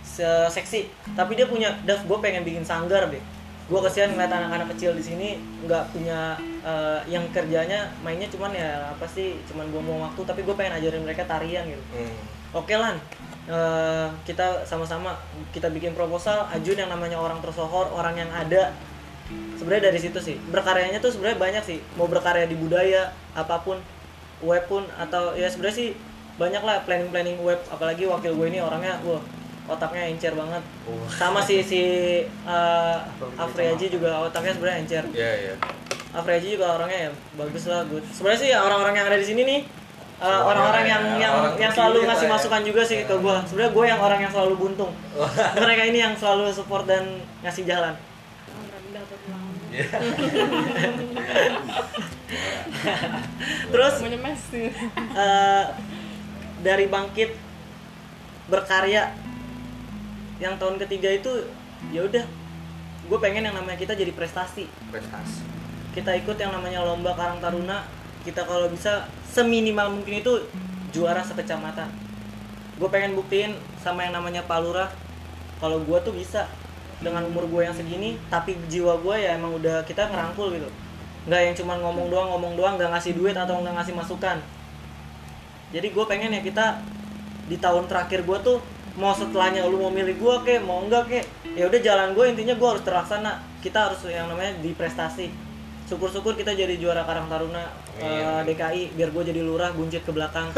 se- 0.02 0.50
seksi, 0.50 0.90
tapi 1.14 1.38
dia 1.38 1.46
punya, 1.46 1.70
Dav 1.86 2.02
gue 2.02 2.18
pengen 2.18 2.42
bikin 2.42 2.66
sanggar 2.66 3.06
deh. 3.14 3.22
Gue 3.70 3.80
kesian 3.86 4.18
ngeliat 4.18 4.34
anak-anak 4.34 4.74
kecil 4.74 4.98
di 4.98 5.06
sini 5.06 5.38
nggak 5.64 5.94
punya 5.94 6.34
uh, 6.66 7.00
yang 7.06 7.24
kerjanya 7.30 7.88
mainnya 8.02 8.26
cuman 8.28 8.52
ya 8.52 8.90
apa 8.90 9.06
sih 9.06 9.38
cuman 9.48 9.70
buang-buang 9.70 10.02
waktu, 10.12 10.22
tapi 10.26 10.42
gue 10.42 10.56
pengen 10.58 10.82
ajarin 10.82 11.06
mereka 11.06 11.30
tarian 11.30 11.70
gitu. 11.70 11.84
hmm. 11.94 12.16
Oke 12.52 12.76
lan, 12.76 13.00
eh, 13.48 14.12
kita 14.28 14.68
sama-sama 14.68 15.16
kita 15.56 15.72
bikin 15.72 15.96
proposal, 15.96 16.52
ajun 16.52 16.76
yang 16.76 16.92
namanya 16.92 17.16
orang 17.16 17.40
tersohor, 17.40 17.88
orang 17.96 18.18
yang 18.18 18.28
ada. 18.34 18.76
Sebenarnya 19.56 19.94
dari 19.94 20.00
situ 20.04 20.20
sih, 20.20 20.36
berkaryanya 20.52 21.00
tuh 21.00 21.16
sebenarnya 21.16 21.40
banyak 21.40 21.64
sih. 21.64 21.80
Mau 21.96 22.12
berkarya 22.12 22.44
di 22.50 22.60
budaya, 22.60 23.16
apa 23.32 23.64
pun, 23.64 23.80
web 24.44 24.68
pun 24.68 24.84
atau 25.00 25.32
ya 25.38 25.48
sebenarnya 25.48 25.78
sih 25.80 25.90
banyak 26.36 26.62
lah 26.62 26.84
planning-planning 26.84 27.40
web. 27.42 27.60
Apalagi 27.68 28.06
wakil 28.06 28.32
gue 28.34 28.48
ini 28.48 28.60
orangnya, 28.60 29.00
wah 29.04 29.20
otaknya 29.70 30.10
encer 30.10 30.34
banget 30.36 30.60
Oh. 30.84 31.06
sama 31.08 31.40
si 31.40 31.64
si 31.64 31.82
uh, 32.44 32.98
Afri 33.40 33.72
juga 33.78 34.20
otaknya 34.20 34.52
sebenarnya 34.58 34.78
encer 34.84 35.04
Iya, 35.16 35.32
iya. 35.38 35.54
Afri 36.12 36.44
juga 36.44 36.76
orangnya 36.76 37.08
ya 37.08 37.12
bagus 37.40 37.70
lah 37.72 37.86
good 37.88 38.04
sebenarnya 38.12 38.40
sih 38.42 38.52
orang-orang 38.52 39.00
yang 39.00 39.08
ada 39.08 39.16
di 39.16 39.24
sini 39.24 39.42
nih 39.48 39.60
uh, 40.20 40.28
Semuanya 40.28 40.44
orang-orang 40.50 40.84
ya, 40.84 40.92
yang 40.92 41.04
yang 41.22 41.34
orang 41.40 41.54
yang 41.62 41.72
selalu 41.72 41.98
ngasih 42.04 42.28
ya. 42.28 42.32
masukan 42.36 42.62
juga 42.68 42.82
sih 42.84 43.00
ke 43.06 43.16
gua 43.16 43.36
sebenarnya 43.48 43.72
gue 43.72 43.86
yang 43.86 44.02
orang 44.02 44.20
yang 44.20 44.32
selalu 44.34 44.54
buntung 44.60 44.92
mereka 45.64 45.84
ini 45.88 46.00
yang 46.04 46.14
selalu 46.20 46.52
support 46.52 46.84
dan 46.90 47.06
ngasih 47.46 47.64
jalan 47.64 47.96
Iya. 49.72 49.88
terus 53.72 53.94
eh, 54.04 55.64
dari 56.62 56.86
bangkit 56.86 57.34
berkarya 58.50 59.10
yang 60.42 60.58
tahun 60.58 60.82
ketiga 60.82 61.10
itu 61.14 61.46
ya 61.94 62.06
udah 62.06 62.26
gue 63.02 63.20
pengen 63.22 63.50
yang 63.50 63.56
namanya 63.58 63.78
kita 63.78 63.98
jadi 63.98 64.14
prestasi. 64.14 64.70
Prestasi. 64.90 65.44
kita 65.92 66.16
ikut 66.16 66.40
yang 66.40 66.56
namanya 66.56 66.88
lomba 66.88 67.12
Karang 67.20 67.44
Taruna. 67.44 67.84
Kita 68.24 68.48
kalau 68.48 68.72
bisa 68.72 69.10
seminimal 69.28 69.92
mungkin 69.92 70.24
itu 70.24 70.48
juara 70.96 71.20
sekecamatan. 71.20 71.90
Gue 72.80 72.88
pengen 72.88 73.18
buktiin 73.18 73.58
sama 73.82 74.08
yang 74.08 74.16
namanya 74.16 74.46
Pak 74.48 74.60
Lurah 74.64 74.90
kalau 75.60 75.84
gue 75.84 75.98
tuh 76.00 76.16
bisa 76.16 76.48
dengan 77.02 77.26
umur 77.28 77.50
gue 77.50 77.66
yang 77.66 77.74
segini 77.74 78.16
tapi 78.30 78.56
jiwa 78.70 79.02
gue 79.02 79.16
ya 79.20 79.36
emang 79.36 79.58
udah 79.58 79.84
kita 79.84 80.08
ngerangkul 80.08 80.54
gitu. 80.56 80.70
Nggak 81.28 81.42
yang 81.44 81.56
cuman 81.60 81.78
ngomong 81.84 82.08
doang 82.08 82.30
ngomong 82.38 82.54
doang 82.56 82.74
nggak 82.80 82.94
ngasih 82.96 83.18
duit 83.18 83.36
atau 83.36 83.60
nggak 83.60 83.76
ngasih 83.82 83.94
masukan 83.98 84.40
jadi 85.72 85.88
gue 85.92 86.06
pengen 86.08 86.36
ya 86.36 86.42
kita 86.44 86.84
di 87.48 87.58
tahun 87.60 87.88
terakhir 87.88 88.24
gue 88.24 88.38
tuh 88.44 88.58
mau 89.00 89.16
setelahnya 89.16 89.64
lu 89.68 89.80
mau 89.80 89.92
milih 89.92 90.20
gue 90.20 90.36
kek 90.44 90.60
mau 90.68 90.84
enggak 90.84 91.08
kek 91.08 91.26
ya 91.56 91.68
udah 91.68 91.80
jalan 91.80 92.12
gue 92.12 92.26
intinya 92.28 92.56
gue 92.60 92.68
harus 92.68 92.84
terlaksana 92.84 93.40
kita 93.64 93.92
harus 93.92 94.04
yang 94.08 94.28
namanya 94.28 94.56
di 94.60 94.76
prestasi 94.76 95.32
syukur-syukur 95.88 96.36
kita 96.40 96.56
jadi 96.56 96.80
juara 96.80 97.04
Karang 97.04 97.28
Taruna 97.28 97.68
eh, 98.00 98.24
Amin. 98.24 98.48
DKI 98.52 98.96
biar 98.96 99.10
gue 99.12 99.24
jadi 99.32 99.42
lurah 99.44 99.72
buncit 99.76 100.04
ke 100.08 100.12
belakang 100.12 100.52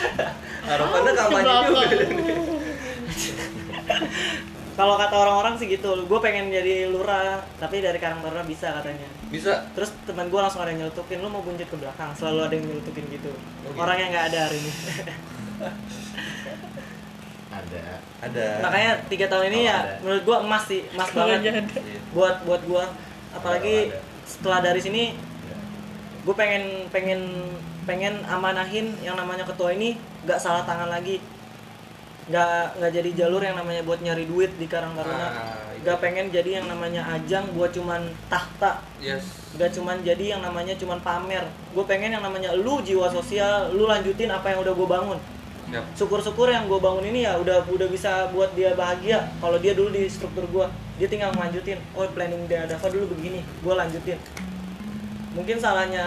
Harapannya 0.70 1.12
kampanye 1.14 1.52
juga. 1.66 1.86
kalau 4.72 4.94
kata 4.94 5.12
orang-orang 5.12 5.54
sih 5.54 5.66
gitu 5.68 5.88
gue 6.02 6.18
pengen 6.18 6.48
jadi 6.48 6.86
lurah 6.86 7.40
tapi 7.56 7.78
dari 7.78 7.96
Karang 7.96 8.20
Taruna 8.20 8.42
bisa 8.42 8.70
katanya 8.72 9.08
Bisa. 9.26 9.66
terus 9.72 9.94
teman 10.02 10.26
gue 10.26 10.36
langsung 10.36 10.58
ada 10.58 10.70
yang 10.70 10.84
nyelutukin 10.84 11.18
lu 11.18 11.28
mau 11.28 11.40
buncit 11.40 11.64
ke 11.64 11.76
belakang 11.76 12.10
selalu 12.14 12.38
ada 12.42 12.54
yang 12.54 12.66
nyelutukin 12.66 13.04
gitu 13.08 13.30
Oh, 13.30 13.68
gitu. 13.68 13.78
orang 13.78 13.96
yang 13.98 14.10
nggak 14.10 14.26
ada 14.28 14.38
hari 14.42 14.56
ini 14.56 14.72
ada 17.50 17.82
Ada. 18.20 18.46
makanya 18.62 18.90
tiga 19.06 19.26
tahun 19.26 19.50
ini 19.50 19.60
Oh, 19.60 19.66
ya 19.66 19.76
ada. 19.76 19.94
menurut 20.00 20.22
gue 20.22 20.36
emas 20.40 20.62
sih 20.64 20.80
emas 20.88 21.10
banget. 21.10 21.38
Iya. 21.42 21.62
buat 22.10 22.36
buat 22.44 22.62
gue 22.62 22.84
apalagi 23.32 23.76
ada. 23.88 23.98
setelah 24.24 24.58
dari 24.62 24.80
sini 24.80 25.04
Ya. 25.40 25.56
gue 26.22 26.34
pengen 26.34 26.62
pengen 26.88 27.20
pengen 27.82 28.22
amanahin 28.24 28.94
yang 29.00 29.14
namanya 29.14 29.42
ketua 29.42 29.72
ini 29.72 29.96
nggak 30.22 30.36
salah 30.36 30.62
tangan 30.62 30.86
lagi 30.86 31.18
nggak 32.30 32.78
nggak 32.78 32.92
jadi 32.94 33.10
jalur 33.26 33.42
yang 33.42 33.58
namanya 33.58 33.82
buat 33.82 33.98
nyari 33.98 34.24
duit 34.30 34.54
di 34.54 34.70
Karang 34.70 34.94
Taruna. 34.94 35.18
Ah, 35.18 35.30
itu. 35.74 35.82
nggak 35.82 35.98
pengen 35.98 36.26
jadi 36.30 36.62
yang 36.62 36.66
namanya 36.70 37.02
ajang 37.18 37.50
buat 37.58 37.74
cuman 37.74 38.06
tahta. 38.30 38.86
Yes. 39.02 39.26
nggak 39.58 39.74
cuman 39.74 39.98
jadi 40.06 40.38
yang 40.38 40.42
namanya 40.46 40.78
cuman 40.78 41.02
pamer. 41.02 41.42
Gue 41.74 41.82
pengen 41.90 42.14
yang 42.14 42.22
namanya 42.22 42.54
lu 42.54 42.78
jiwa 42.86 43.10
sosial 43.10 43.74
lu 43.74 43.90
lanjutin 43.90 44.30
apa 44.30 44.54
yang 44.54 44.62
udah 44.62 44.74
gue 44.78 44.88
bangun. 44.88 45.18
Yap. 45.70 45.86
syukur-syukur 45.94 46.50
yang 46.50 46.66
gue 46.66 46.82
bangun 46.82 47.06
ini 47.14 47.22
ya 47.22 47.38
udah 47.38 47.62
udah 47.66 47.88
bisa 47.90 48.30
buat 48.30 48.54
dia 48.54 48.78
bahagia. 48.78 49.26
Kalau 49.42 49.58
dia 49.58 49.74
dulu 49.74 49.90
di 49.90 50.06
struktur 50.06 50.46
gue 50.46 50.66
dia 51.02 51.10
tinggal 51.10 51.34
ngelanjutin. 51.34 51.82
Oh 51.98 52.06
planning 52.14 52.46
dia 52.46 52.62
ada 52.62 52.78
apa 52.78 52.86
dulu 52.94 53.10
begini 53.10 53.42
gue 53.42 53.74
lanjutin. 53.74 54.18
Mungkin 55.34 55.58
salahnya 55.58 56.06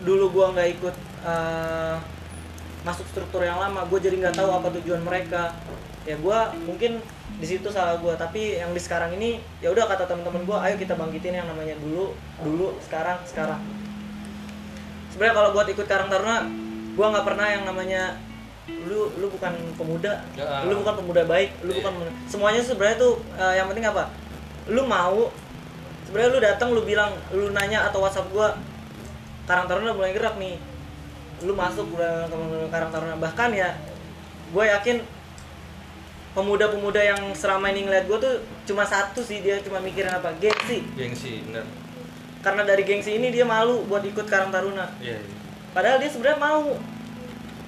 dulu 0.00 0.32
gue 0.32 0.46
nggak 0.48 0.68
ikut 0.80 0.94
eh, 1.28 1.96
masuk 2.88 3.04
struktur 3.06 3.40
yang 3.40 3.60
lama 3.60 3.84
gue 3.84 3.98
jadi 4.00 4.16
nggak 4.18 4.34
tahu 4.34 4.48
apa 4.50 4.68
tujuan 4.74 5.00
mereka. 5.00 5.52
Ya 6.02 6.16
gue 6.16 6.38
mungkin 6.64 7.04
di 7.36 7.46
situ 7.46 7.68
salah 7.68 7.94
gue 7.96 8.10
tapi 8.16 8.56
yang 8.56 8.72
di 8.72 8.80
sekarang 8.80 9.12
ini 9.12 9.36
ya 9.60 9.68
udah 9.68 9.84
kata 9.86 10.08
teman-teman 10.08 10.42
gue 10.42 10.56
ayo 10.58 10.74
kita 10.76 10.96
bangkitin 10.96 11.36
yang 11.36 11.46
namanya 11.46 11.76
dulu 11.76 12.16
dulu 12.40 12.72
sekarang 12.80 13.20
sekarang. 13.22 13.60
Sebenarnya 15.08 15.34
kalau 15.36 15.50
buat 15.52 15.66
ikut 15.66 15.84
Karang 15.84 16.08
Taruna 16.08 16.48
gue 16.94 17.06
nggak 17.06 17.26
pernah 17.26 17.46
yang 17.46 17.62
namanya 17.62 18.16
lu 18.68 19.08
lu 19.16 19.28
bukan 19.28 19.52
pemuda 19.74 20.20
Ya. 20.34 20.60
lu 20.62 20.76
bukan 20.78 20.94
pemuda 20.98 21.22
baik 21.24 21.56
lu 21.62 21.72
Iya. 21.72 21.78
bukan 21.80 21.92
pemuda- 21.94 22.16
semuanya 22.26 22.60
sebenarnya 22.60 22.96
tuh 22.98 23.12
eh, 23.34 23.54
yang 23.56 23.66
penting 23.66 23.86
apa? 23.86 24.12
Lu 24.66 24.82
mau 24.84 25.32
sebenarnya 26.04 26.30
lu 26.32 26.40
datang 26.40 26.68
lu 26.72 26.82
bilang 26.82 27.12
lu 27.30 27.48
nanya 27.50 27.84
atau 27.84 28.00
WhatsApp 28.00 28.28
gua 28.28 28.56
Karang 29.44 29.64
Taruna 29.64 29.92
mulai 29.92 30.12
gerak 30.12 30.36
nih 30.36 30.56
lu 31.46 31.54
masuk 31.54 31.86
udah 31.94 32.26
ke 32.26 32.38
Karang 32.72 32.90
Taruna 32.90 33.14
bahkan 33.18 33.54
ya 33.54 33.78
gue 34.50 34.64
yakin 34.64 34.96
pemuda-pemuda 36.34 37.00
yang 37.02 37.20
selama 37.34 37.70
ini 37.70 37.86
ngeliat 37.86 38.04
gue 38.06 38.18
tuh 38.18 38.34
cuma 38.70 38.86
satu 38.86 39.22
sih 39.22 39.42
dia 39.42 39.58
cuma 39.62 39.82
mikirin 39.82 40.12
apa? 40.12 40.30
Gengsi. 40.38 40.86
Gengsi, 40.94 41.42
bener. 41.46 41.66
karena 42.38 42.62
dari 42.62 42.86
gengsi 42.86 43.18
ini 43.18 43.34
dia 43.34 43.42
malu 43.42 43.82
buat 43.90 44.06
ikut 44.06 44.22
Karang 44.30 44.54
Taruna. 44.54 44.86
Iya. 45.02 45.18
iya. 45.18 45.36
padahal 45.74 45.98
dia 45.98 46.06
sebenarnya 46.06 46.38
mau 46.38 46.78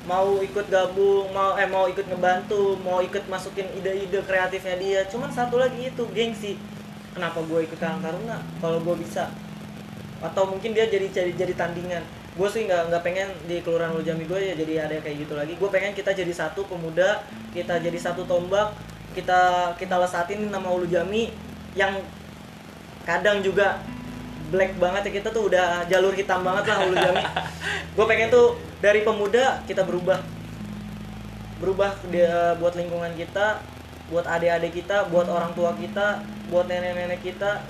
mau 0.06 0.40
ikut 0.40 0.66
gabung 0.70 1.26
mau 1.34 1.58
eh 1.58 1.68
mau 1.68 1.84
ikut 1.90 2.06
ngebantu 2.06 2.78
mau 2.80 3.02
ikut 3.02 3.26
masukin 3.26 3.66
ide-ide 3.74 4.22
kreatifnya 4.22 4.76
dia. 4.78 5.00
Cuman 5.10 5.30
satu 5.34 5.58
lagi 5.58 5.90
itu 5.90 6.06
gengsi. 6.14 6.54
Kenapa 7.10 7.42
gue 7.42 7.66
ikut 7.66 7.78
Karang 7.82 7.98
Taruna? 7.98 8.38
Kalau 8.62 8.78
gue 8.78 8.94
bisa. 9.02 9.34
Atau 10.22 10.46
mungkin 10.46 10.70
dia 10.70 10.86
jadi 10.86 11.10
jadi 11.10 11.34
jadi 11.34 11.52
tandingan 11.58 12.19
gue 12.30 12.48
sih 12.48 12.62
nggak 12.70 12.94
nggak 12.94 13.02
pengen 13.02 13.28
di 13.50 13.58
kelurahan 13.58 13.90
Ulu 13.90 14.06
Jami 14.06 14.22
gue 14.22 14.38
ya 14.38 14.54
jadi 14.54 14.86
ada 14.86 14.96
kayak 15.02 15.16
gitu 15.26 15.34
lagi. 15.34 15.58
Gue 15.58 15.68
pengen 15.68 15.92
kita 15.92 16.14
jadi 16.14 16.30
satu 16.30 16.62
pemuda 16.66 17.26
kita 17.50 17.82
jadi 17.82 17.98
satu 17.98 18.22
tombak 18.22 18.70
kita 19.18 19.74
kita 19.74 19.98
lesatin 19.98 20.46
nama 20.46 20.70
Ulu 20.70 20.86
Jami 20.86 21.34
yang 21.74 21.98
kadang 23.02 23.42
juga 23.42 23.82
black 24.54 24.78
banget 24.78 25.10
ya. 25.10 25.12
Kita 25.22 25.28
tuh 25.34 25.50
udah 25.50 25.84
jalur 25.90 26.14
hitam 26.14 26.46
banget 26.46 26.70
lah 26.70 26.86
Ulu 26.86 26.96
Jami 26.96 27.22
gue 27.98 28.06
pengen 28.06 28.28
tuh 28.30 28.54
dari 28.78 29.02
pemuda 29.02 29.66
kita 29.66 29.82
berubah. 29.82 30.22
Berubah 31.58 31.92
dia 32.08 32.54
buat 32.56 32.78
lingkungan 32.78 33.12
kita 33.18 33.60
buat 34.10 34.26
adik-adik 34.26 34.82
kita 34.82 35.06
buat 35.06 35.30
orang 35.30 35.54
tua 35.54 35.70
kita 35.78 36.18
buat 36.50 36.66
nenek-nenek 36.66 37.22
kita 37.22 37.62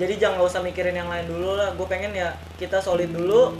jadi 0.00 0.16
jangan 0.16 0.40
nggak 0.40 0.48
usah 0.48 0.64
mikirin 0.64 0.96
yang 0.96 1.12
lain 1.12 1.28
dulu 1.28 1.60
lah 1.60 1.76
gue 1.76 1.84
pengen 1.84 2.16
ya 2.16 2.32
kita 2.56 2.80
solid 2.80 3.12
dulu 3.12 3.52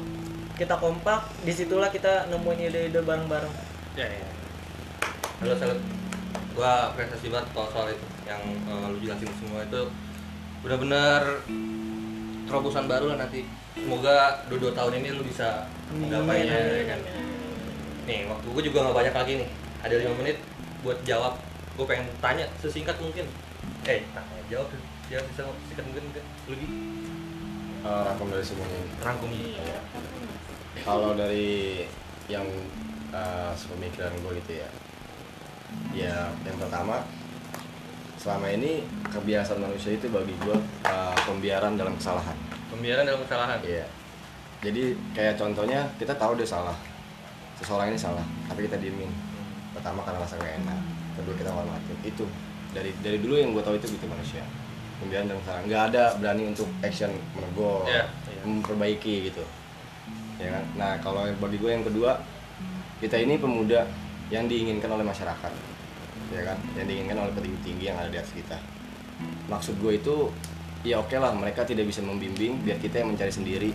kita 0.56 0.80
kompak 0.80 1.28
di 1.44 1.52
situlah 1.52 1.92
kita 1.92 2.32
nemuin 2.32 2.72
ide-ide 2.72 3.00
bareng-bareng 3.04 3.70
Ya, 3.98 4.06
ya. 4.06 4.22
Halo, 5.42 5.58
salut. 5.58 5.82
Gua 6.54 6.94
apresiasi 6.94 7.26
banget 7.26 7.50
kalau 7.50 7.68
soal 7.74 7.90
itu 7.90 8.06
yang 8.22 8.38
eh, 8.38 8.86
lu 8.86 9.02
jelasin 9.02 9.26
semua 9.34 9.66
itu 9.66 9.82
benar-benar 10.62 11.42
terobosan 12.46 12.86
baru 12.86 13.10
lah 13.10 13.26
nanti. 13.26 13.50
Semoga 13.74 14.46
dua, 14.46 14.58
dua 14.62 14.72
tahun 14.78 15.02
ini 15.02 15.08
lu 15.10 15.26
bisa 15.26 15.66
menggapainya 15.90 16.54
ya 16.54 16.84
kan. 16.86 17.00
Nih, 18.06 18.30
waktu 18.30 18.46
gue 18.46 18.62
juga 18.70 18.78
nggak 18.86 18.96
banyak 19.02 19.14
lagi 19.18 19.32
nih. 19.42 19.48
Ada 19.82 19.94
lima 20.06 20.14
menit 20.22 20.38
buat 20.86 21.02
jawab. 21.02 21.34
Gue 21.74 21.86
pengen 21.90 22.06
tanya 22.22 22.46
sesingkat 22.62 22.94
mungkin. 23.02 23.26
Eh, 23.90 24.06
tanya 24.14 24.42
jawab. 24.46 24.70
Jawab 25.10 25.26
bisa 25.26 25.42
singkat 25.66 25.84
mungkin 25.90 26.02
mungkin. 26.06 26.24
Lu 26.46 26.54
Gi. 26.54 26.68
Eh, 27.80 28.02
rangkum 28.06 28.28
dari 28.30 28.44
semuanya 28.44 28.76
ini 28.76 28.90
rangkum. 29.00 29.28
Iya. 29.32 29.80
kalau 30.86 31.12
dari 31.12 31.84
yang 32.30 32.46
uh, 33.10 33.52
sepemikiran 33.52 34.14
gue 34.22 34.32
gitu 34.38 34.52
ya 34.62 34.68
ya 35.92 36.16
yang 36.46 36.56
pertama 36.56 37.04
selama 38.16 38.48
ini 38.54 38.86
kebiasaan 39.10 39.60
manusia 39.60 39.98
itu 39.98 40.08
bagi 40.08 40.32
gue 40.40 40.56
uh, 40.86 41.16
pembiaran 41.26 41.74
dalam 41.74 41.98
kesalahan 41.98 42.38
Pembiaran 42.70 43.02
dalam 43.02 43.26
kesalahan. 43.26 43.58
Iya. 43.66 43.82
Jadi 44.62 44.94
kayak 45.10 45.34
contohnya 45.34 45.90
kita 45.98 46.14
tahu 46.14 46.38
dia 46.38 46.46
salah. 46.46 46.78
Seseorang 47.58 47.90
ini 47.90 47.98
salah, 47.98 48.22
tapi 48.46 48.70
kita 48.70 48.78
diemin. 48.78 49.10
Pertama 49.74 50.06
karena 50.06 50.22
rasa 50.22 50.38
gak 50.38 50.54
enak. 50.62 50.80
Kedua 51.18 51.34
kita 51.34 51.50
hormatin. 51.50 51.98
Itu 52.06 52.24
dari 52.70 52.94
dari 53.02 53.18
dulu 53.18 53.34
yang 53.36 53.50
gue 53.50 53.62
tahu 53.66 53.74
itu 53.74 53.90
gitu 53.90 54.06
manusia. 54.06 54.46
Pembiaran 55.00 55.26
dalam 55.32 55.40
kesalahan. 55.42 55.62
Nggak 55.66 55.82
ada 55.92 56.04
berani 56.20 56.42
untuk 56.52 56.68
action 56.84 57.10
menegur, 57.32 57.88
Iya, 57.88 58.04
iya. 58.04 58.42
memperbaiki 58.44 59.32
gitu. 59.32 59.44
Ya 60.36 60.48
kan? 60.56 60.64
Nah 60.76 60.92
kalau 61.00 61.24
bagi 61.40 61.56
gue 61.56 61.70
yang 61.72 61.84
kedua, 61.84 62.20
kita 63.00 63.16
ini 63.16 63.40
pemuda 63.40 63.88
yang 64.28 64.44
diinginkan 64.46 64.92
oleh 64.92 65.04
masyarakat, 65.04 65.52
ya 66.32 66.42
kan? 66.44 66.58
Yang 66.76 66.86
diinginkan 66.92 67.16
oleh 67.16 67.32
petinggi-tinggi 67.32 67.84
yang 67.88 67.96
ada 67.96 68.12
di 68.12 68.18
atas 68.20 68.32
kita. 68.36 68.56
Maksud 69.48 69.80
gue 69.80 69.96
itu 69.96 70.16
ya 70.80 70.96
oke 70.96 71.12
lah 71.16 71.32
mereka 71.36 71.64
tidak 71.64 71.84
bisa 71.88 72.00
membimbing 72.00 72.56
biar 72.64 72.80
kita 72.80 73.04
yang 73.04 73.12
mencari 73.12 73.28
sendiri 73.28 73.70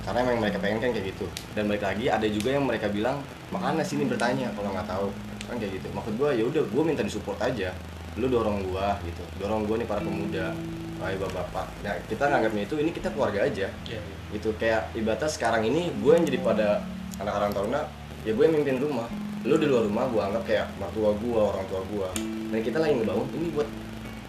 karena 0.00 0.24
memang 0.24 0.48
mereka 0.48 0.56
pengen 0.56 0.80
kan 0.80 0.90
kayak 0.96 1.12
gitu 1.12 1.28
dan 1.52 1.68
balik 1.68 1.84
lagi 1.84 2.08
ada 2.08 2.24
juga 2.24 2.56
yang 2.56 2.64
mereka 2.64 2.88
bilang 2.88 3.20
makanya 3.52 3.84
sini 3.84 4.08
bertanya 4.08 4.48
kalau 4.56 4.72
nggak 4.72 4.88
tahu 4.88 5.12
kan 5.44 5.60
kayak 5.60 5.76
gitu 5.76 5.92
maksud 5.92 6.16
gue 6.16 6.30
ya 6.40 6.44
udah 6.48 6.62
gue 6.64 6.82
minta 6.82 7.04
disupport 7.04 7.36
aja 7.44 7.76
lu 8.18 8.26
dorong 8.26 8.66
gue 8.66 8.86
gitu. 9.06 9.22
Dorong 9.38 9.68
gue 9.68 9.76
nih 9.84 9.88
para 9.88 10.02
pemuda. 10.02 10.54
Ayo 11.00 11.16
bapak-bapak 11.16 11.80
nah 11.80 11.96
kita 12.12 12.28
nganggapnya 12.28 12.62
itu 12.68 12.74
ini 12.76 12.90
kita 12.92 13.08
keluarga 13.16 13.48
aja. 13.48 13.72
Iya, 13.88 13.96
iya. 13.96 14.00
gitu 14.36 14.52
kayak 14.60 14.92
ibaratnya 14.92 15.32
sekarang 15.32 15.64
ini 15.64 15.88
gue 15.96 16.12
yang 16.12 16.24
jadi 16.28 16.38
pada 16.44 16.84
anak-anak 17.16 17.56
taruna 17.56 17.80
ya 18.20 18.36
gue 18.36 18.44
yang 18.44 18.54
mimpin 18.60 18.76
rumah. 18.76 19.08
Lu 19.48 19.56
di 19.56 19.64
luar 19.64 19.88
rumah 19.88 20.04
gue 20.12 20.20
anggap 20.20 20.44
kayak 20.44 20.66
mertua 20.76 21.16
gue 21.16 21.40
orang 21.40 21.64
tua 21.72 21.80
gue 21.88 22.08
dan 22.52 22.60
kita 22.60 22.76
lagi 22.84 23.00
ngebangun 23.00 23.28
ini 23.32 23.46
buat 23.56 23.68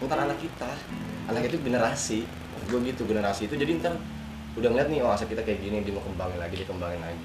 ntar 0.08 0.18
anak 0.24 0.38
kita. 0.40 0.70
Anak 1.28 1.42
itu 1.52 1.60
generasi. 1.60 2.24
Gue 2.72 2.78
gitu 2.88 3.04
generasi 3.04 3.52
itu 3.52 3.54
jadi 3.58 3.76
ntar 3.76 3.94
udah 4.52 4.68
ngeliat 4.68 4.88
nih 4.92 5.00
oh 5.00 5.12
aset 5.12 5.28
kita 5.32 5.40
kayak 5.40 5.64
gini 5.64 5.80
dia 5.80 5.96
mau 5.96 6.04
kembangin 6.04 6.36
lagi 6.36 6.60
dia 6.60 6.68
kembangin 6.68 7.00
lagi 7.00 7.24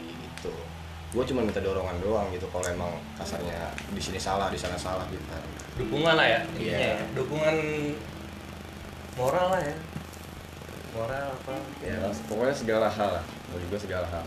gue 1.08 1.24
cuma 1.24 1.40
minta 1.40 1.64
dorongan 1.64 1.96
doang 2.04 2.28
gitu 2.36 2.44
kalau 2.52 2.68
emang 2.68 2.92
kasarnya 3.16 3.72
di 3.96 4.02
sini 4.04 4.20
salah 4.20 4.52
di 4.52 4.60
sana 4.60 4.76
salah 4.76 5.08
gitu. 5.08 5.24
Dukungan 5.80 6.20
lah 6.20 6.28
ya 6.28 6.40
Iya. 6.60 6.76
intinya 6.76 6.80
ya. 6.84 6.98
dukungan 7.16 7.56
moral 9.16 9.48
lah 9.56 9.62
ya. 9.64 9.76
Moral 10.92 11.26
apa? 11.32 11.56
Ya 11.80 12.00
pokoknya 12.28 12.56
segala 12.56 12.88
hal 12.92 13.10
lah. 13.22 13.26
Mau 13.48 13.60
juga 13.62 13.78
segala 13.80 14.08
hal. 14.12 14.26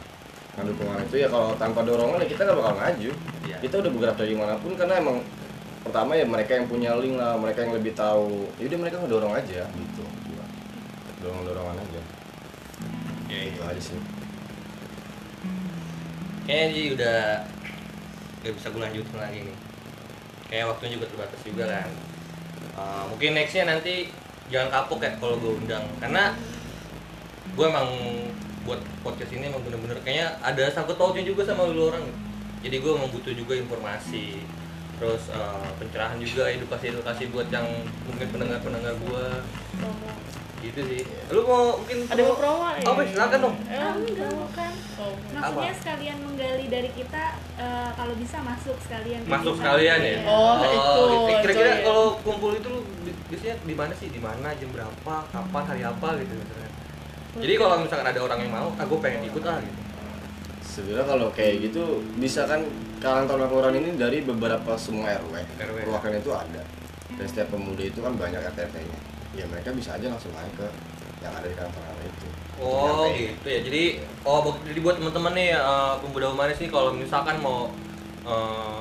Nah 0.56 0.62
dukungan 0.66 0.98
itu 1.04 1.16
ya 1.20 1.28
kalau 1.28 1.52
tanpa 1.60 1.84
dorongan 1.84 2.24
ya 2.24 2.28
kita 2.32 2.42
nggak 2.48 2.58
bakal 2.58 2.74
maju. 2.74 3.10
Iya. 3.44 3.56
kita 3.60 3.74
udah 3.82 3.90
bergerak 3.92 4.16
dari 4.16 4.34
mana 4.38 4.54
pun 4.56 4.72
karena 4.78 4.94
emang 5.02 5.18
pertama 5.84 6.12
ya 6.16 6.24
mereka 6.24 6.54
yang 6.56 6.66
punya 6.68 6.92
link 6.96 7.16
lah 7.20 7.36
mereka 7.36 7.66
yang 7.68 7.76
lebih 7.76 7.92
tahu. 7.92 8.48
Yaudah 8.56 8.78
mereka 8.80 8.96
ngedorong 9.04 9.34
aja 9.36 9.68
gitu. 9.68 10.04
Dorong 11.20 11.44
dorongan 11.44 11.76
aja. 11.76 12.00
Ya 13.28 13.40
itu 13.46 13.60
aja 13.60 13.78
sih 13.78 14.00
kayaknya 16.50 16.74
Ji 16.74 16.82
udah 16.98 17.18
gak 18.42 18.54
bisa 18.58 18.66
gue 18.74 18.82
lanjutin 18.82 19.18
lagi 19.22 19.38
nih. 19.46 19.58
Kayak 20.50 20.66
waktunya 20.74 20.92
juga 20.98 21.06
terbatas 21.06 21.40
juga 21.46 21.64
kan. 21.70 21.90
Uh, 22.74 23.04
mungkin 23.14 23.38
nextnya 23.38 23.70
nanti 23.70 24.10
jangan 24.50 24.74
kapok 24.74 25.06
ya 25.06 25.14
kalau 25.22 25.38
gue 25.38 25.62
undang. 25.62 25.86
Karena 26.02 26.34
gue 27.54 27.66
emang 27.70 27.88
buat 28.66 28.82
podcast 29.06 29.30
ini 29.30 29.46
emang 29.46 29.62
bener-bener 29.62 30.02
kayaknya 30.02 30.42
ada 30.42 30.66
sangkut 30.74 30.98
pautnya 30.98 31.22
juga 31.22 31.46
sama 31.46 31.70
lu 31.70 31.86
orang. 31.86 32.02
Jadi 32.66 32.82
gue 32.82 32.90
emang 32.98 33.14
butuh 33.14 33.30
juga 33.30 33.54
informasi. 33.54 34.42
Terus 34.98 35.30
uh, 35.30 35.70
pencerahan 35.78 36.18
juga 36.18 36.50
edukasi 36.50 36.90
edukasi 36.90 37.30
buat 37.30 37.46
yang 37.54 37.64
mungkin 38.10 38.26
pendengar 38.26 38.58
pendengar 38.58 38.98
gue. 38.98 39.26
Gitu 40.60 40.80
sih. 40.84 41.00
Lu 41.32 41.40
mau 41.42 41.76
mungkin 41.76 41.98
Ada 42.04 42.22
mau 42.22 42.36
promo 42.36 42.66
ya? 42.70 42.80
oh 42.84 42.94
silakan 43.02 43.38
dong. 43.40 43.56
Eh, 43.66 43.76
enggak 43.80 44.30
bukan. 44.30 44.72
Oh. 45.00 45.12
maksudnya 45.32 45.72
sekalian 45.80 46.16
menggali 46.20 46.66
dari 46.68 46.90
kita 46.92 47.24
eh, 47.56 47.90
kalau 47.96 48.14
bisa 48.20 48.38
masuk 48.44 48.76
sekalian. 48.84 49.20
Masuk 49.24 49.54
sekalian 49.56 49.98
ya? 50.04 50.16
Oh, 50.28 50.60
itu, 50.60 50.92
gitu. 51.08 51.32
kira-kira 51.40 51.70
kalau 51.80 52.06
kumpul 52.20 52.52
itu 52.52 52.68
lu 52.68 52.80
bi- 53.00 53.16
biasanya 53.32 53.56
di 53.64 53.74
mana 53.74 53.92
sih? 53.96 54.08
Di 54.12 54.20
mana? 54.20 54.52
Jam 54.54 54.68
berapa? 54.70 55.14
Kapan? 55.32 55.62
Hari 55.64 55.82
apa? 55.82 56.08
Gitu 56.20 56.32
misalnya. 56.36 56.70
Jadi 57.30 57.52
kalau 57.56 57.74
misalkan 57.80 58.06
ada 58.10 58.20
orang 58.20 58.38
yang 58.42 58.52
mau 58.52 58.68
ah 58.74 58.84
gue 58.84 58.98
pengen 59.00 59.22
ikut 59.24 59.42
ah 59.44 59.58
gitu. 59.58 59.80
Sebenarnya 60.60 61.06
kalau 61.08 61.28
kayak 61.34 61.54
gitu 61.66 61.82
bisa 62.14 62.46
kan 62.46 62.62
karang 63.00 63.24
taruna 63.26 63.48
kelurahan 63.48 63.74
ini 63.74 63.96
dari 63.96 64.20
beberapa 64.20 64.76
semua 64.76 65.10
RW 65.16 65.34
RW. 65.56 65.76
perwakilan 65.88 66.20
itu 66.20 66.32
ada. 66.36 66.62
Dan 67.10 67.26
setiap 67.26 67.48
pemuda 67.50 67.82
itu 67.82 67.98
kan 67.98 68.14
banyak 68.14 68.38
RT 68.38 68.60
nya 68.76 68.98
ya 69.30 69.44
mereka 69.46 69.70
bisa 69.70 69.94
aja 69.94 70.06
langsung 70.10 70.32
naik 70.34 70.54
ke 70.54 70.66
yang 71.20 71.32
ada 71.36 71.46
di 71.46 71.54
karang 71.54 71.70
taruna 71.70 72.02
itu 72.02 72.28
oh 72.58 73.06
Nyampein. 73.06 73.36
gitu 73.36 73.46
ya 73.46 73.60
jadi 73.62 73.82
oh 74.24 74.38
jadi 74.64 74.78
buat 74.80 74.96
teman-teman 74.98 75.32
nih 75.36 75.50
eh, 75.54 75.94
pemuda 76.00 76.26
humanis 76.32 76.58
nih 76.58 76.70
kalau 76.70 76.90
misalkan 76.92 77.36
mau 77.38 77.70
eh, 78.24 78.80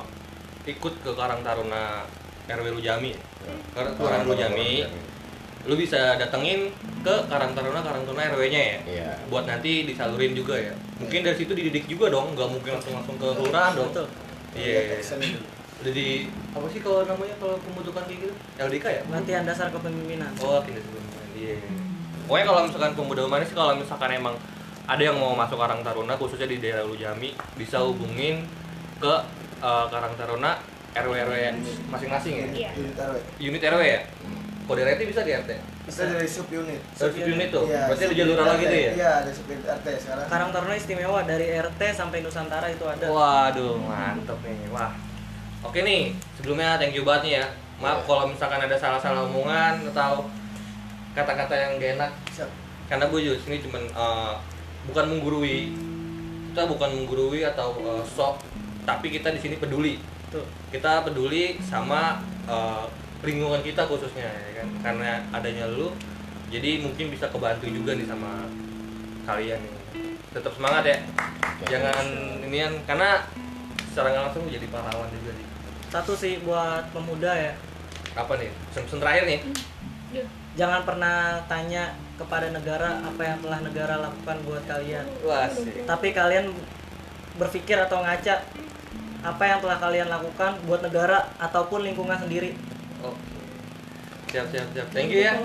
ikut 0.68 0.94
ke 1.02 1.12
Karang 1.16 1.42
Taruna 1.42 2.06
RW 2.46 2.66
Lujami 2.76 3.14
Ya. 3.40 3.56
Karang 3.72 3.96
Kelurahan 3.96 4.28
Lujami 4.28 4.84
lu 5.64 5.76
bisa 5.76 6.20
datengin 6.20 6.76
ke 7.02 7.16
Karang 7.32 7.56
Taruna 7.56 7.80
Karang 7.80 8.04
Taruna 8.04 8.28
RW-nya 8.36 8.62
ya 8.62 8.78
iya 8.86 9.10
buat 9.32 9.48
nanti 9.48 9.88
disalurin 9.88 10.36
juga 10.36 10.60
ya 10.60 10.76
mungkin 11.00 11.24
dari 11.24 11.40
situ 11.40 11.56
dididik 11.56 11.88
juga 11.88 12.12
dong 12.12 12.36
nggak 12.36 12.50
mungkin 12.52 12.72
langsung 12.78 13.00
langsung 13.00 13.16
ke 13.16 13.28
kelurahan 13.32 13.74
dong 13.80 13.90
Betul. 13.96 14.08
iya 14.60 15.00
Action 15.00 15.24
dulu. 15.24 15.40
Udah 15.80 15.94
di 15.94 16.08
apa 16.52 16.66
sih 16.68 16.80
kalau 16.80 17.02
namanya 17.04 17.36
kalau 17.40 17.56
pembentukan 17.58 18.04
kayak 18.04 18.20
gitu 18.22 18.34
LDK 18.60 18.86
ya 18.86 19.02
Latihan 19.08 19.44
dasar 19.44 19.68
kepemimpinan. 19.70 20.32
oh 20.38 20.60
tidak 20.62 20.84
sebelumnya 20.84 21.24
iya 21.34 21.56
pokoknya 22.26 22.46
kalau 22.46 22.62
misalkan 22.64 22.92
pemuda 22.94 23.22
humanis 23.24 23.52
kalau 23.52 23.74
misalkan 23.74 24.12
emang 24.14 24.36
ada 24.86 25.00
yang 25.00 25.16
mau 25.16 25.32
masuk 25.34 25.56
Karang 25.56 25.80
Taruna 25.80 26.14
khususnya 26.14 26.46
di 26.46 26.58
daerah 26.58 26.84
Lujami 26.84 27.32
bisa 27.56 27.80
hubungin 27.80 28.44
ke 28.98 29.14
eh, 29.60 29.86
Karang 29.88 30.14
Taruna 30.14 30.60
RW 30.92 31.14
RW 31.16 31.36
masing-masing 31.88 32.34
ya 32.36 32.48
Iya. 32.50 32.70
Unit 32.76 32.98
RW. 32.98 33.16
unit 33.40 33.62
RW 33.64 33.82
ya 33.82 34.02
kode 34.66 34.82
RT 34.84 35.02
bisa 35.06 35.22
di 35.24 35.32
RT 35.32 35.52
Kita 35.90 36.06
dari 36.06 36.30
sub 36.30 36.46
unit. 36.52 36.78
Terus 36.94 37.18
unit 37.18 37.50
tuh 37.50 37.66
Iya, 37.66 37.90
berarti 37.90 38.04
ada 38.04 38.12
sub 38.12 38.20
jalur 38.20 38.38
lagi 38.38 38.66
tuh 38.68 38.78
ya 38.80 38.92
Iya, 38.94 39.12
ada 39.24 39.32
sub 39.34 39.46
unit 39.48 39.66
RT 39.66 39.88
sekarang. 39.98 40.26
Karang 40.28 40.50
Taruna 40.52 40.76
istimewa 40.76 41.20
dari 41.24 41.46
RT 41.50 41.82
sampai 41.96 42.18
Nusantara 42.22 42.68
itu 42.68 42.86
ada. 42.86 43.06
Waduh, 43.10 43.74
mantep 43.80 44.38
nih. 44.44 44.70
Wah. 44.70 44.94
Oke 45.60 45.84
nih, 45.84 46.16
sebelumnya 46.40 46.80
thank 46.80 46.96
you 46.96 47.04
banget 47.04 47.22
nih 47.28 47.34
ya. 47.44 47.46
Maaf 47.80 48.04
Iya. 48.04 48.08
kalau 48.08 48.24
misalkan 48.32 48.60
ada 48.64 48.76
salah-salah 48.80 49.28
omongan 49.28 49.84
atau 49.92 50.28
kata-kata 51.16 51.52
yang 51.56 51.72
gak 51.80 51.92
enak. 52.00 52.12
Siap. 52.32 52.50
Karena 52.88 53.06
gue 53.12 53.20
juga 53.20 53.38
sini 53.44 53.60
cuman 53.64 53.84
eh, 53.92 54.34
bukan 54.88 55.06
menggurui. 55.12 55.60
Kita 56.52 56.64
bukan 56.64 56.90
menggurui 57.04 57.44
atau 57.44 57.76
eh, 57.76 58.04
sok, 58.08 58.40
tapi 58.88 59.12
kita 59.12 59.36
di 59.36 59.40
sini 59.40 59.56
peduli. 59.60 60.00
Tuh. 60.32 60.48
Kita 60.72 61.04
peduli 61.04 61.60
sama 61.60 62.24
eh, 62.48 62.84
lingkungan 63.24 63.60
kita 63.60 63.84
khususnya 63.84 64.32
ya 64.32 64.64
kan. 64.64 64.68
Karena 64.80 65.24
adanya 65.36 65.68
lu 65.68 65.92
jadi 66.48 66.80
mungkin 66.82 67.12
bisa 67.12 67.28
kebantu 67.28 67.68
juga 67.68 68.00
nih 68.00 68.08
sama 68.08 68.48
kalian 69.28 69.60
nih. 69.60 69.76
Tetap 70.32 70.56
semangat 70.56 70.88
ya 70.88 70.98
jangan 71.68 72.06
inian 72.48 72.72
karena 72.88 73.28
secara 73.92 74.16
langsung 74.16 74.48
jadi 74.48 74.64
pahlawan 74.72 75.12
juga 75.12 75.36
sih 75.36 75.49
Satu 75.90 76.14
sih 76.14 76.38
buat 76.42 76.86
pemuda 76.92 77.34
ya. 77.34 77.54
apa 78.14 78.34
nih? 78.36 78.50
Pesan-pesan 78.70 79.00
terakhir 79.00 79.24
nih? 79.26 79.40
Duh, 80.12 80.28
Jangan 80.54 80.82
pernah 80.84 81.18
tanya 81.46 81.94
kepada 82.18 82.52
negara 82.52 83.00
apa 83.00 83.22
yang 83.22 83.38
telah 83.40 83.60
negara 83.62 83.94
lakukan 83.98 84.38
buat 84.44 84.64
kalian. 84.66 85.06
wah 85.24 85.48
sih 85.48 85.86
Tapi 85.86 86.08
kalian 86.12 86.52
berpikir 87.38 87.80
atau 87.80 88.04
ngaca 88.04 88.44
apa 89.20 89.44
yang 89.46 89.60
telah 89.60 89.78
kalian 89.78 90.08
lakukan 90.08 90.52
buat 90.64 90.82
negara 90.82 91.32
ataupun 91.38 91.84
lingkungan 91.84 92.18
sendiri. 92.18 92.56
oh. 93.00 93.16
siap 94.28 94.46
siap 94.48 94.68
siap. 94.72 94.88
Thank 94.92 95.10
you 95.10 95.24
ya. 95.24 95.38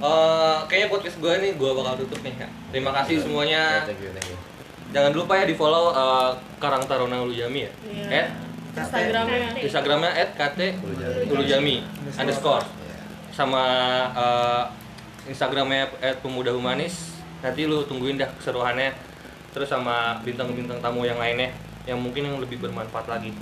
Eh, 0.00 0.56
kayaknya 0.66 0.88
podcast 0.88 1.16
gue 1.16 1.30
nih 1.36 1.52
gue 1.54 1.70
bakal 1.70 1.94
tutup 2.00 2.20
nih 2.24 2.32
ya 2.34 2.48
terima 2.72 2.90
kasih 2.96 3.16
Ya, 3.16 3.22
semuanya. 3.22 3.62
Thank 3.84 4.00
you 4.00 4.10
thank 4.10 4.26
you. 4.26 4.38
Jangan 4.90 5.12
lupa 5.12 5.32
ya 5.36 5.44
di 5.44 5.54
follow 5.54 5.92
eh, 5.92 6.30
Karang 6.56 6.82
Taruna 6.84 7.20
Ulujami 7.20 7.68
ya. 7.68 7.72
Iya. 7.84 8.06
at 8.08 8.28
Instagramnya. 8.76 9.48
Instagramnya 9.58 10.10
at 10.14 10.30
kt 10.36 10.60
Ulujami. 11.30 11.76
Underscore. 12.14 12.66
Sama 13.34 13.64
eh, 14.14 14.62
Instagramnya 15.30 15.90
at 16.02 16.18
pemuda 16.22 16.54
humanis. 16.54 17.18
Nanti 17.40 17.64
lu 17.66 17.86
tungguin 17.86 18.20
dah 18.20 18.30
keseruannya. 18.38 18.92
Terus 19.50 19.66
sama 19.66 20.22
bintang-bintang 20.22 20.78
tamu 20.78 21.02
yang 21.02 21.18
lainnya 21.18 21.50
yang 21.88 21.98
mungkin 21.98 22.28
yang 22.28 22.38
lebih 22.38 22.62
bermanfaat 22.62 23.06
lagi. 23.10 23.34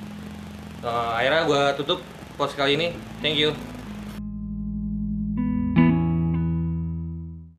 Eh, 0.85 1.11
akhirnya 1.15 1.45
gue 1.45 1.63
tutup 1.81 2.01
post 2.41 2.57
kali 2.57 2.81
ini. 2.81 2.95
Thank 3.21 3.39
you 3.41 3.78